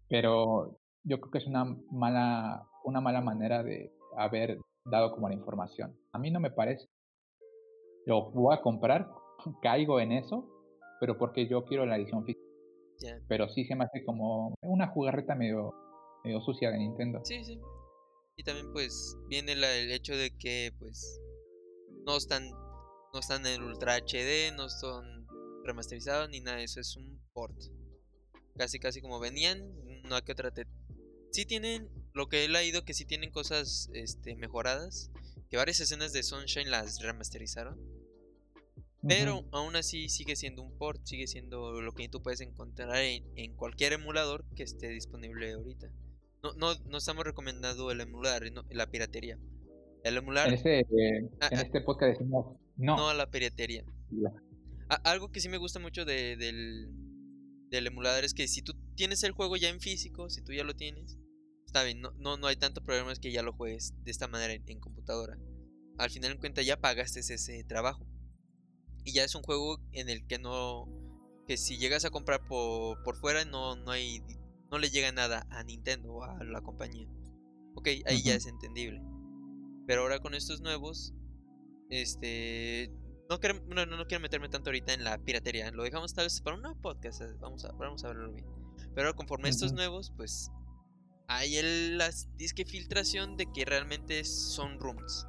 pero 0.09 0.77
yo 1.03 1.19
creo 1.19 1.31
que 1.31 1.37
es 1.39 1.47
una 1.47 1.65
mala, 1.91 2.67
una 2.83 3.01
mala 3.01 3.21
manera 3.21 3.63
de 3.63 3.91
haber 4.17 4.59
dado 4.85 5.11
como 5.11 5.29
la 5.29 5.35
información. 5.35 5.97
A 6.11 6.19
mí 6.19 6.31
no 6.31 6.39
me 6.39 6.51
parece. 6.51 6.87
Lo 8.05 8.31
voy 8.31 8.55
a 8.55 8.61
comprar, 8.61 9.09
caigo 9.61 9.99
en 9.99 10.11
eso, 10.11 10.47
pero 10.99 11.17
porque 11.17 11.47
yo 11.47 11.65
quiero 11.65 11.85
la 11.85 11.97
edición 11.97 12.25
física. 12.25 12.41
Pero 13.27 13.49
sí 13.49 13.65
se 13.65 13.75
me 13.75 13.83
hace 13.83 14.05
como 14.05 14.55
una 14.61 14.87
jugarreta 14.87 15.35
medio, 15.35 15.73
medio 16.23 16.39
sucia 16.41 16.71
de 16.71 16.77
Nintendo. 16.77 17.19
Sí, 17.23 17.43
sí. 17.43 17.59
Y 18.37 18.43
también 18.43 18.71
pues 18.71 19.17
viene 19.27 19.53
el 19.53 19.91
hecho 19.91 20.15
de 20.15 20.31
que 20.37 20.71
pues 20.79 21.21
no 22.05 22.17
están 22.17 22.49
no 23.15 23.19
están 23.19 23.45
en 23.45 23.63
Ultra 23.63 23.95
HD, 23.95 24.53
no 24.55 24.69
son 24.69 25.25
remasterizados 25.63 26.29
ni 26.29 26.41
nada 26.41 26.57
de 26.57 26.65
eso, 26.65 26.81
es 26.81 26.97
un 26.97 27.21
port. 27.33 27.55
Casi 28.57 28.77
casi 28.77 29.01
como 29.01 29.19
venían, 29.19 29.61
no 30.05 30.15
hay 30.15 30.21
que 30.21 30.31
otra 30.31 30.51
te... 30.51 30.65
Sí 31.31 31.45
tienen 31.45 31.89
lo 32.13 32.29
que 32.29 32.45
he 32.45 32.49
leído 32.49 32.85
que 32.85 32.93
sí 32.93 33.05
tienen 33.05 33.31
cosas 33.31 33.89
este, 33.93 34.35
mejoradas. 34.35 35.11
Que 35.49 35.57
varias 35.57 35.79
escenas 35.79 36.13
de 36.13 36.23
Sunshine 36.23 36.71
las 36.71 37.01
remasterizaron. 37.01 37.79
Pero 39.07 39.45
aún 39.51 39.75
así 39.75 40.09
sigue 40.09 40.35
siendo 40.35 40.63
un 40.63 40.75
port, 40.77 40.99
sigue 41.05 41.27
siendo 41.27 41.79
lo 41.79 41.91
que 41.93 42.09
tú 42.09 42.23
puedes 42.23 42.41
encontrar 42.41 42.95
en, 42.97 43.55
cualquier 43.55 43.93
emulador 43.93 44.45
que 44.55 44.63
esté 44.63 44.89
disponible 44.89 45.51
ahorita. 45.51 45.91
No, 46.41 46.53
no, 46.53 46.73
no 46.85 46.97
estamos 46.97 47.23
recomendando 47.23 47.91
el 47.91 48.01
emular, 48.01 48.41
la 48.71 48.89
piratería. 48.89 49.37
El 50.03 50.17
emular. 50.17 50.47
En 50.47 50.53
este, 50.55 50.87
ah, 51.39 51.49
en 51.51 51.59
este 51.59 51.81
podcast 51.81 52.13
decimos 52.13 52.57
no. 52.77 52.97
No 52.97 53.09
a 53.09 53.13
la 53.13 53.29
piratería. 53.29 53.83
algo 55.03 55.31
que 55.31 55.39
sí 55.39 55.49
me 55.49 55.57
gusta 55.57 55.79
mucho 55.79 56.05
de, 56.05 56.35
del, 56.35 56.89
del 57.69 57.87
emulador 57.87 58.23
es 58.23 58.33
que 58.33 58.47
si 58.47 58.61
tú 58.61 58.73
tienes 58.95 59.23
el 59.23 59.31
juego 59.31 59.57
ya 59.57 59.69
en 59.69 59.79
físico, 59.79 60.29
si 60.29 60.41
tú 60.41 60.53
ya 60.53 60.63
lo 60.63 60.75
tienes, 60.75 61.17
está 61.65 61.83
bien, 61.83 62.01
no, 62.01 62.11
no, 62.17 62.37
no 62.37 62.47
hay 62.47 62.55
tanto 62.55 62.83
problema 62.83 63.11
es 63.11 63.19
que 63.19 63.31
ya 63.31 63.43
lo 63.43 63.53
juegues 63.53 63.93
de 64.03 64.11
esta 64.11 64.27
manera 64.27 64.53
en, 64.53 64.79
computadora. 64.79 65.37
Al 65.97 66.09
final 66.09 66.31
en 66.31 66.37
cuenta 66.39 66.61
ya 66.61 66.79
pagaste 66.79 67.19
ese 67.19 67.63
trabajo. 67.63 68.05
Y 69.03 69.13
ya 69.13 69.23
es 69.23 69.35
un 69.35 69.43
juego 69.43 69.79
en 69.91 70.09
el 70.09 70.25
que 70.25 70.39
no. 70.39 70.87
que 71.47 71.57
si 71.57 71.77
llegas 71.77 72.05
a 72.05 72.09
comprar 72.09 72.47
por, 72.47 73.03
por 73.03 73.17
fuera 73.17 73.45
no, 73.45 73.75
no 73.75 73.91
hay. 73.91 74.23
no 74.71 74.79
le 74.79 74.89
llega 74.89 75.11
nada 75.11 75.45
a 75.51 75.63
Nintendo 75.63 76.13
o 76.13 76.23
a 76.23 76.43
la 76.43 76.61
compañía. 76.61 77.07
Ok, 77.75 77.87
ahí 78.05 78.23
ya 78.23 78.35
es 78.35 78.47
entendible. 78.47 79.01
Pero 79.85 80.01
ahora 80.01 80.19
con 80.19 80.33
estos 80.33 80.61
nuevos. 80.61 81.13
Este. 81.89 82.91
No 83.29 83.39
quiero, 83.39 83.59
no, 83.67 83.85
no, 83.85 84.05
quiero 84.05 84.21
meterme 84.21 84.49
tanto 84.49 84.69
ahorita 84.69 84.93
en 84.93 85.03
la 85.03 85.17
piratería. 85.17 85.71
Lo 85.71 85.83
dejamos 85.83 86.13
tal 86.13 86.25
vez 86.25 86.41
para 86.41 86.55
un 86.55 86.61
nuevo 86.61 86.79
podcast. 86.79 87.21
Eh, 87.21 87.33
vamos 87.39 87.65
a, 87.65 87.71
vamos 87.71 88.03
a 88.03 88.09
verlo 88.09 88.31
bien. 88.31 88.45
Pero 88.93 89.15
conforme 89.15 89.49
estos 89.49 89.73
nuevos, 89.73 90.11
pues 90.15 90.51
hay 91.27 91.57
el, 91.57 91.97
la 91.97 92.11
disque 92.35 92.65
filtración 92.65 93.35
de 93.35 93.51
que 93.51 93.65
realmente 93.65 94.23
son 94.25 94.79
rooms. 94.79 95.27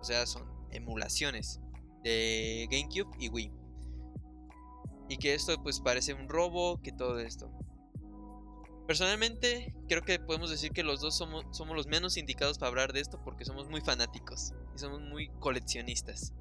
O 0.00 0.04
sea, 0.04 0.24
son 0.26 0.48
emulaciones 0.70 1.60
de 2.04 2.68
GameCube 2.70 3.10
y 3.18 3.28
Wii. 3.28 3.52
Y 5.08 5.16
que 5.18 5.34
esto 5.34 5.60
pues 5.62 5.80
parece 5.80 6.14
un 6.14 6.28
robo, 6.28 6.80
que 6.80 6.92
todo 6.92 7.18
esto. 7.18 7.50
Personalmente 8.86 9.74
creo 9.88 10.02
que 10.02 10.20
podemos 10.20 10.48
decir 10.48 10.70
que 10.70 10.84
los 10.84 11.00
dos 11.00 11.16
somos, 11.16 11.44
somos 11.50 11.76
los 11.76 11.88
menos 11.88 12.16
indicados 12.16 12.58
para 12.58 12.68
hablar 12.68 12.92
de 12.92 13.00
esto 13.00 13.20
porque 13.24 13.44
somos 13.44 13.68
muy 13.68 13.80
fanáticos 13.80 14.52
y 14.76 14.78
somos 14.78 15.00
muy 15.00 15.28
coleccionistas. 15.40 16.32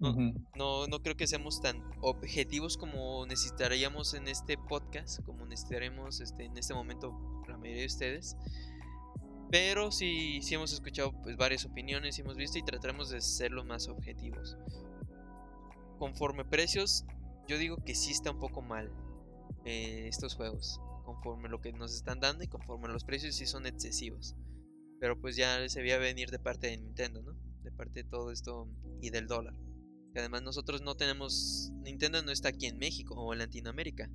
No, 0.00 0.14
no, 0.56 0.86
no, 0.86 1.02
creo 1.02 1.14
que 1.14 1.26
seamos 1.26 1.60
tan 1.60 1.82
objetivos 2.00 2.78
como 2.78 3.26
necesitaríamos 3.26 4.14
en 4.14 4.28
este 4.28 4.56
podcast, 4.56 5.22
como 5.26 5.44
necesitaremos 5.44 6.20
este, 6.20 6.46
en 6.46 6.56
este 6.56 6.72
momento 6.72 7.44
la 7.46 7.58
mayoría 7.58 7.82
de 7.82 7.86
ustedes. 7.86 8.34
Pero 9.50 9.90
sí, 9.90 10.40
sí 10.42 10.54
hemos 10.54 10.72
escuchado 10.72 11.12
pues, 11.22 11.36
varias 11.36 11.66
opiniones, 11.66 12.16
y 12.16 12.22
hemos 12.22 12.36
visto 12.36 12.56
y 12.56 12.62
trataremos 12.62 13.10
de 13.10 13.20
ser 13.20 13.50
los 13.50 13.66
más 13.66 13.88
objetivos. 13.88 14.56
Conforme 15.98 16.46
precios, 16.46 17.04
yo 17.46 17.58
digo 17.58 17.76
que 17.84 17.94
sí 17.94 18.12
está 18.12 18.30
un 18.30 18.38
poco 18.38 18.62
mal 18.62 18.90
eh, 19.66 20.06
estos 20.08 20.34
juegos. 20.34 20.80
Conforme 21.04 21.50
lo 21.50 21.60
que 21.60 21.72
nos 21.72 21.94
están 21.94 22.20
dando 22.20 22.42
y 22.44 22.46
conforme 22.46 22.88
los 22.88 23.04
precios 23.04 23.34
sí 23.34 23.44
son 23.44 23.66
excesivos. 23.66 24.34
Pero 24.98 25.20
pues 25.20 25.36
ya 25.36 25.68
se 25.68 25.82
veía 25.82 25.98
venir 25.98 26.30
de 26.30 26.38
parte 26.38 26.68
de 26.68 26.78
Nintendo, 26.78 27.20
¿no? 27.20 27.34
De 27.62 27.72
parte 27.72 28.04
de 28.04 28.08
todo 28.08 28.30
esto 28.30 28.66
y 29.02 29.10
del 29.10 29.26
dólar. 29.26 29.54
Que 30.12 30.20
además 30.20 30.42
nosotros 30.42 30.82
no 30.82 30.96
tenemos... 30.96 31.70
Nintendo 31.82 32.22
no 32.22 32.30
está 32.30 32.48
aquí 32.48 32.66
en 32.66 32.78
México 32.78 33.14
o 33.14 33.32
en 33.32 33.38
Latinoamérica. 33.38 34.10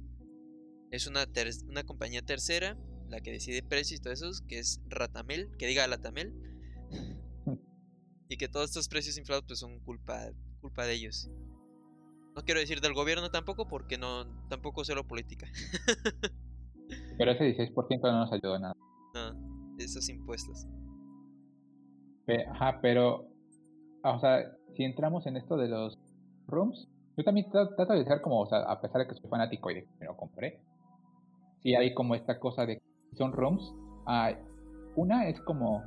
Es 0.91 1.07
una, 1.07 1.25
una 1.67 1.83
compañía 1.83 2.21
tercera 2.21 2.77
la 3.09 3.19
que 3.21 3.31
decide 3.31 3.63
precios 3.63 3.99
y 3.99 4.03
todo 4.03 4.13
eso, 4.13 4.29
que 4.47 4.59
es 4.59 4.81
Ratamel, 4.87 5.49
que 5.57 5.67
diga 5.67 5.87
Latamel. 5.87 6.33
y 8.29 8.37
que 8.37 8.47
todos 8.47 8.69
estos 8.69 8.87
precios 8.87 9.17
inflados 9.17 9.43
pues 9.47 9.59
son 9.59 9.79
culpa, 9.79 10.31
culpa 10.61 10.85
de 10.85 10.93
ellos. 10.93 11.29
No 12.35 12.43
quiero 12.43 12.59
decir 12.59 12.81
del 12.81 12.93
gobierno 12.93 13.31
tampoco 13.31 13.67
porque 13.67 13.97
no 13.97 14.25
tampoco 14.49 14.83
sé 14.83 14.93
lo 14.93 15.07
política. 15.07 15.47
pero 17.17 17.31
ese 17.31 17.55
16% 17.55 18.01
no 18.01 18.19
nos 18.19 18.33
ayudó 18.33 18.59
nada. 18.59 18.75
No, 19.13 19.77
esos 19.77 20.09
impuestos. 20.09 20.65
Ajá, 22.49 22.79
pero 22.81 23.29
o 24.03 24.19
sea, 24.19 24.51
si 24.75 24.83
entramos 24.83 25.25
en 25.25 25.37
esto 25.37 25.57
de 25.57 25.67
los 25.67 25.97
rooms, 26.47 26.87
yo 27.17 27.23
también 27.23 27.49
trato 27.49 27.93
de 27.93 28.03
ser 28.05 28.21
como, 28.21 28.43
a 28.43 28.81
pesar 28.81 29.01
de 29.01 29.07
que 29.07 29.15
soy 29.15 29.29
fanático 29.29 29.71
y 29.71 29.75
de 29.75 29.83
que 29.83 29.91
me 29.99 30.05
lo 30.05 30.17
compré, 30.17 30.59
sí 31.61 31.75
hay 31.75 31.93
como 31.93 32.15
esta 32.15 32.39
cosa 32.39 32.65
de 32.65 32.77
que 32.77 33.15
son 33.17 33.31
rooms. 33.31 33.73
una 34.95 35.27
es 35.27 35.39
como, 35.41 35.83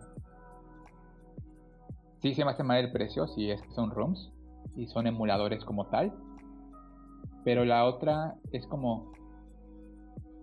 sí 2.21 2.35
se 2.35 2.45
me 2.45 2.51
hace 2.51 2.63
mal 2.63 2.79
el 2.79 2.93
precio 2.93 3.27
si 3.29 3.51
es 3.51 3.61
que 3.61 3.71
son 3.73 3.91
rooms 3.91 4.33
y 4.77 4.87
son 4.87 5.07
emuladores 5.07 5.65
como 5.65 5.87
tal, 5.87 6.13
pero 7.45 7.65
la 7.65 7.85
otra 7.85 8.37
es 8.53 8.67
como, 8.67 9.13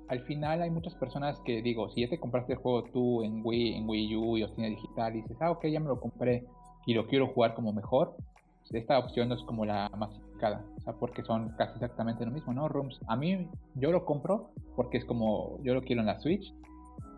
al 0.07 0.21
final 0.21 0.61
hay 0.61 0.69
muchas 0.69 0.93
personas 0.95 1.39
que 1.45 1.63
digo, 1.63 1.89
si 1.89 2.01
ya 2.01 2.09
te 2.09 2.19
compraste 2.19 2.53
el 2.53 2.59
juego 2.59 2.83
tú 2.83 3.23
en 3.23 3.41
Wii, 3.43 3.75
en 3.75 3.89
Wii 3.89 4.15
U 4.17 4.37
y 4.37 4.47
tiene 4.53 4.69
digital 4.69 5.15
y 5.15 5.21
dices, 5.21 5.37
ah, 5.41 5.51
ok, 5.51 5.65
ya 5.65 5.79
me 5.79 5.87
lo 5.87 5.99
compré 5.99 6.45
y 6.85 6.93
lo 6.93 7.07
quiero 7.07 7.27
jugar 7.27 7.55
como 7.55 7.73
mejor, 7.73 8.15
esta 8.71 8.97
opción 8.99 9.29
no 9.29 9.35
es 9.35 9.43
como 9.43 9.65
la 9.65 9.89
más 9.97 10.13
indicada, 10.15 10.65
o 10.77 10.81
sea, 10.81 10.93
porque 10.93 11.23
son 11.23 11.49
casi 11.57 11.73
exactamente 11.73 12.25
lo 12.25 12.31
mismo, 12.31 12.53
¿no? 12.53 12.67
Rooms, 12.67 12.99
a 13.07 13.15
mí 13.15 13.47
yo 13.75 13.91
lo 13.91 14.05
compro 14.05 14.49
porque 14.75 14.97
es 14.97 15.05
como 15.05 15.59
yo 15.63 15.73
lo 15.73 15.81
quiero 15.81 16.01
en 16.01 16.07
la 16.07 16.19
Switch, 16.19 16.53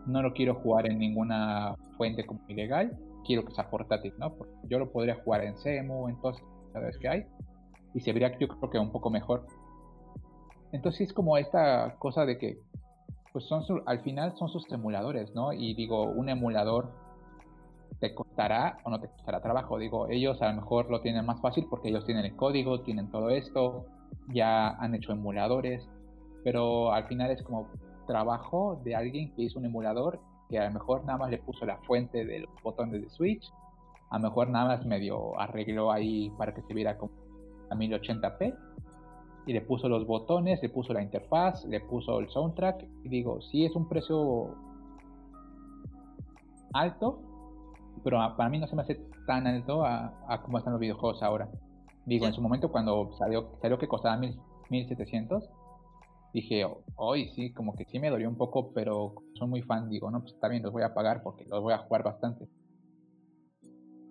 no 0.06 0.22
lo 0.22 0.32
quiero 0.32 0.54
jugar 0.56 0.86
en 0.86 0.98
ninguna 0.98 1.74
fuente 1.96 2.24
como 2.26 2.40
ilegal, 2.48 2.96
quiero 3.24 3.44
que 3.44 3.54
sea 3.54 3.70
portátil, 3.70 4.14
¿no? 4.18 4.34
Porque 4.34 4.54
yo 4.68 4.78
lo 4.78 4.90
podría 4.90 5.16
jugar 5.22 5.44
en 5.44 5.56
CEMU, 5.56 6.08
en 6.08 6.20
todas 6.20 6.38
las 6.74 6.98
que 6.98 7.08
hay, 7.08 7.26
y 7.94 8.00
se 8.00 8.12
vería 8.12 8.36
yo 8.38 8.48
creo 8.48 8.70
que 8.70 8.78
un 8.78 8.92
poco 8.92 9.10
mejor. 9.10 9.46
Entonces 10.72 11.08
es 11.08 11.12
como 11.12 11.36
esta 11.38 11.96
cosa 11.98 12.26
de 12.26 12.38
que, 12.38 12.58
pues 13.32 13.44
son 13.46 13.62
al 13.86 14.00
final 14.00 14.36
son 14.36 14.48
sus 14.48 14.70
emuladores, 14.70 15.34
¿no? 15.34 15.52
Y 15.52 15.74
digo, 15.74 16.04
un 16.04 16.28
emulador 16.28 16.92
te 18.00 18.14
costará 18.14 18.78
o 18.84 18.90
no 18.90 19.00
te 19.00 19.08
costará 19.08 19.40
trabajo. 19.40 19.78
Digo, 19.78 20.08
ellos 20.08 20.40
a 20.42 20.48
lo 20.50 20.60
mejor 20.60 20.90
lo 20.90 21.00
tienen 21.00 21.26
más 21.26 21.40
fácil 21.40 21.66
porque 21.68 21.88
ellos 21.88 22.04
tienen 22.04 22.24
el 22.24 22.36
código, 22.36 22.80
tienen 22.80 23.10
todo 23.10 23.30
esto, 23.30 23.86
ya 24.28 24.68
han 24.68 24.94
hecho 24.94 25.12
emuladores, 25.12 25.88
pero 26.44 26.92
al 26.92 27.04
final 27.04 27.30
es 27.30 27.42
como 27.42 27.68
trabajo 28.06 28.80
de 28.84 28.94
alguien 28.94 29.34
que 29.34 29.42
hizo 29.42 29.58
un 29.58 29.66
emulador 29.66 30.20
que 30.48 30.58
a 30.58 30.64
lo 30.64 30.72
mejor 30.72 31.04
nada 31.04 31.18
más 31.18 31.30
le 31.30 31.38
puso 31.38 31.66
la 31.66 31.76
fuente 31.78 32.24
de 32.24 32.40
los 32.40 32.62
botones 32.62 33.02
de 33.02 33.10
Switch, 33.10 33.52
a 34.10 34.18
lo 34.18 34.28
mejor 34.28 34.48
nada 34.48 34.66
más 34.66 34.86
medio 34.86 35.38
arregló 35.38 35.92
ahí 35.92 36.30
para 36.38 36.54
que 36.54 36.62
se 36.62 36.72
viera 36.72 36.96
como 36.96 37.12
a 37.70 37.74
1080p 37.74 38.56
y 39.46 39.52
le 39.52 39.60
puso 39.60 39.88
los 39.88 40.06
botones, 40.06 40.60
le 40.62 40.68
puso 40.68 40.92
la 40.92 41.02
interfaz, 41.02 41.64
le 41.66 41.80
puso 41.80 42.18
el 42.20 42.28
soundtrack 42.30 42.84
y 43.04 43.08
digo, 43.08 43.40
sí 43.42 43.64
es 43.64 43.74
un 43.74 43.88
precio 43.88 44.54
alto, 46.72 47.20
pero 48.02 48.18
para 48.36 48.48
mí 48.48 48.58
no 48.58 48.66
se 48.66 48.76
me 48.76 48.82
hace 48.82 49.00
tan 49.26 49.46
alto 49.46 49.84
a, 49.84 50.14
a 50.28 50.42
cómo 50.42 50.58
están 50.58 50.72
los 50.72 50.80
videojuegos 50.80 51.22
ahora. 51.22 51.48
Digo, 52.06 52.26
en 52.26 52.32
su 52.32 52.40
momento 52.40 52.70
cuando 52.70 53.12
salió, 53.18 53.58
salió 53.60 53.78
que 53.78 53.86
costaba 53.86 54.16
mil, 54.16 54.38
1700, 54.70 55.48
dije, 56.32 56.66
hoy 56.96 57.28
sí, 57.34 57.52
como 57.52 57.74
que 57.74 57.84
sí 57.86 57.98
me 57.98 58.10
dolió 58.10 58.28
un 58.28 58.36
poco, 58.36 58.72
pero 58.72 59.14
soy 59.34 59.48
muy 59.48 59.62
fan, 59.62 59.88
digo, 59.88 60.10
no, 60.10 60.20
pues 60.20 60.34
está 60.34 60.48
bien, 60.48 60.62
los 60.62 60.72
voy 60.72 60.82
a 60.82 60.94
pagar 60.94 61.22
porque 61.22 61.44
los 61.44 61.62
voy 61.62 61.72
a 61.72 61.78
jugar 61.78 62.02
bastante. 62.02 62.48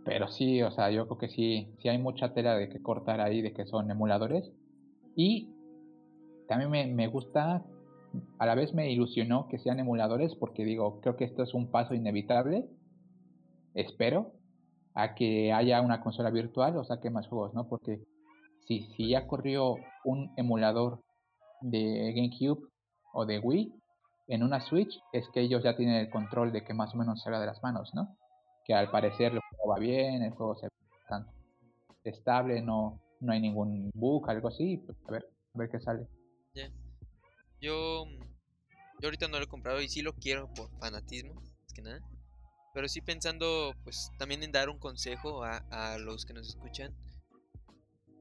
Pero 0.06 0.28
sí, 0.30 0.62
o 0.62 0.72
sea, 0.72 0.90
yo 0.90 1.06
creo 1.08 1.18
que 1.18 1.30
sí, 1.30 1.74
sí 1.80 1.90
hay 1.90 1.98
mucha 1.98 2.34
tela 2.34 2.56
de 2.56 2.70
que 2.70 2.82
cortar 2.82 3.20
ahí, 3.20 3.42
de 3.42 3.52
que 3.54 3.66
son 3.66 3.92
emuladores. 3.92 4.52
Y 5.16 5.50
también 6.48 6.72
me, 6.72 6.88
me 6.88 7.08
gusta, 7.08 7.66
a 8.40 8.46
la 8.46 8.56
vez 8.56 8.74
me 8.74 8.92
ilusionó 8.92 9.48
que 9.50 9.58
sean 9.58 9.80
emuladores 9.80 10.36
porque 10.36 10.64
digo, 10.64 11.02
creo 11.02 11.18
que 11.18 11.26
esto 11.26 11.44
es 11.44 11.54
un 11.54 11.72
paso 11.72 11.94
inevitable 11.94 12.70
espero, 13.78 14.34
a 14.94 15.14
que 15.14 15.54
haya 15.54 15.80
una 15.82 16.02
consola 16.02 16.32
virtual 16.32 16.76
o 16.78 16.84
saque 16.84 17.10
más 17.10 17.28
juegos, 17.28 17.54
¿no? 17.54 17.68
Porque 17.68 18.02
si, 18.68 18.82
si 18.96 19.10
ya 19.10 19.28
corrió 19.28 19.76
un 20.04 20.34
emulador 20.38 21.02
de 21.62 22.14
GameCube 22.16 22.68
o 23.14 23.26
de 23.26 23.40
Wii 23.40 23.74
en 24.28 24.44
una 24.44 24.60
Switch, 24.60 25.00
es 25.14 25.28
que 25.30 25.42
ellos 25.42 25.64
ya 25.64 25.78
tienen 25.78 25.96
el 25.96 26.10
control 26.10 26.52
de 26.52 26.64
que 26.64 26.74
más 26.74 26.94
o 26.94 26.98
menos 26.98 27.22
salga 27.22 27.40
de 27.40 27.46
las 27.46 27.62
manos, 27.62 27.92
¿no? 27.94 28.18
Que 28.66 28.74
al 28.74 28.90
parecer 28.90 29.34
el 29.34 29.40
juego 29.40 29.72
va 29.72 29.80
bien, 29.80 30.24
el 30.24 30.32
juego 30.32 30.56
se 30.56 30.68
bastante 31.00 31.32
estable, 32.04 32.62
no, 32.62 33.00
no 33.20 33.32
hay 33.32 33.40
ningún 33.40 33.92
bug, 33.94 34.30
algo 34.30 34.48
así, 34.48 34.78
pues 34.78 34.98
a 35.08 35.12
ver, 35.12 35.30
a 35.54 35.58
ver 35.60 35.70
qué 35.70 35.80
sale. 35.80 36.08
Yo, 37.62 38.06
yo 39.00 39.08
ahorita 39.08 39.28
no 39.28 39.38
lo 39.38 39.46
he 39.46 39.48
comprado 39.48 39.82
y 39.82 39.88
sí 39.88 40.02
lo 40.02 40.14
quiero 40.14 40.52
por 40.54 40.70
fanatismo, 40.80 41.42
es 41.68 41.74
que 41.74 41.82
nada. 41.82 42.02
Pero 42.78 42.88
sí 42.88 43.02
pensando, 43.02 43.74
pues 43.84 44.12
también 44.20 44.44
en 44.44 44.52
dar 44.52 44.70
un 44.70 44.78
consejo 44.78 45.44
a, 45.44 45.98
los 45.98 46.28
que 46.28 46.34
nos 46.34 46.48
escuchan. 46.48 46.96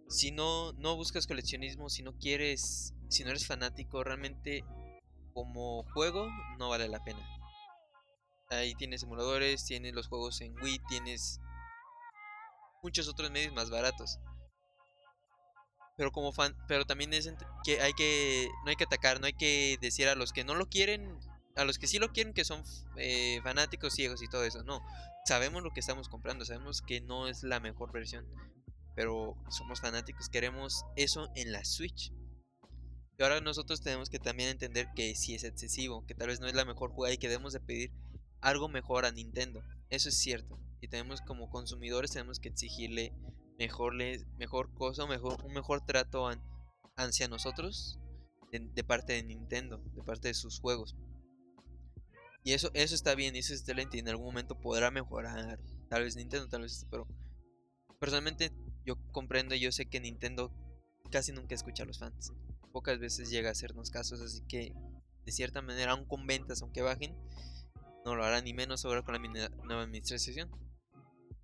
Si 0.09 0.31
no, 0.31 0.73
no 0.79 0.97
buscas 0.97 1.27
coleccionismo, 1.27 1.91
si 1.91 2.03
no 2.03 2.17
quieres, 2.17 2.95
si 3.11 3.23
no 3.23 3.29
eres 3.29 3.47
fanático, 3.47 4.03
realmente 4.03 4.65
como 5.35 5.85
juego 5.93 6.31
no 6.59 6.71
vale 6.71 6.89
la 6.89 7.05
pena. 7.05 7.21
Ahí 8.49 8.75
tienes 8.77 9.03
emuladores, 9.03 9.63
tienes 9.67 9.93
los 9.93 10.09
juegos 10.09 10.41
en 10.41 10.59
Wii, 10.63 10.81
tienes 10.89 11.39
muchos 12.83 13.09
otros 13.09 13.31
medios 13.31 13.53
más 13.53 13.69
baratos. 13.69 14.21
Pero 15.99 16.13
como 16.13 16.33
fan, 16.33 16.57
pero 16.67 16.87
también 16.87 17.13
es 17.13 17.31
que 17.63 17.83
hay 17.83 17.93
que 17.93 18.49
no 18.65 18.71
hay 18.71 18.77
que 18.77 18.85
atacar, 18.85 19.21
no 19.21 19.27
hay 19.27 19.35
que 19.35 19.77
decir 19.83 20.09
a 20.09 20.15
los 20.15 20.33
que 20.33 20.45
no 20.45 20.55
lo 20.55 20.71
quieren 20.71 21.19
a 21.57 21.65
los 21.65 21.79
que 21.79 21.87
sí 21.87 21.99
lo 21.99 22.13
quieren, 22.13 22.35
que 22.35 22.45
son 22.45 22.63
eh, 22.97 23.41
fanáticos 23.43 23.95
ciegos 23.95 24.23
y 24.23 24.29
todo 24.29 24.45
eso, 24.45 24.63
no. 24.63 24.81
Sabemos 25.25 25.63
lo 25.63 25.73
que 25.73 25.81
estamos 25.81 26.09
comprando, 26.09 26.45
sabemos 26.45 26.83
que 26.83 27.01
no 27.01 27.27
es 27.27 27.43
la 27.43 27.61
mejor 27.61 27.93
versión, 27.93 28.27
pero 28.95 29.37
somos 29.51 29.81
fanáticos, 29.81 30.29
queremos 30.29 30.85
eso 30.97 31.31
en 31.35 31.53
la 31.53 31.65
Switch. 31.65 32.13
Y 33.19 33.23
ahora 33.23 33.41
nosotros 33.41 33.81
tenemos 33.81 34.11
que 34.11 34.19
también 34.19 34.51
entender 34.51 34.89
que 34.95 35.15
si 35.15 35.35
es 35.35 35.45
excesivo, 35.45 36.05
que 36.07 36.15
tal 36.15 36.29
vez 36.29 36.41
no 36.41 36.47
es 36.47 36.55
la 36.55 36.67
mejor 36.67 36.91
jugada 36.91 37.15
y 37.15 37.19
que 37.19 37.29
debemos 37.29 37.55
de 37.55 37.61
pedir 37.61 37.91
algo 38.43 38.69
mejor 38.69 39.07
a 39.07 39.11
Nintendo. 39.11 39.63
Eso 39.89 40.11
es 40.11 40.17
cierto. 40.17 40.61
Y 40.83 40.89
tenemos 40.89 41.23
como 41.23 41.49
consumidores 41.49 42.11
tenemos 42.11 42.39
que 42.39 42.51
exigirle 42.51 43.15
mejor, 43.59 43.95
mejor 44.39 44.73
cosa, 44.75 45.07
mejor, 45.07 45.43
un 45.45 45.55
mejor 45.55 45.85
trato 45.87 46.31
hacia 46.97 47.29
nosotros 47.29 47.99
de 48.53 48.85
parte 48.85 49.15
de 49.15 49.23
Nintendo, 49.23 49.79
de 49.95 50.03
parte 50.03 50.29
de 50.29 50.35
sus 50.35 50.61
juegos. 50.61 50.95
Y 52.47 52.53
eso, 52.53 52.71
eso 52.75 52.95
está 52.95 53.17
bien, 53.17 53.35
eso 53.35 53.53
es 53.53 53.59
excelente 53.59 53.97
y 53.97 54.01
en 54.01 54.09
algún 54.09 54.27
momento 54.27 54.57
podrá 54.57 54.93
mejorar. 54.93 55.59
Tal 55.89 56.05
vez 56.05 56.15
Nintendo, 56.15 56.49
tal 56.49 56.63
vez 56.63 56.75
esto, 56.75 56.87
pero 56.89 57.09
personalmente 57.99 58.53
yo 58.85 58.95
comprendo 59.11 59.57
y 59.57 59.59
yo 59.59 59.73
sé 59.73 59.87
que 59.87 59.99
Nintendo 59.99 60.53
casi 61.11 61.33
nunca 61.33 61.57
escucha 61.57 61.83
a 61.83 61.87
los 61.87 61.99
fans. 61.99 62.33
Pocas 62.73 63.01
veces 63.01 63.31
llega 63.31 63.49
a 63.49 63.53
hacernos 63.53 63.91
casos, 63.91 64.21
así 64.21 64.43
que 64.47 64.73
de 65.25 65.33
cierta 65.33 65.61
manera, 65.61 65.91
aún 65.91 66.07
con 66.07 66.25
ventas, 66.29 66.63
aunque 66.63 66.83
bajen, 66.83 67.17
no 68.05 68.15
lo 68.15 68.23
hará 68.23 68.41
ni 68.43 68.55
menos 68.55 68.85
ahora 68.85 69.03
con 69.03 69.15
la 69.15 69.49
nueva 69.65 69.83
administración, 69.83 70.49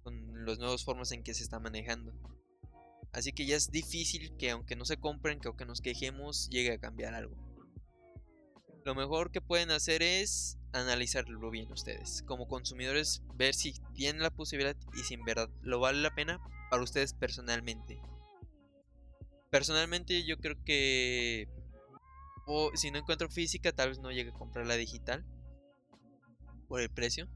con 0.04 0.46
las 0.46 0.60
nuevas 0.60 0.84
formas 0.84 1.10
en 1.10 1.24
que 1.24 1.34
se 1.34 1.42
está 1.42 1.58
manejando. 1.58 2.12
Así 3.10 3.32
que 3.32 3.44
ya 3.44 3.56
es 3.56 3.72
difícil 3.72 4.36
que 4.36 4.52
aunque 4.52 4.76
no 4.76 4.84
se 4.84 4.98
compren, 4.98 5.40
que 5.40 5.48
aunque 5.48 5.66
nos 5.66 5.80
quejemos, 5.80 6.48
llegue 6.48 6.70
a 6.70 6.78
cambiar 6.78 7.14
algo. 7.14 7.34
Lo 8.84 8.94
mejor 8.94 9.32
que 9.32 9.40
pueden 9.40 9.72
hacer 9.72 10.04
es 10.04 10.58
analizarlo 10.72 11.50
bien 11.50 11.70
ustedes. 11.72 12.22
Como 12.26 12.48
consumidores, 12.48 13.22
ver 13.34 13.54
si 13.54 13.74
tienen 13.94 14.22
la 14.22 14.30
posibilidad 14.30 14.76
y 14.94 15.00
si 15.00 15.14
en 15.14 15.24
verdad 15.24 15.48
lo 15.62 15.80
vale 15.80 16.00
la 16.00 16.14
pena 16.14 16.40
para 16.70 16.82
ustedes 16.82 17.14
personalmente. 17.14 18.00
Personalmente 19.50 20.24
yo 20.24 20.38
creo 20.38 20.56
que... 20.64 21.48
O 22.46 22.70
si 22.74 22.90
no 22.90 22.98
encuentro 22.98 23.28
física, 23.28 23.72
tal 23.72 23.90
vez 23.90 23.98
no 23.98 24.10
llegue 24.10 24.30
a 24.30 24.34
comprar 24.34 24.66
la 24.66 24.76
digital. 24.76 25.24
Por 26.68 26.80
el 26.80 26.90
precio. 26.90 27.28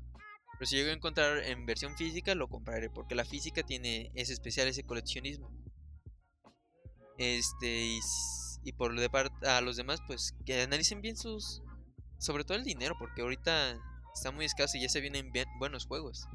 Pero 0.59 0.67
si 0.67 0.77
llego 0.77 0.91
a 0.91 0.95
encontrar 0.95 1.39
en 1.45 1.67
versión 1.67 1.95
física, 1.97 2.35
lo 2.35 2.49
compraré. 2.49 2.91
Porque 2.91 3.15
la 3.15 3.25
física 3.25 3.63
tiene 3.63 4.11
ese 4.15 4.33
especial, 4.33 4.67
ese 4.69 4.83
coleccionismo. 4.83 5.51
Este... 7.19 7.99
Y 8.65 8.73
por 8.73 8.93
lo 8.93 9.01
de 9.01 9.09
a 9.47 9.61
los 9.61 9.77
demás, 9.77 10.01
pues 10.09 10.35
que 10.45 10.61
analicen 10.61 11.01
bien 11.01 11.17
sus. 11.17 11.63
Sobre 12.19 12.45
todo 12.45 12.57
el 12.57 12.65
dinero, 12.65 12.95
porque 12.99 13.23
ahorita 13.23 13.77
está 14.15 14.31
muy 14.31 14.45
escaso 14.45 14.77
y 14.77 14.83
ya 14.83 14.89
se 14.89 15.01
vienen 15.01 15.33
bien, 15.33 15.47
buenos 15.59 15.87
juegos. 15.87 16.27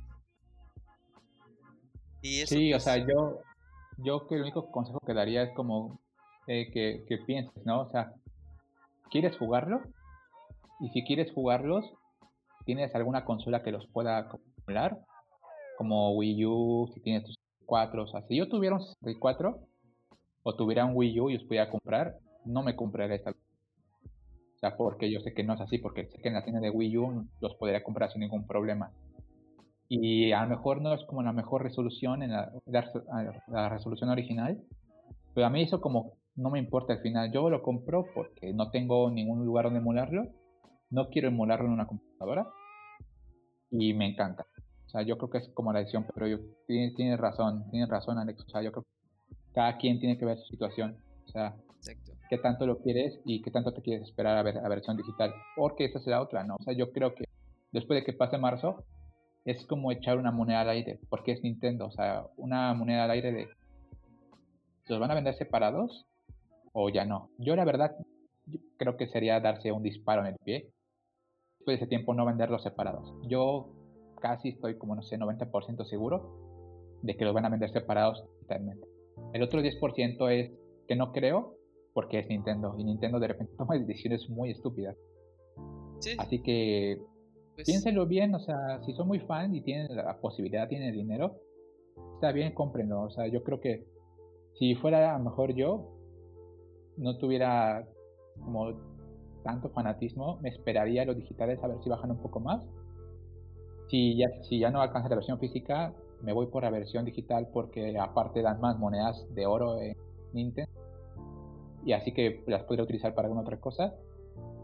Y 2.21 2.45
sí, 2.45 2.73
o 2.73 2.79
sea, 2.79 2.95
pues 2.95 3.07
yo, 3.07 3.41
yo 3.97 4.27
que 4.27 4.35
el 4.35 4.43
único 4.43 4.71
consejo 4.71 4.99
que 5.05 5.13
daría 5.13 5.43
es 5.43 5.53
como 5.55 5.99
eh, 6.47 6.71
que, 6.71 7.03
que 7.07 7.17
pienses, 7.17 7.65
¿no? 7.65 7.81
O 7.81 7.89
sea, 7.89 8.13
¿quieres 9.09 9.37
jugarlo? 9.37 9.81
Y 10.79 10.89
si 10.89 11.03
quieres 11.03 11.31
jugarlos, 11.33 11.85
¿tienes 12.65 12.93
alguna 12.95 13.25
consola 13.25 13.63
que 13.63 13.71
los 13.71 13.87
pueda 13.87 14.17
acumular? 14.17 14.99
Como 15.77 16.11
Wii 16.15 16.45
U, 16.45 16.91
si 16.93 17.01
tienes 17.01 17.25
tus 17.25 17.35
4, 17.65 18.03
o 18.03 18.07
sea, 18.07 18.21
si 18.27 18.35
yo 18.35 18.49
tuviera 18.49 18.75
un 18.75 18.81
64 18.81 19.59
o 20.43 20.55
tuviera 20.55 20.85
un 20.85 20.95
Wii 20.95 21.19
U 21.19 21.29
y 21.29 21.37
os 21.37 21.43
pudiera 21.43 21.69
comprar, 21.69 22.17
no 22.45 22.63
me 22.63 22.75
compraría 22.75 23.15
esta. 23.15 23.33
Sea, 24.61 24.77
porque 24.77 25.11
yo 25.11 25.19
sé 25.21 25.33
que 25.33 25.43
no 25.43 25.55
es 25.55 25.61
así, 25.61 25.79
porque 25.79 26.05
sé 26.05 26.21
que 26.21 26.27
en 26.27 26.35
la 26.35 26.43
tienda 26.43 26.61
de 26.61 26.69
Wii 26.69 26.97
U 26.97 27.27
los 27.41 27.55
podría 27.55 27.83
comprar 27.83 28.11
sin 28.11 28.21
ningún 28.21 28.45
problema. 28.45 28.91
Y 29.89 30.31
a 30.31 30.43
lo 30.43 30.49
mejor 30.49 30.81
no 30.81 30.93
es 30.93 31.03
como 31.05 31.23
la 31.23 31.33
mejor 31.33 31.63
resolución 31.63 32.23
en 32.23 32.31
la, 32.31 32.51
la 33.47 33.69
resolución 33.69 34.09
original, 34.09 34.63
pero 35.33 35.47
a 35.47 35.49
mí 35.49 35.63
eso 35.63 35.81
como 35.81 36.13
no 36.35 36.49
me 36.49 36.59
importa 36.59 36.93
al 36.93 36.99
final. 36.99 37.31
Yo 37.31 37.49
lo 37.49 37.61
compro 37.61 38.05
porque 38.13 38.53
no 38.53 38.69
tengo 38.71 39.09
ningún 39.11 39.45
lugar 39.45 39.65
donde 39.65 39.79
emularlo. 39.79 40.27
No 40.89 41.09
quiero 41.09 41.27
emularlo 41.27 41.67
en 41.67 41.73
una 41.73 41.87
computadora. 41.87 42.47
Y 43.69 43.93
me 43.93 44.07
encanta. 44.07 44.45
O 44.85 44.89
sea, 44.89 45.01
yo 45.03 45.17
creo 45.17 45.29
que 45.29 45.37
es 45.39 45.49
como 45.53 45.71
la 45.71 45.79
decisión, 45.79 46.05
pero 46.13 46.27
yo, 46.27 46.37
tienes, 46.67 46.95
tiene 46.95 47.15
razón, 47.15 47.69
tienes 47.71 47.89
razón 47.89 48.17
Alex. 48.17 48.43
O 48.45 48.49
sea, 48.49 48.61
yo 48.61 48.71
creo 48.71 48.83
que 48.83 49.35
cada 49.53 49.77
quien 49.77 49.99
tiene 49.99 50.17
que 50.17 50.25
ver 50.25 50.37
su 50.37 50.47
situación. 50.47 50.97
O 51.25 51.29
sea, 51.29 51.55
qué 52.31 52.37
tanto 52.37 52.65
lo 52.65 52.79
quieres 52.79 53.19
y 53.25 53.41
qué 53.41 53.51
tanto 53.51 53.73
te 53.73 53.81
quieres 53.81 54.07
esperar 54.07 54.37
a 54.37 54.43
ver 54.43 54.57
a 54.57 54.69
versión 54.69 54.95
digital. 54.95 55.33
Porque 55.57 55.83
esa 55.83 55.99
será 55.99 56.21
otra, 56.21 56.45
¿no? 56.45 56.55
O 56.57 56.63
sea, 56.63 56.73
yo 56.73 56.93
creo 56.93 57.13
que 57.13 57.25
después 57.73 57.99
de 57.99 58.05
que 58.05 58.13
pase 58.13 58.37
marzo, 58.37 58.85
es 59.43 59.65
como 59.65 59.91
echar 59.91 60.17
una 60.17 60.31
moneda 60.31 60.61
al 60.61 60.69
aire, 60.69 60.97
porque 61.09 61.33
es 61.33 61.43
Nintendo. 61.43 61.87
O 61.87 61.91
sea, 61.91 62.27
una 62.37 62.73
moneda 62.73 63.03
al 63.03 63.11
aire 63.11 63.33
de 63.33 63.49
¿Los 64.87 64.99
van 64.99 65.11
a 65.11 65.15
vender 65.15 65.35
separados 65.35 66.05
o 66.71 66.89
ya 66.89 67.03
no? 67.03 67.29
Yo 67.37 67.55
la 67.57 67.65
verdad 67.65 67.97
creo 68.77 68.95
que 68.95 69.07
sería 69.07 69.39
darse 69.41 69.73
un 69.73 69.83
disparo 69.83 70.21
en 70.21 70.27
el 70.27 70.35
pie. 70.43 70.71
Después 71.59 71.79
de 71.79 71.83
ese 71.83 71.87
tiempo 71.87 72.13
no 72.13 72.25
venderlos 72.25 72.63
separados. 72.63 73.13
Yo 73.27 73.73
casi 74.21 74.49
estoy 74.49 74.77
como 74.77 74.95
no 74.95 75.01
sé, 75.01 75.17
90% 75.17 75.85
seguro 75.85 76.97
de 77.01 77.17
que 77.17 77.25
los 77.25 77.33
van 77.33 77.45
a 77.45 77.49
vender 77.49 77.71
separados 77.71 78.23
totalmente. 78.39 78.87
El 79.33 79.43
otro 79.43 79.61
10% 79.61 80.31
es 80.31 80.51
que 80.87 80.95
no 80.95 81.11
creo 81.11 81.60
porque 81.93 82.19
es 82.19 82.27
Nintendo 82.27 82.75
y 82.77 82.83
Nintendo 82.83 83.19
de 83.19 83.27
repente 83.27 83.53
toma 83.57 83.77
decisiones 83.77 84.29
muy 84.29 84.51
estúpidas. 84.51 84.95
Así 86.17 86.41
que 86.41 86.99
pues 87.55 87.67
piénsenlo 87.67 88.07
bien, 88.07 88.33
o 88.33 88.39
sea, 88.39 88.81
si 88.83 88.93
son 88.93 89.07
muy 89.07 89.19
fan 89.19 89.53
y 89.53 89.61
tienen 89.61 89.95
la 89.95 90.19
posibilidad, 90.19 90.67
tienen 90.67 90.89
el 90.89 90.95
dinero, 90.95 91.35
está 92.15 92.31
bien, 92.31 92.53
cómprenlo. 92.53 93.03
O 93.03 93.09
sea, 93.11 93.27
yo 93.27 93.43
creo 93.43 93.59
que 93.59 93.85
si 94.57 94.75
fuera 94.75 95.15
a 95.15 95.17
lo 95.17 95.25
mejor 95.25 95.53
yo, 95.53 95.91
no 96.97 97.17
tuviera 97.17 97.87
como 98.43 98.73
tanto 99.43 99.69
fanatismo, 99.69 100.39
me 100.41 100.49
esperaría 100.49 101.05
los 101.05 101.17
digitales 101.17 101.59
a 101.63 101.67
ver 101.67 101.77
si 101.83 101.89
bajan 101.89 102.11
un 102.11 102.21
poco 102.21 102.39
más. 102.39 102.65
Si 103.89 104.17
ya, 104.17 104.29
si 104.43 104.59
ya 104.59 104.71
no 104.71 104.81
alcanza 104.81 105.09
la 105.09 105.15
versión 105.15 105.39
física, 105.39 105.93
me 106.21 106.33
voy 106.33 106.47
por 106.47 106.63
la 106.63 106.69
versión 106.69 107.05
digital 107.05 107.49
porque 107.51 107.97
aparte 107.99 108.41
dan 108.41 108.61
más 108.61 108.77
monedas 108.77 109.27
de 109.33 109.45
oro 109.45 109.79
en 109.79 109.95
Nintendo. 110.33 110.80
Y 111.85 111.93
así 111.93 112.13
que 112.13 112.43
las 112.47 112.63
podría 112.63 112.83
utilizar 112.83 113.13
para 113.15 113.27
alguna 113.27 113.41
otra 113.41 113.59
cosa. 113.59 113.95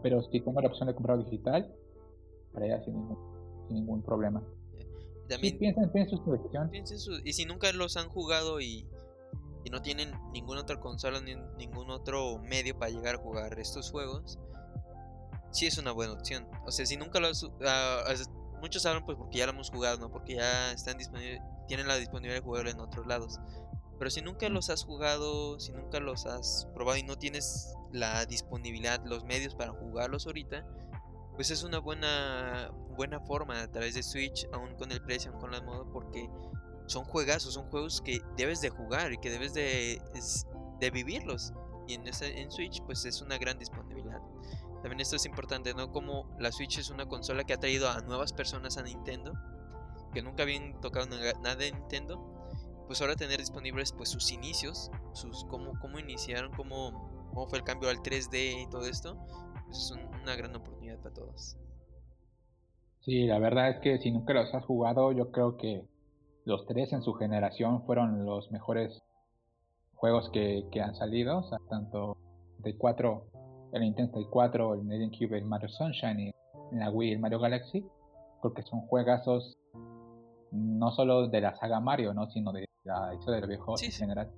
Pero 0.02 0.22
si 0.22 0.40
tengo 0.40 0.60
la 0.60 0.68
opción 0.68 0.88
de 0.88 0.94
comprar 0.94 1.18
digital, 1.18 1.74
para 2.52 2.66
ella 2.66 2.80
sin 2.84 2.94
ningún, 2.94 3.18
sin 3.66 3.76
ningún 3.76 4.02
problema. 4.02 4.42
También, 5.28 5.58
piensen, 5.58 5.90
piensen 5.90 6.98
su 6.98 7.20
y 7.22 7.32
si 7.34 7.44
nunca 7.44 7.70
los 7.72 7.98
han 7.98 8.08
jugado 8.08 8.60
y 8.60 8.86
y 9.64 9.70
no 9.70 9.82
tienen 9.82 10.12
ninguna 10.32 10.62
otra 10.62 10.80
consola 10.80 11.20
ni 11.20 11.34
ningún 11.58 11.90
otro 11.90 12.38
medio 12.38 12.78
para 12.78 12.90
llegar 12.90 13.16
a 13.16 13.18
jugar 13.18 13.58
estos 13.58 13.90
juegos, 13.90 14.38
sí 15.50 15.66
es 15.66 15.78
una 15.78 15.92
buena 15.92 16.14
opción. 16.14 16.48
O 16.66 16.70
sea, 16.70 16.86
si 16.86 16.96
nunca 16.96 17.20
lo 17.20 17.28
has, 17.28 17.44
ah, 17.66 18.04
muchos 18.60 18.82
saben 18.82 19.04
pues 19.04 19.18
porque 19.18 19.38
ya 19.38 19.46
lo 19.46 19.52
hemos 19.52 19.70
jugado, 19.70 19.98
¿no? 19.98 20.10
Porque 20.10 20.36
ya 20.36 20.72
están 20.72 20.96
disponibles, 20.98 21.40
tienen 21.66 21.86
la 21.86 21.96
disponibilidad 21.96 22.40
de 22.40 22.44
jugarlo 22.44 22.70
en 22.70 22.80
otros 22.80 23.06
lados. 23.06 23.38
Pero 23.98 24.10
si 24.10 24.22
nunca 24.22 24.48
los 24.48 24.70
has 24.70 24.84
jugado, 24.84 25.58
si 25.58 25.72
nunca 25.72 26.00
los 26.00 26.26
has 26.26 26.68
probado 26.74 26.98
y 26.98 27.02
no 27.02 27.16
tienes 27.16 27.74
la 27.92 28.24
disponibilidad, 28.26 29.04
los 29.04 29.24
medios 29.24 29.54
para 29.54 29.72
jugarlos 29.72 30.26
ahorita, 30.26 30.64
pues 31.34 31.50
es 31.50 31.62
una 31.62 31.78
buena 31.78 32.72
buena 32.96 33.20
forma 33.20 33.62
a 33.62 33.70
través 33.70 33.94
de 33.94 34.02
Switch, 34.02 34.48
aún 34.52 34.74
con 34.74 34.90
el 34.90 35.00
precio, 35.00 35.30
aún 35.30 35.40
con 35.40 35.52
la 35.52 35.60
moda, 35.60 35.84
porque 35.92 36.28
son 36.86 37.04
juegazos, 37.04 37.54
son 37.54 37.70
juegos 37.70 38.00
que 38.00 38.20
debes 38.36 38.60
de 38.60 38.70
jugar 38.70 39.12
y 39.12 39.18
que 39.18 39.30
debes 39.30 39.54
de, 39.54 40.02
de 40.80 40.90
vivirlos. 40.90 41.52
Y 41.86 41.94
en, 41.94 42.04
en 42.06 42.50
Switch 42.50 42.82
pues 42.82 43.04
es 43.04 43.22
una 43.22 43.38
gran 43.38 43.58
disponibilidad. 43.58 44.20
También 44.82 45.00
esto 45.00 45.16
es 45.16 45.26
importante, 45.26 45.74
¿no? 45.74 45.90
Como 45.90 46.28
la 46.38 46.52
Switch 46.52 46.78
es 46.78 46.90
una 46.90 47.06
consola 47.06 47.44
que 47.44 47.52
ha 47.52 47.58
traído 47.58 47.88
a 47.88 48.00
nuevas 48.00 48.32
personas 48.32 48.76
a 48.78 48.82
Nintendo, 48.82 49.32
que 50.12 50.22
nunca 50.22 50.42
habían 50.42 50.80
tocado 50.80 51.06
nada 51.06 51.56
de 51.56 51.72
Nintendo, 51.72 52.37
pues 52.88 53.02
ahora 53.02 53.14
tener 53.14 53.38
disponibles 53.38 53.92
pues 53.92 54.08
sus 54.08 54.32
inicios, 54.32 54.90
sus 55.12 55.44
cómo, 55.44 55.78
cómo 55.78 55.98
iniciaron, 55.98 56.50
cómo, 56.56 57.28
cómo 57.28 57.46
fue 57.46 57.58
el 57.58 57.64
cambio 57.64 57.90
al 57.90 57.98
3D 57.98 58.62
y 58.62 58.70
todo 58.70 58.86
esto, 58.86 59.16
pues 59.66 59.78
es 59.78 59.94
una 60.22 60.34
gran 60.34 60.56
oportunidad 60.56 60.96
para 60.96 61.14
todos. 61.14 61.58
Sí, 63.00 63.26
la 63.26 63.38
verdad 63.38 63.70
es 63.70 63.80
que 63.80 63.98
si 63.98 64.10
nunca 64.10 64.32
los 64.32 64.52
has 64.54 64.64
jugado, 64.64 65.12
yo 65.12 65.30
creo 65.30 65.58
que 65.58 65.84
los 66.46 66.66
tres 66.66 66.92
en 66.94 67.02
su 67.02 67.12
generación 67.12 67.84
fueron 67.84 68.24
los 68.24 68.50
mejores 68.50 69.02
juegos 69.94 70.30
que, 70.30 70.66
han 70.82 70.94
salido, 70.94 71.40
o 71.40 71.42
sea, 71.42 71.58
tanto 71.68 72.16
de 72.58 72.74
4, 72.74 73.24
el 73.74 73.82
Nintendo 73.82 74.12
64, 74.12 74.74
el 74.74 74.88
GameCube, 74.88 75.36
el 75.36 75.44
Mario 75.44 75.68
Sunshine 75.68 76.20
y 76.20 76.32
en 76.72 76.78
la 76.78 76.90
Wii 76.90 77.12
el 77.12 77.18
Mario 77.18 77.38
Galaxy, 77.38 77.84
porque 78.40 78.62
son 78.62 78.80
juegazos 78.80 79.58
no 80.52 80.90
solo 80.92 81.28
de 81.28 81.40
la 81.42 81.54
saga 81.56 81.80
Mario, 81.80 82.14
¿no? 82.14 82.30
sino 82.30 82.52
de 82.52 82.67
la 82.88 83.14
historia 83.14 83.40
del 83.40 83.48
viejo 83.48 83.74
en 83.80 83.92
general. 83.92 84.32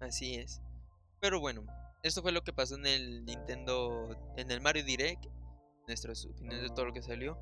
Así 0.00 0.34
es. 0.34 0.60
Pero 1.20 1.40
bueno, 1.40 1.64
esto 2.02 2.22
fue 2.22 2.32
lo 2.32 2.42
que 2.42 2.52
pasó 2.52 2.74
en 2.74 2.86
el 2.86 3.24
Nintendo, 3.24 4.16
en 4.36 4.50
el 4.50 4.60
Mario 4.60 4.84
Direct, 4.84 5.26
nuestro 5.86 6.14
final 6.14 6.60
de 6.60 6.68
todo 6.70 6.86
lo 6.86 6.92
que 6.92 7.02
salió. 7.02 7.38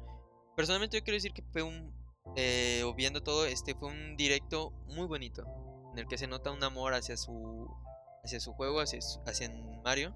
Personalmente 0.56 0.98
yo 0.98 1.04
quiero 1.04 1.16
decir 1.16 1.32
que 1.32 1.42
fue 1.52 1.62
un 1.62 1.92
eh, 2.36 2.84
viendo 2.96 3.22
todo, 3.22 3.46
este 3.46 3.74
fue 3.74 3.88
un 3.88 4.16
directo 4.16 4.72
muy 4.88 5.06
bonito, 5.06 5.44
en 5.92 5.98
el 5.98 6.06
que 6.06 6.18
se 6.18 6.26
nota 6.26 6.50
un 6.50 6.62
amor 6.62 6.92
hacia 6.92 7.16
su, 7.16 7.68
hacia 8.22 8.40
su 8.40 8.52
juego, 8.52 8.80
hacia, 8.80 9.00
hacia 9.26 9.50
Mario. 9.82 10.14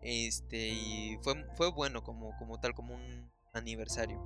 Este, 0.00 0.68
y 0.68 1.18
fue, 1.22 1.46
fue 1.56 1.70
bueno 1.70 2.02
como, 2.02 2.36
como 2.38 2.58
tal, 2.58 2.74
como 2.74 2.94
un 2.94 3.30
aniversario. 3.52 4.18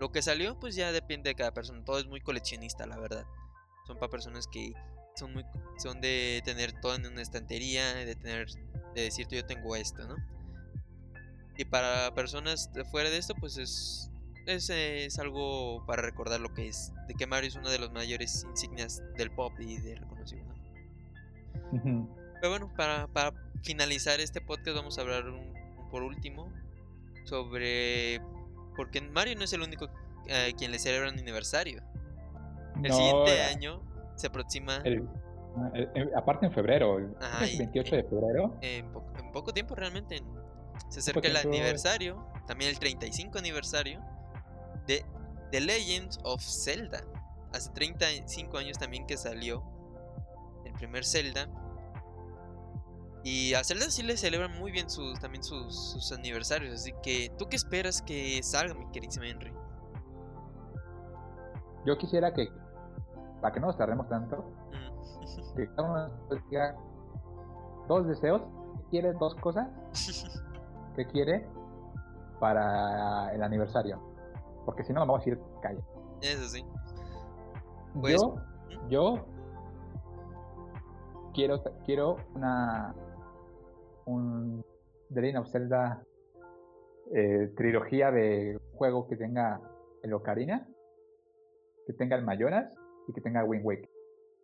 Lo 0.00 0.10
que 0.10 0.22
salió, 0.22 0.58
pues 0.58 0.74
ya 0.74 0.92
depende 0.92 1.28
de 1.28 1.34
cada 1.34 1.52
persona. 1.52 1.84
Todo 1.84 1.98
es 1.98 2.06
muy 2.06 2.22
coleccionista, 2.22 2.86
la 2.86 2.98
verdad. 2.98 3.26
Son 3.86 3.98
para 3.98 4.10
personas 4.10 4.46
que 4.46 4.72
son 5.14 5.34
muy 5.34 5.44
son 5.76 6.00
de 6.00 6.40
tener 6.44 6.72
todo 6.80 6.94
en 6.94 7.06
una 7.06 7.20
estantería, 7.20 7.94
de 7.94 8.16
tener 8.16 8.46
de 8.94 9.02
decir 9.02 9.28
yo 9.28 9.44
tengo 9.44 9.76
esto, 9.76 10.08
¿no? 10.08 10.16
Y 11.58 11.66
para 11.66 12.14
personas 12.14 12.72
de 12.72 12.84
fuera 12.86 13.10
de 13.10 13.18
esto, 13.18 13.34
pues 13.34 13.58
es 13.58 14.10
es, 14.46 14.70
es, 14.70 15.18
algo 15.18 15.84
para 15.86 16.02
recordar 16.02 16.40
lo 16.40 16.52
que 16.54 16.68
es, 16.68 16.92
de 17.06 17.14
que 17.14 17.26
Mario 17.26 17.48
es 17.48 17.56
una 17.56 17.70
de 17.70 17.78
las 17.78 17.90
mayores 17.92 18.44
insignias 18.48 19.02
del 19.16 19.30
pop 19.30 19.52
y 19.60 19.76
de 19.76 19.96
reconocimiento. 19.96 20.54
Pero 21.70 22.48
bueno, 22.48 22.72
para, 22.74 23.06
para, 23.08 23.32
finalizar 23.62 24.18
este 24.20 24.40
podcast 24.40 24.74
vamos 24.74 24.96
a 24.96 25.02
hablar 25.02 25.24
por 25.90 26.02
último 26.02 26.50
sobre... 27.24 28.22
Porque 28.80 29.02
Mario 29.02 29.36
no 29.36 29.44
es 29.44 29.52
el 29.52 29.60
único 29.60 29.90
eh, 30.26 30.54
quien 30.56 30.70
le 30.70 30.78
celebra 30.78 31.10
un 31.10 31.18
aniversario. 31.18 31.82
El 32.82 32.90
siguiente 32.90 33.36
eh, 33.36 33.42
año 33.42 33.82
se 34.16 34.28
aproxima... 34.28 34.82
Ah, 35.54 35.70
aparte 36.16 36.46
en 36.46 36.52
febrero, 36.52 36.96
el 36.96 37.14
28 37.58 37.96
de 37.96 38.04
febrero. 38.04 38.56
En, 38.62 38.86
en, 39.18 39.32
poco 39.32 39.52
tiempo 39.52 39.74
realmente. 39.74 40.22
Se 40.88 41.00
acerca 41.00 41.28
el 41.28 41.36
aniversario, 41.36 42.26
también 42.46 42.70
el 42.70 42.78
35 42.78 43.38
aniversario 43.38 44.00
de 44.86 45.04
The 45.50 45.60
Legend 45.60 46.16
of 46.22 46.40
Zelda. 46.40 47.04
Hace 47.52 47.72
35 47.72 48.56
años 48.56 48.78
también 48.78 49.06
que 49.06 49.18
salió 49.18 49.62
el 50.64 50.72
primer 50.72 51.04
Zelda. 51.04 51.50
Y 53.22 53.52
a 53.54 53.62
Zelda 53.62 53.90
sí 53.90 54.02
le 54.02 54.16
celebran 54.16 54.58
muy 54.58 54.72
bien 54.72 54.88
sus, 54.88 55.18
también 55.20 55.42
sus, 55.42 56.10
aniversarios. 56.12 56.74
Así 56.74 56.92
que, 57.02 57.30
¿tú 57.38 57.46
qué 57.48 57.56
esperas 57.56 58.00
que 58.00 58.42
salga, 58.42 58.74
mi 58.74 58.86
queridísimo 58.90 59.26
Henry? 59.26 59.52
Yo 61.84 61.98
quisiera 61.98 62.32
que, 62.32 62.48
para 63.40 63.52
que 63.52 63.60
no 63.60 63.66
nos 63.66 63.76
tardemos 63.76 64.08
tanto, 64.08 64.36
mm. 64.72 65.56
que 65.56 65.68
cada 65.74 65.90
uno 65.90 66.40
diga 66.50 66.76
dos 67.88 68.06
deseos. 68.06 68.42
¿Quiere 68.90 69.12
dos 69.12 69.34
cosas? 69.36 69.68
¿Qué 70.96 71.06
quiere 71.06 71.46
para 72.40 73.32
el 73.34 73.42
aniversario? 73.42 74.00
Porque 74.64 74.82
si 74.82 74.92
no, 74.92 75.00
vamos 75.00 75.20
a 75.20 75.24
decir 75.24 75.40
calle. 75.62 75.80
Eso 76.22 76.48
sí. 76.48 76.64
Pues, 78.00 78.20
yo, 78.20 78.34
yo 78.88 79.26
quiero, 81.34 81.62
quiero 81.84 82.16
una 82.34 82.94
un 84.10 84.64
The 85.12 85.20
Legend 85.20 85.38
of 85.38 85.50
Zelda 85.50 86.02
eh, 87.14 87.52
trilogía 87.56 88.10
de 88.10 88.58
juego 88.74 89.08
que 89.08 89.16
tenga 89.16 89.60
el 90.02 90.12
Ocarina, 90.12 90.68
que 91.86 91.92
tenga 91.92 92.16
el 92.16 92.24
Mayoras 92.24 92.72
y 93.08 93.12
que 93.12 93.20
tenga 93.20 93.44
Wind 93.44 93.64
Waker. 93.64 93.90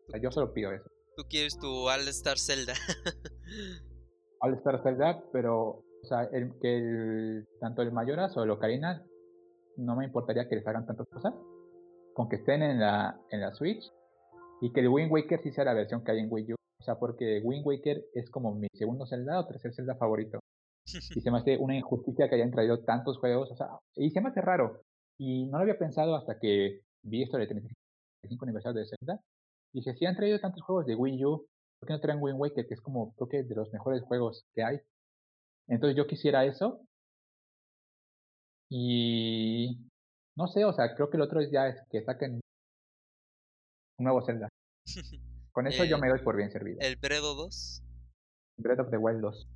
O 0.09 0.11
sea, 0.11 0.21
yo 0.21 0.31
solo 0.31 0.53
pido 0.53 0.73
eso. 0.73 0.89
Tú 1.17 1.25
quieres 1.29 1.59
tu 1.59 1.89
All 1.89 2.09
Star 2.09 2.39
Zelda. 2.39 2.75
All 4.41 4.55
Star 4.55 4.83
Zelda, 4.83 5.23
pero 5.33 5.83
o 6.03 6.09
sea, 6.09 6.25
el, 6.33 6.53
que 6.61 6.77
el, 6.77 7.49
tanto 7.61 7.83
el 7.83 7.93
Mayoras 7.93 8.37
o 8.37 8.43
el 8.43 8.51
Ocarina 8.51 9.05
no 9.77 9.97
me 9.97 10.05
importaría 10.05 10.49
que 10.49 10.57
les 10.57 10.67
hagan 10.67 10.87
tantas 10.87 11.09
cosas, 11.09 11.35
con 12.15 12.29
que 12.29 12.37
estén 12.37 12.63
en 12.63 12.81
la, 12.81 13.21
en 13.31 13.41
la 13.41 13.53
Switch 13.53 13.93
y 14.61 14.73
que 14.73 14.81
el 14.81 14.89
Wind 14.89 15.13
Waker 15.13 15.41
sí 15.43 15.53
sea 15.53 15.65
la 15.65 15.75
versión 15.75 16.03
que 16.03 16.13
hay 16.13 16.21
en 16.21 16.29
Wii 16.31 16.53
U. 16.53 16.57
O 16.87 16.93
sea, 16.93 17.01
porque 17.01 17.41
Wind 17.43 17.67
Waker 17.67 18.05
es 18.15 18.31
como 18.31 18.55
mi 18.55 18.69
segundo 18.73 19.09
Zelda 19.09 19.41
o 19.41 19.47
tercer 19.49 19.75
Zelda 19.75 19.97
favorito. 19.97 20.39
Y 20.87 21.21
se 21.21 21.33
me 21.33 21.39
hace 21.39 21.59
una 21.59 21.77
injusticia 21.77 22.29
que 22.29 22.37
hayan 22.37 22.53
traído 22.53 22.79
tantos 22.85 23.19
juegos. 23.19 23.51
O 23.51 23.57
sea, 23.57 23.71
y 23.97 24.11
se 24.11 24.21
me 24.21 24.29
hace 24.29 24.41
raro. 24.41 24.83
Y 25.19 25.47
no 25.47 25.59
lo 25.59 25.63
había 25.63 25.81
pensado 25.81 26.15
hasta 26.15 26.39
que 26.39 26.83
vi 27.03 27.25
esto 27.25 27.39
del 27.39 27.49
35 27.49 28.45
aniversario 28.45 28.81
de 28.81 28.87
Zelda. 28.87 29.21
Y 29.73 29.81
dije, 29.81 29.95
si 29.95 30.07
han 30.07 30.15
traído 30.15 30.39
tantos 30.39 30.63
juegos 30.63 30.87
de 30.87 30.95
Wii 30.95 31.25
U, 31.25 31.45
¿por 31.81 31.89
qué 31.89 31.93
no 31.93 32.01
traen 32.01 32.23
Wind 32.23 32.39
Waker? 32.39 32.69
Que 32.69 32.75
es 32.75 32.81
como, 32.81 33.13
creo 33.15 33.29
que 33.29 33.43
de 33.43 33.55
los 33.57 33.73
mejores 33.73 34.05
juegos 34.05 34.45
que 34.55 34.63
hay. 34.63 34.79
Entonces 35.67 35.97
yo 35.97 36.07
quisiera 36.07 36.45
eso. 36.45 36.83
Y 38.71 39.77
no 40.37 40.47
sé, 40.47 40.65
o 40.65 40.73
sea, 40.73 40.95
creo 40.95 41.11
que 41.11 41.17
el 41.17 41.25
otro 41.25 41.41
es 41.41 41.51
ya 41.51 41.67
es 41.67 41.83
que 41.91 42.05
saquen 42.05 42.41
un 43.99 44.05
nuevo 44.05 44.25
Zelda. 44.25 44.49
Con 45.57 45.67
eso 45.67 45.85
yo 45.85 45.97
me 45.97 46.11
doy 46.11 46.19
por 46.19 46.37
bien 46.37 46.51
servido. 46.51 46.77
¿El 46.83 46.97
Bredo 46.97 47.35
2? 47.35 47.83
Breath 48.59 48.79
of 48.79 48.91
the 48.91 48.99
Wild 48.99 49.23
2. 49.23 49.49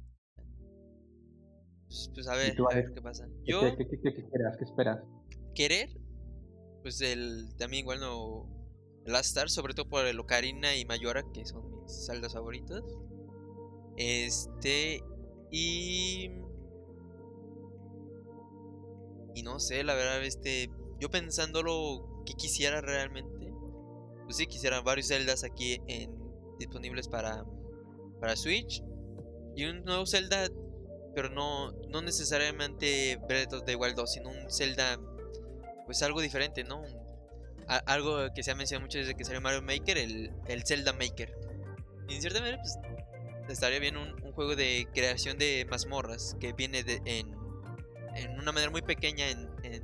Pues, 1.84 2.10
pues 2.14 2.26
a 2.26 2.36
ver, 2.36 2.56
a 2.58 2.74
ver 2.74 2.94
qué 2.94 3.02
pasa. 3.02 3.28
Yo. 3.44 3.60
¿Qué, 3.76 3.86
qué, 3.86 4.00
qué, 4.02 4.14
qué 4.14 4.20
esperas? 4.22 4.56
¿Qué 4.56 4.64
esperas? 4.64 5.04
Querer, 5.54 5.90
pues 6.80 7.02
el 7.02 7.54
también 7.58 7.82
igual 7.82 8.00
no. 8.00 8.48
Last 9.04 9.26
Star, 9.26 9.50
sobre 9.50 9.74
todo 9.74 9.90
por 9.90 10.06
el 10.06 10.18
Ocarina 10.18 10.74
y 10.74 10.86
Mayora, 10.86 11.22
que 11.34 11.44
son 11.44 11.82
mis 11.82 12.06
saldas 12.06 12.32
favoritas. 12.32 12.82
Este. 13.98 15.02
Y. 15.50 16.30
Y 19.34 19.42
no 19.42 19.60
sé, 19.60 19.84
la 19.84 19.94
verdad, 19.94 20.24
este. 20.24 20.70
Yo 20.98 21.10
pensándolo 21.10 22.22
que 22.24 22.32
quisiera 22.32 22.80
realmente. 22.80 23.39
Pues 24.30 24.36
sí, 24.36 24.46
quisiera 24.46 24.80
varios 24.80 25.08
Zeldas 25.08 25.42
aquí 25.42 25.80
en, 25.88 26.08
disponibles 26.56 27.08
para, 27.08 27.44
para 28.20 28.36
Switch. 28.36 28.80
Y 29.56 29.64
un 29.64 29.82
nuevo 29.82 30.06
Zelda, 30.06 30.48
pero 31.16 31.30
no, 31.30 31.72
no 31.88 32.00
necesariamente 32.00 33.18
Breath 33.26 33.52
of 33.54 33.64
the 33.64 33.74
Wild 33.74 33.96
2, 33.96 34.12
sino 34.12 34.28
un 34.28 34.48
Zelda, 34.48 35.00
pues 35.84 36.00
algo 36.04 36.20
diferente, 36.20 36.62
¿no? 36.62 36.80
algo 37.86 38.32
que 38.32 38.44
se 38.44 38.52
ha 38.52 38.54
mencionado 38.54 38.86
mucho 38.86 38.98
desde 38.98 39.16
que 39.16 39.24
salió 39.24 39.40
Mario 39.40 39.62
Maker, 39.62 39.98
el, 39.98 40.30
el 40.46 40.62
Zelda 40.64 40.92
Maker. 40.92 41.36
Y 42.08 42.14
en 42.14 42.20
cierta 42.20 42.38
manera, 42.38 42.58
pues 42.62 42.78
estaría 43.48 43.80
bien 43.80 43.96
un, 43.96 44.14
un, 44.22 44.30
juego 44.30 44.54
de 44.54 44.86
creación 44.94 45.38
de 45.38 45.66
mazmorras 45.68 46.36
que 46.38 46.52
viene 46.52 46.84
de, 46.84 47.02
en, 47.04 47.34
en 48.14 48.38
una 48.38 48.52
manera 48.52 48.70
muy 48.70 48.82
pequeña 48.82 49.28
en, 49.28 49.50
en 49.64 49.82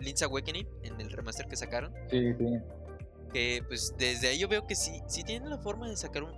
Link's 0.00 0.22
Awakening, 0.22 0.66
en 0.84 0.98
el 1.02 1.10
remaster 1.10 1.46
que 1.48 1.56
sacaron. 1.56 1.92
Sí, 2.08 2.32
sí. 2.38 2.46
Que 3.32 3.64
pues 3.66 3.94
desde 3.98 4.28
ahí 4.28 4.38
yo 4.38 4.48
veo 4.48 4.66
que 4.66 4.74
sí, 4.74 5.02
sí 5.06 5.22
tienen 5.24 5.50
la 5.50 5.58
forma 5.58 5.88
de 5.88 5.96
sacar 5.96 6.22
un, 6.22 6.34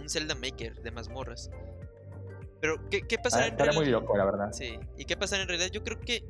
un 0.00 0.08
Zelda 0.08 0.34
Maker 0.34 0.82
de 0.82 0.90
mazmorras. 0.90 1.50
Pero, 2.60 2.88
¿qué, 2.88 3.02
qué 3.06 3.18
pasará 3.18 3.44
ah, 3.44 3.48
en 3.48 3.58
realidad? 3.58 3.76
muy 3.76 3.90
loco, 3.90 4.16
la 4.16 4.24
verdad. 4.24 4.52
Sí, 4.52 4.78
¿y 4.96 5.04
qué 5.04 5.16
pasará 5.16 5.42
en 5.42 5.48
realidad? 5.48 5.70
Yo 5.70 5.84
creo 5.84 6.00
que 6.00 6.24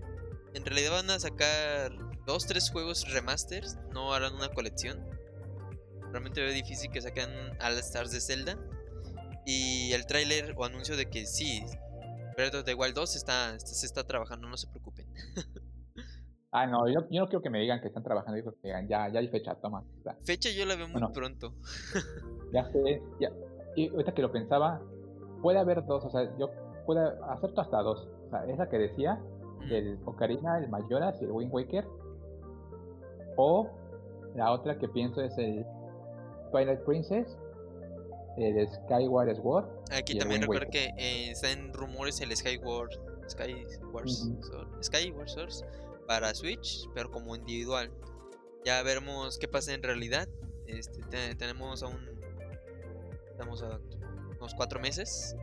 en 0.54 0.64
realidad 0.64 0.90
van 0.90 1.10
a 1.10 1.20
sacar 1.20 1.92
dos, 2.26 2.46
tres 2.46 2.70
juegos 2.70 3.08
remasters, 3.12 3.78
no 3.92 4.12
harán 4.12 4.34
una 4.34 4.48
colección. 4.48 5.04
Realmente 6.10 6.40
veo 6.40 6.52
difícil 6.52 6.90
que 6.90 7.00
saquen 7.00 7.30
All 7.60 7.78
Stars 7.78 8.10
de 8.10 8.20
Zelda. 8.20 8.58
Y 9.46 9.92
el 9.92 10.06
tráiler 10.06 10.54
o 10.56 10.64
anuncio 10.64 10.96
de 10.96 11.06
que 11.06 11.26
sí, 11.26 11.64
Breath 12.36 12.54
of 12.54 12.64
the 12.64 12.74
Wild 12.74 12.94
2 12.94 13.16
está, 13.16 13.58
se 13.60 13.86
está 13.86 14.04
trabajando, 14.04 14.48
no 14.48 14.56
se 14.56 14.66
preocupen. 14.66 15.06
ah, 16.54 16.66
no, 16.68 16.88
yo, 16.88 17.00
yo, 17.10 17.20
no 17.20 17.26
quiero 17.26 17.42
que 17.42 17.50
me 17.50 17.58
digan 17.58 17.80
que 17.80 17.88
están 17.88 18.04
trabajando, 18.04 18.38
yo 18.38 18.44
creo 18.44 18.54
que 18.62 18.68
digan, 18.68 18.86
ya, 18.86 19.08
ya 19.08 19.18
hay 19.18 19.28
fecha, 19.28 19.56
toma. 19.56 19.82
Fecha 20.24 20.50
yo 20.50 20.64
la 20.64 20.76
veo 20.76 20.86
muy 20.86 20.92
bueno, 20.92 21.12
pronto. 21.12 21.52
ya 22.52 22.64
sé, 22.70 23.02
ya. 23.20 23.30
Y 23.74 23.88
ahorita 23.88 24.14
que 24.14 24.22
lo 24.22 24.30
pensaba, 24.30 24.80
puede 25.42 25.58
haber 25.58 25.84
dos, 25.84 26.04
o 26.04 26.10
sea, 26.10 26.30
yo 26.38 26.50
puedo 26.86 27.24
acepto 27.24 27.60
hasta 27.60 27.82
dos. 27.82 28.08
O 28.26 28.30
sea, 28.30 28.46
esa 28.46 28.68
que 28.68 28.78
decía, 28.78 29.20
el 29.68 29.98
Ocarina, 30.04 30.58
el 30.58 30.68
Mayoras 30.68 31.20
y 31.20 31.24
el 31.24 31.32
Wind 31.32 31.52
Waker. 31.52 31.84
O 33.36 33.68
la 34.36 34.52
otra 34.52 34.78
que 34.78 34.88
pienso 34.88 35.22
es 35.22 35.36
el 35.38 35.66
Twilight 36.52 36.84
Princess, 36.84 37.36
el 38.36 38.68
Skyward 38.68 39.34
Sword. 39.36 39.66
Aquí 39.90 40.16
también 40.16 40.42
recuerdo 40.42 40.70
que 40.70 40.94
eh, 40.96 41.30
está 41.32 41.50
en 41.50 41.72
rumores 41.72 42.20
el 42.20 42.34
Skyward, 42.36 42.90
Skyward, 43.28 44.06
uh 44.06 44.38
-huh. 44.38 44.82
Skyward 44.82 45.28
para 46.06 46.34
Switch, 46.34 46.88
pero 46.94 47.10
como 47.10 47.34
individual. 47.36 47.90
Ya 48.64 48.82
veremos 48.82 49.38
qué 49.38 49.48
pasa 49.48 49.72
en 49.72 49.82
realidad. 49.82 50.28
Este, 50.66 51.00
te, 51.02 51.34
tenemos 51.34 51.82
aún. 51.82 52.08
Estamos 53.30 53.62
a 53.62 53.80
unos 54.38 54.54
cuatro 54.54 54.80
meses. 54.80 55.36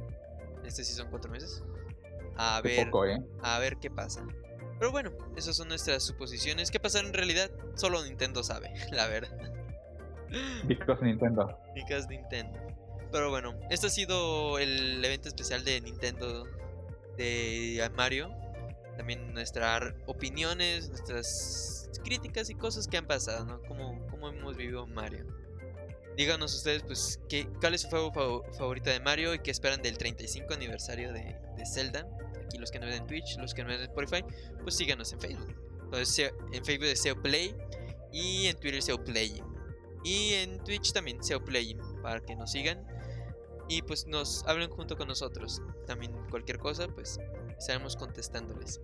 Este 0.64 0.84
sí 0.84 0.94
son 0.94 1.10
cuatro 1.10 1.30
meses. 1.32 1.64
A 2.38 2.62
ver, 2.62 2.86
poco, 2.86 3.06
¿eh? 3.06 3.22
a 3.42 3.60
ver 3.60 3.78
qué 3.78 3.92
pasa. 3.92 4.26
Pero 4.80 4.92
bueno, 4.92 5.12
esas 5.36 5.56
son 5.56 5.68
nuestras 5.68 6.04
suposiciones. 6.04 6.72
¿Qué 6.72 6.80
pasa 6.80 7.00
en 7.00 7.14
realidad? 7.14 7.52
Solo 7.76 8.04
Nintendo 8.04 8.44
sabe, 8.44 8.74
la 8.92 9.08
verdad. 9.08 9.38
Because 10.66 11.04
Nintendo. 11.04 11.60
Because 11.76 12.08
Nintendo. 12.08 12.60
Pero 13.12 13.30
bueno, 13.30 13.60
esto 13.70 13.88
ha 13.88 13.90
sido 13.90 14.58
el 14.58 15.04
evento 15.04 15.28
especial 15.28 15.64
de 15.66 15.82
Nintendo 15.82 16.46
de 17.18 17.92
Mario. 17.96 18.34
También 18.98 19.34
nuestras 19.34 19.94
opiniones, 20.06 20.90
nuestras 20.90 21.90
críticas 22.04 22.50
y 22.50 22.56
cosas 22.56 22.88
que 22.88 22.98
han 22.98 23.08
pasado, 23.08 23.46
¿no? 23.46 23.62
Como, 23.64 24.30
hemos 24.30 24.56
vivido 24.56 24.86
Mario. 24.88 25.26
Díganos 26.18 26.54
ustedes, 26.54 26.84
pues, 26.84 27.20
qué, 27.30 27.48
cuál 27.60 27.74
es 27.74 27.82
su 27.82 27.90
juego 27.90 28.12
favorita 28.58 28.92
de 28.92 29.00
Mario 29.00 29.34
y 29.34 29.40
qué 29.40 29.52
esperan 29.52 29.82
del 29.82 29.98
35 29.98 30.54
aniversario 30.54 31.14
de, 31.14 31.38
de 31.56 31.66
Zelda. 31.66 32.06
Aquí 32.46 32.58
los 32.58 32.70
que 32.70 32.80
no 32.80 32.86
ven 32.86 32.96
en 32.96 33.08
Twitch, 33.08 33.38
los 33.38 33.54
que 33.54 33.64
no 33.64 33.70
ven 33.70 33.78
en 33.78 33.84
Spotify, 33.84 34.24
pues 34.62 34.76
síganos 34.76 35.14
en 35.14 35.22
Facebook. 35.22 35.56
Entonces, 35.84 36.32
en 36.52 36.66
Facebook 36.66 36.88
es 36.88 37.02
SEO 37.02 37.22
Play 37.22 37.56
y 38.12 38.48
en 38.48 38.58
Twitter 38.58 38.82
SEO 38.82 39.04
Play. 39.04 39.42
Y 40.04 40.34
en 40.34 40.64
Twitch 40.64 40.92
también 40.92 41.24
SEO 41.24 41.44
Play 41.44 41.78
para 42.02 42.20
que 42.20 42.36
nos 42.36 42.52
sigan 42.52 42.86
y 43.72 43.82
pues 43.84 44.06
nos 44.06 44.44
hablen 44.48 44.70
junto 44.70 44.98
con 44.98 45.08
nosotros. 45.08 45.62
También 45.86 46.12
cualquier 46.30 46.60
cosa, 46.60 46.88
pues 46.90 47.20
estaremos 47.62 47.96
contestándoles. 47.96 48.82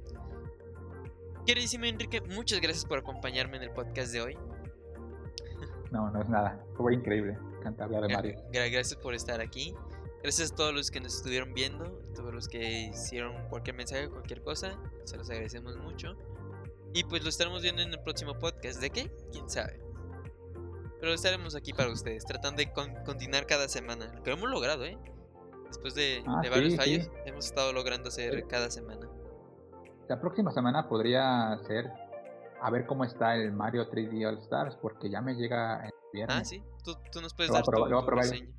Queridísimo 1.46 1.86
Enrique, 1.86 2.22
muchas 2.22 2.62
gracias 2.62 2.86
por 2.86 3.00
acompañarme 3.00 3.58
en 3.58 3.64
el 3.64 3.72
podcast 3.72 4.12
de 4.12 4.22
hoy. 4.22 4.38
No, 5.92 6.12
no 6.12 6.22
es 6.22 6.30
nada. 6.30 6.64
Fue 6.76 6.94
increíble. 6.94 7.38
Encanta 7.60 7.86
hablar 7.86 8.04
de 8.04 8.14
Mario. 8.14 8.42
Gracias 8.52 8.96
por 8.96 9.16
estar 9.16 9.42
aquí. 9.42 9.74
Gracias 10.22 10.52
a 10.52 10.56
todos 10.56 10.74
los 10.74 10.92
que 10.92 11.00
nos 11.00 11.16
estuvieron 11.16 11.54
viendo, 11.54 11.86
todos 12.14 12.34
los 12.34 12.48
que 12.48 12.90
hicieron 12.90 13.48
cualquier 13.50 13.76
mensaje, 13.76 14.10
cualquier 14.10 14.42
cosa. 14.42 14.78
Se 15.06 15.18
los 15.18 15.30
agradecemos 15.30 15.78
mucho. 15.78 16.16
Y 16.94 17.04
pues 17.06 17.24
lo 17.24 17.30
estaremos 17.30 17.62
viendo 17.62 17.82
en 17.82 17.92
el 17.92 18.00
próximo 18.02 18.38
podcast. 18.38 18.80
¿De 18.80 18.90
qué? 18.90 19.12
¿Quién 19.32 19.50
sabe? 19.50 19.80
Pero 21.00 21.14
estaremos 21.14 21.56
aquí 21.56 21.74
para 21.74 21.90
ustedes, 21.92 22.26
tratando 22.26 22.58
de 22.58 22.72
con 22.72 22.94
continuar 23.06 23.48
cada 23.48 23.68
semana. 23.70 24.12
Lo 24.14 24.22
que 24.22 24.32
hemos 24.32 24.50
logrado, 24.50 24.86
¿eh? 24.86 24.98
Después 25.68 25.96
de, 25.96 26.24
ah, 26.28 26.40
de 26.42 26.50
varios 26.50 26.72
sí, 26.74 26.78
fallos, 26.78 27.04
sí. 27.06 27.12
hemos 27.26 27.46
estado 27.46 27.74
logrando 27.74 28.10
hacer 28.10 28.36
Sí. 28.36 28.42
cada 28.50 28.70
semana. 28.72 29.08
La 30.10 30.20
próxima 30.22 30.52
semana 30.52 30.88
podría 30.88 31.58
ser 31.68 31.92
a 32.62 32.72
ver 32.72 32.86
cómo 32.88 33.04
está 33.04 33.36
el 33.36 33.52
Mario 33.52 33.90
3D 33.90 34.26
All 34.28 34.38
Stars, 34.40 34.78
porque 34.82 35.10
ya 35.10 35.22
me 35.22 35.34
llega 35.36 35.86
el 35.86 35.92
viernes. 36.14 36.38
Ah, 36.38 36.46
sí, 36.46 36.64
tú, 36.84 36.96
tú 37.12 37.22
nos 37.22 37.34
puedes 37.34 37.50
Lo 37.50 37.56
dar 37.56 37.64
tu, 37.66 37.72
lo 37.86 38.06
tu 38.06 38.12
reseña. 38.12 38.52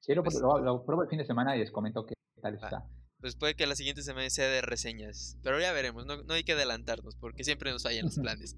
Sí, 0.00 0.14
lo, 0.14 0.22
Pues- 0.22 0.40
lo- 0.40 0.58
lo 0.58 0.84
pruebo 0.84 1.02
el 1.02 1.08
fin 1.08 1.18
de 1.18 1.24
semana 1.24 1.56
y 1.56 1.60
les 1.60 1.70
comento 1.70 2.04
qué 2.04 2.14
tal 2.40 2.54
está. 2.54 2.84
Pues 3.20 3.36
puede 3.36 3.54
que 3.54 3.66
la 3.68 3.76
siguiente 3.76 4.02
semana 4.02 4.28
sea 4.30 4.48
de 4.48 4.62
reseñas. 4.62 5.38
Pero 5.44 5.60
ya 5.60 5.72
veremos, 5.72 6.06
no, 6.06 6.24
no 6.24 6.34
hay 6.34 6.42
que 6.42 6.52
adelantarnos 6.54 7.14
porque 7.16 7.44
siempre 7.44 7.70
nos 7.70 7.84
fallan 7.84 8.06
los 8.06 8.18
planes. 8.18 8.56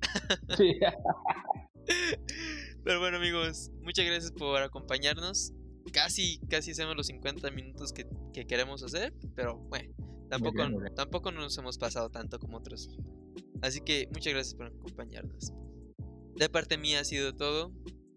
Sí. 0.56 0.78
Pero 2.84 2.98
bueno 3.00 3.18
amigos, 3.18 3.70
muchas 3.82 4.06
gracias 4.06 4.32
por 4.32 4.62
acompañarnos. 4.62 5.52
Casi, 5.92 6.38
casi 6.48 6.72
hacemos 6.72 6.96
los 6.96 7.06
50 7.06 7.50
minutos 7.50 7.92
que, 7.92 8.06
que 8.32 8.46
queremos 8.46 8.82
hacer. 8.82 9.14
Pero 9.34 9.58
bueno, 9.58 9.94
tampoco, 10.28 10.56
bien, 10.56 10.72
muy 10.72 10.82
bien. 10.82 10.94
tampoco 10.94 11.30
nos 11.32 11.56
hemos 11.58 11.78
pasado 11.78 12.10
tanto 12.10 12.38
como 12.38 12.58
otros. 12.58 12.88
Así 13.62 13.80
que 13.80 14.08
muchas 14.12 14.32
gracias 14.32 14.54
por 14.54 14.66
acompañarnos. 14.66 15.52
De 16.36 16.48
parte 16.48 16.78
mía 16.78 17.00
ha 17.00 17.04
sido 17.04 17.34
todo. 17.34 17.72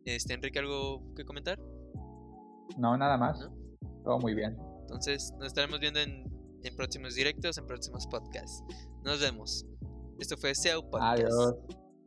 Este, 0.05 0.34
Enrique, 0.34 0.59
¿algo 0.59 1.13
que 1.15 1.26
comentar? 1.26 1.59
No, 2.78 2.97
nada 2.97 3.18
más. 3.18 3.39
¿No? 3.39 3.53
Todo 4.03 4.20
muy 4.20 4.34
bien. 4.34 4.57
Entonces, 4.82 5.34
nos 5.38 5.47
estaremos 5.47 5.80
viendo 5.80 5.99
en, 5.99 6.24
en 6.63 6.76
próximos 6.76 7.15
directos, 7.15 7.57
en 7.57 7.68
próximos 7.68 8.07
podcasts. 8.07 8.63
Nos 9.03 9.20
vemos. 9.20 9.65
Esto 10.20 10.38
fue 10.38 10.55
SEO 10.55 10.82
Podcast. 10.89 11.20
Adiós. 11.20 11.55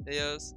Adiós. 0.06 0.54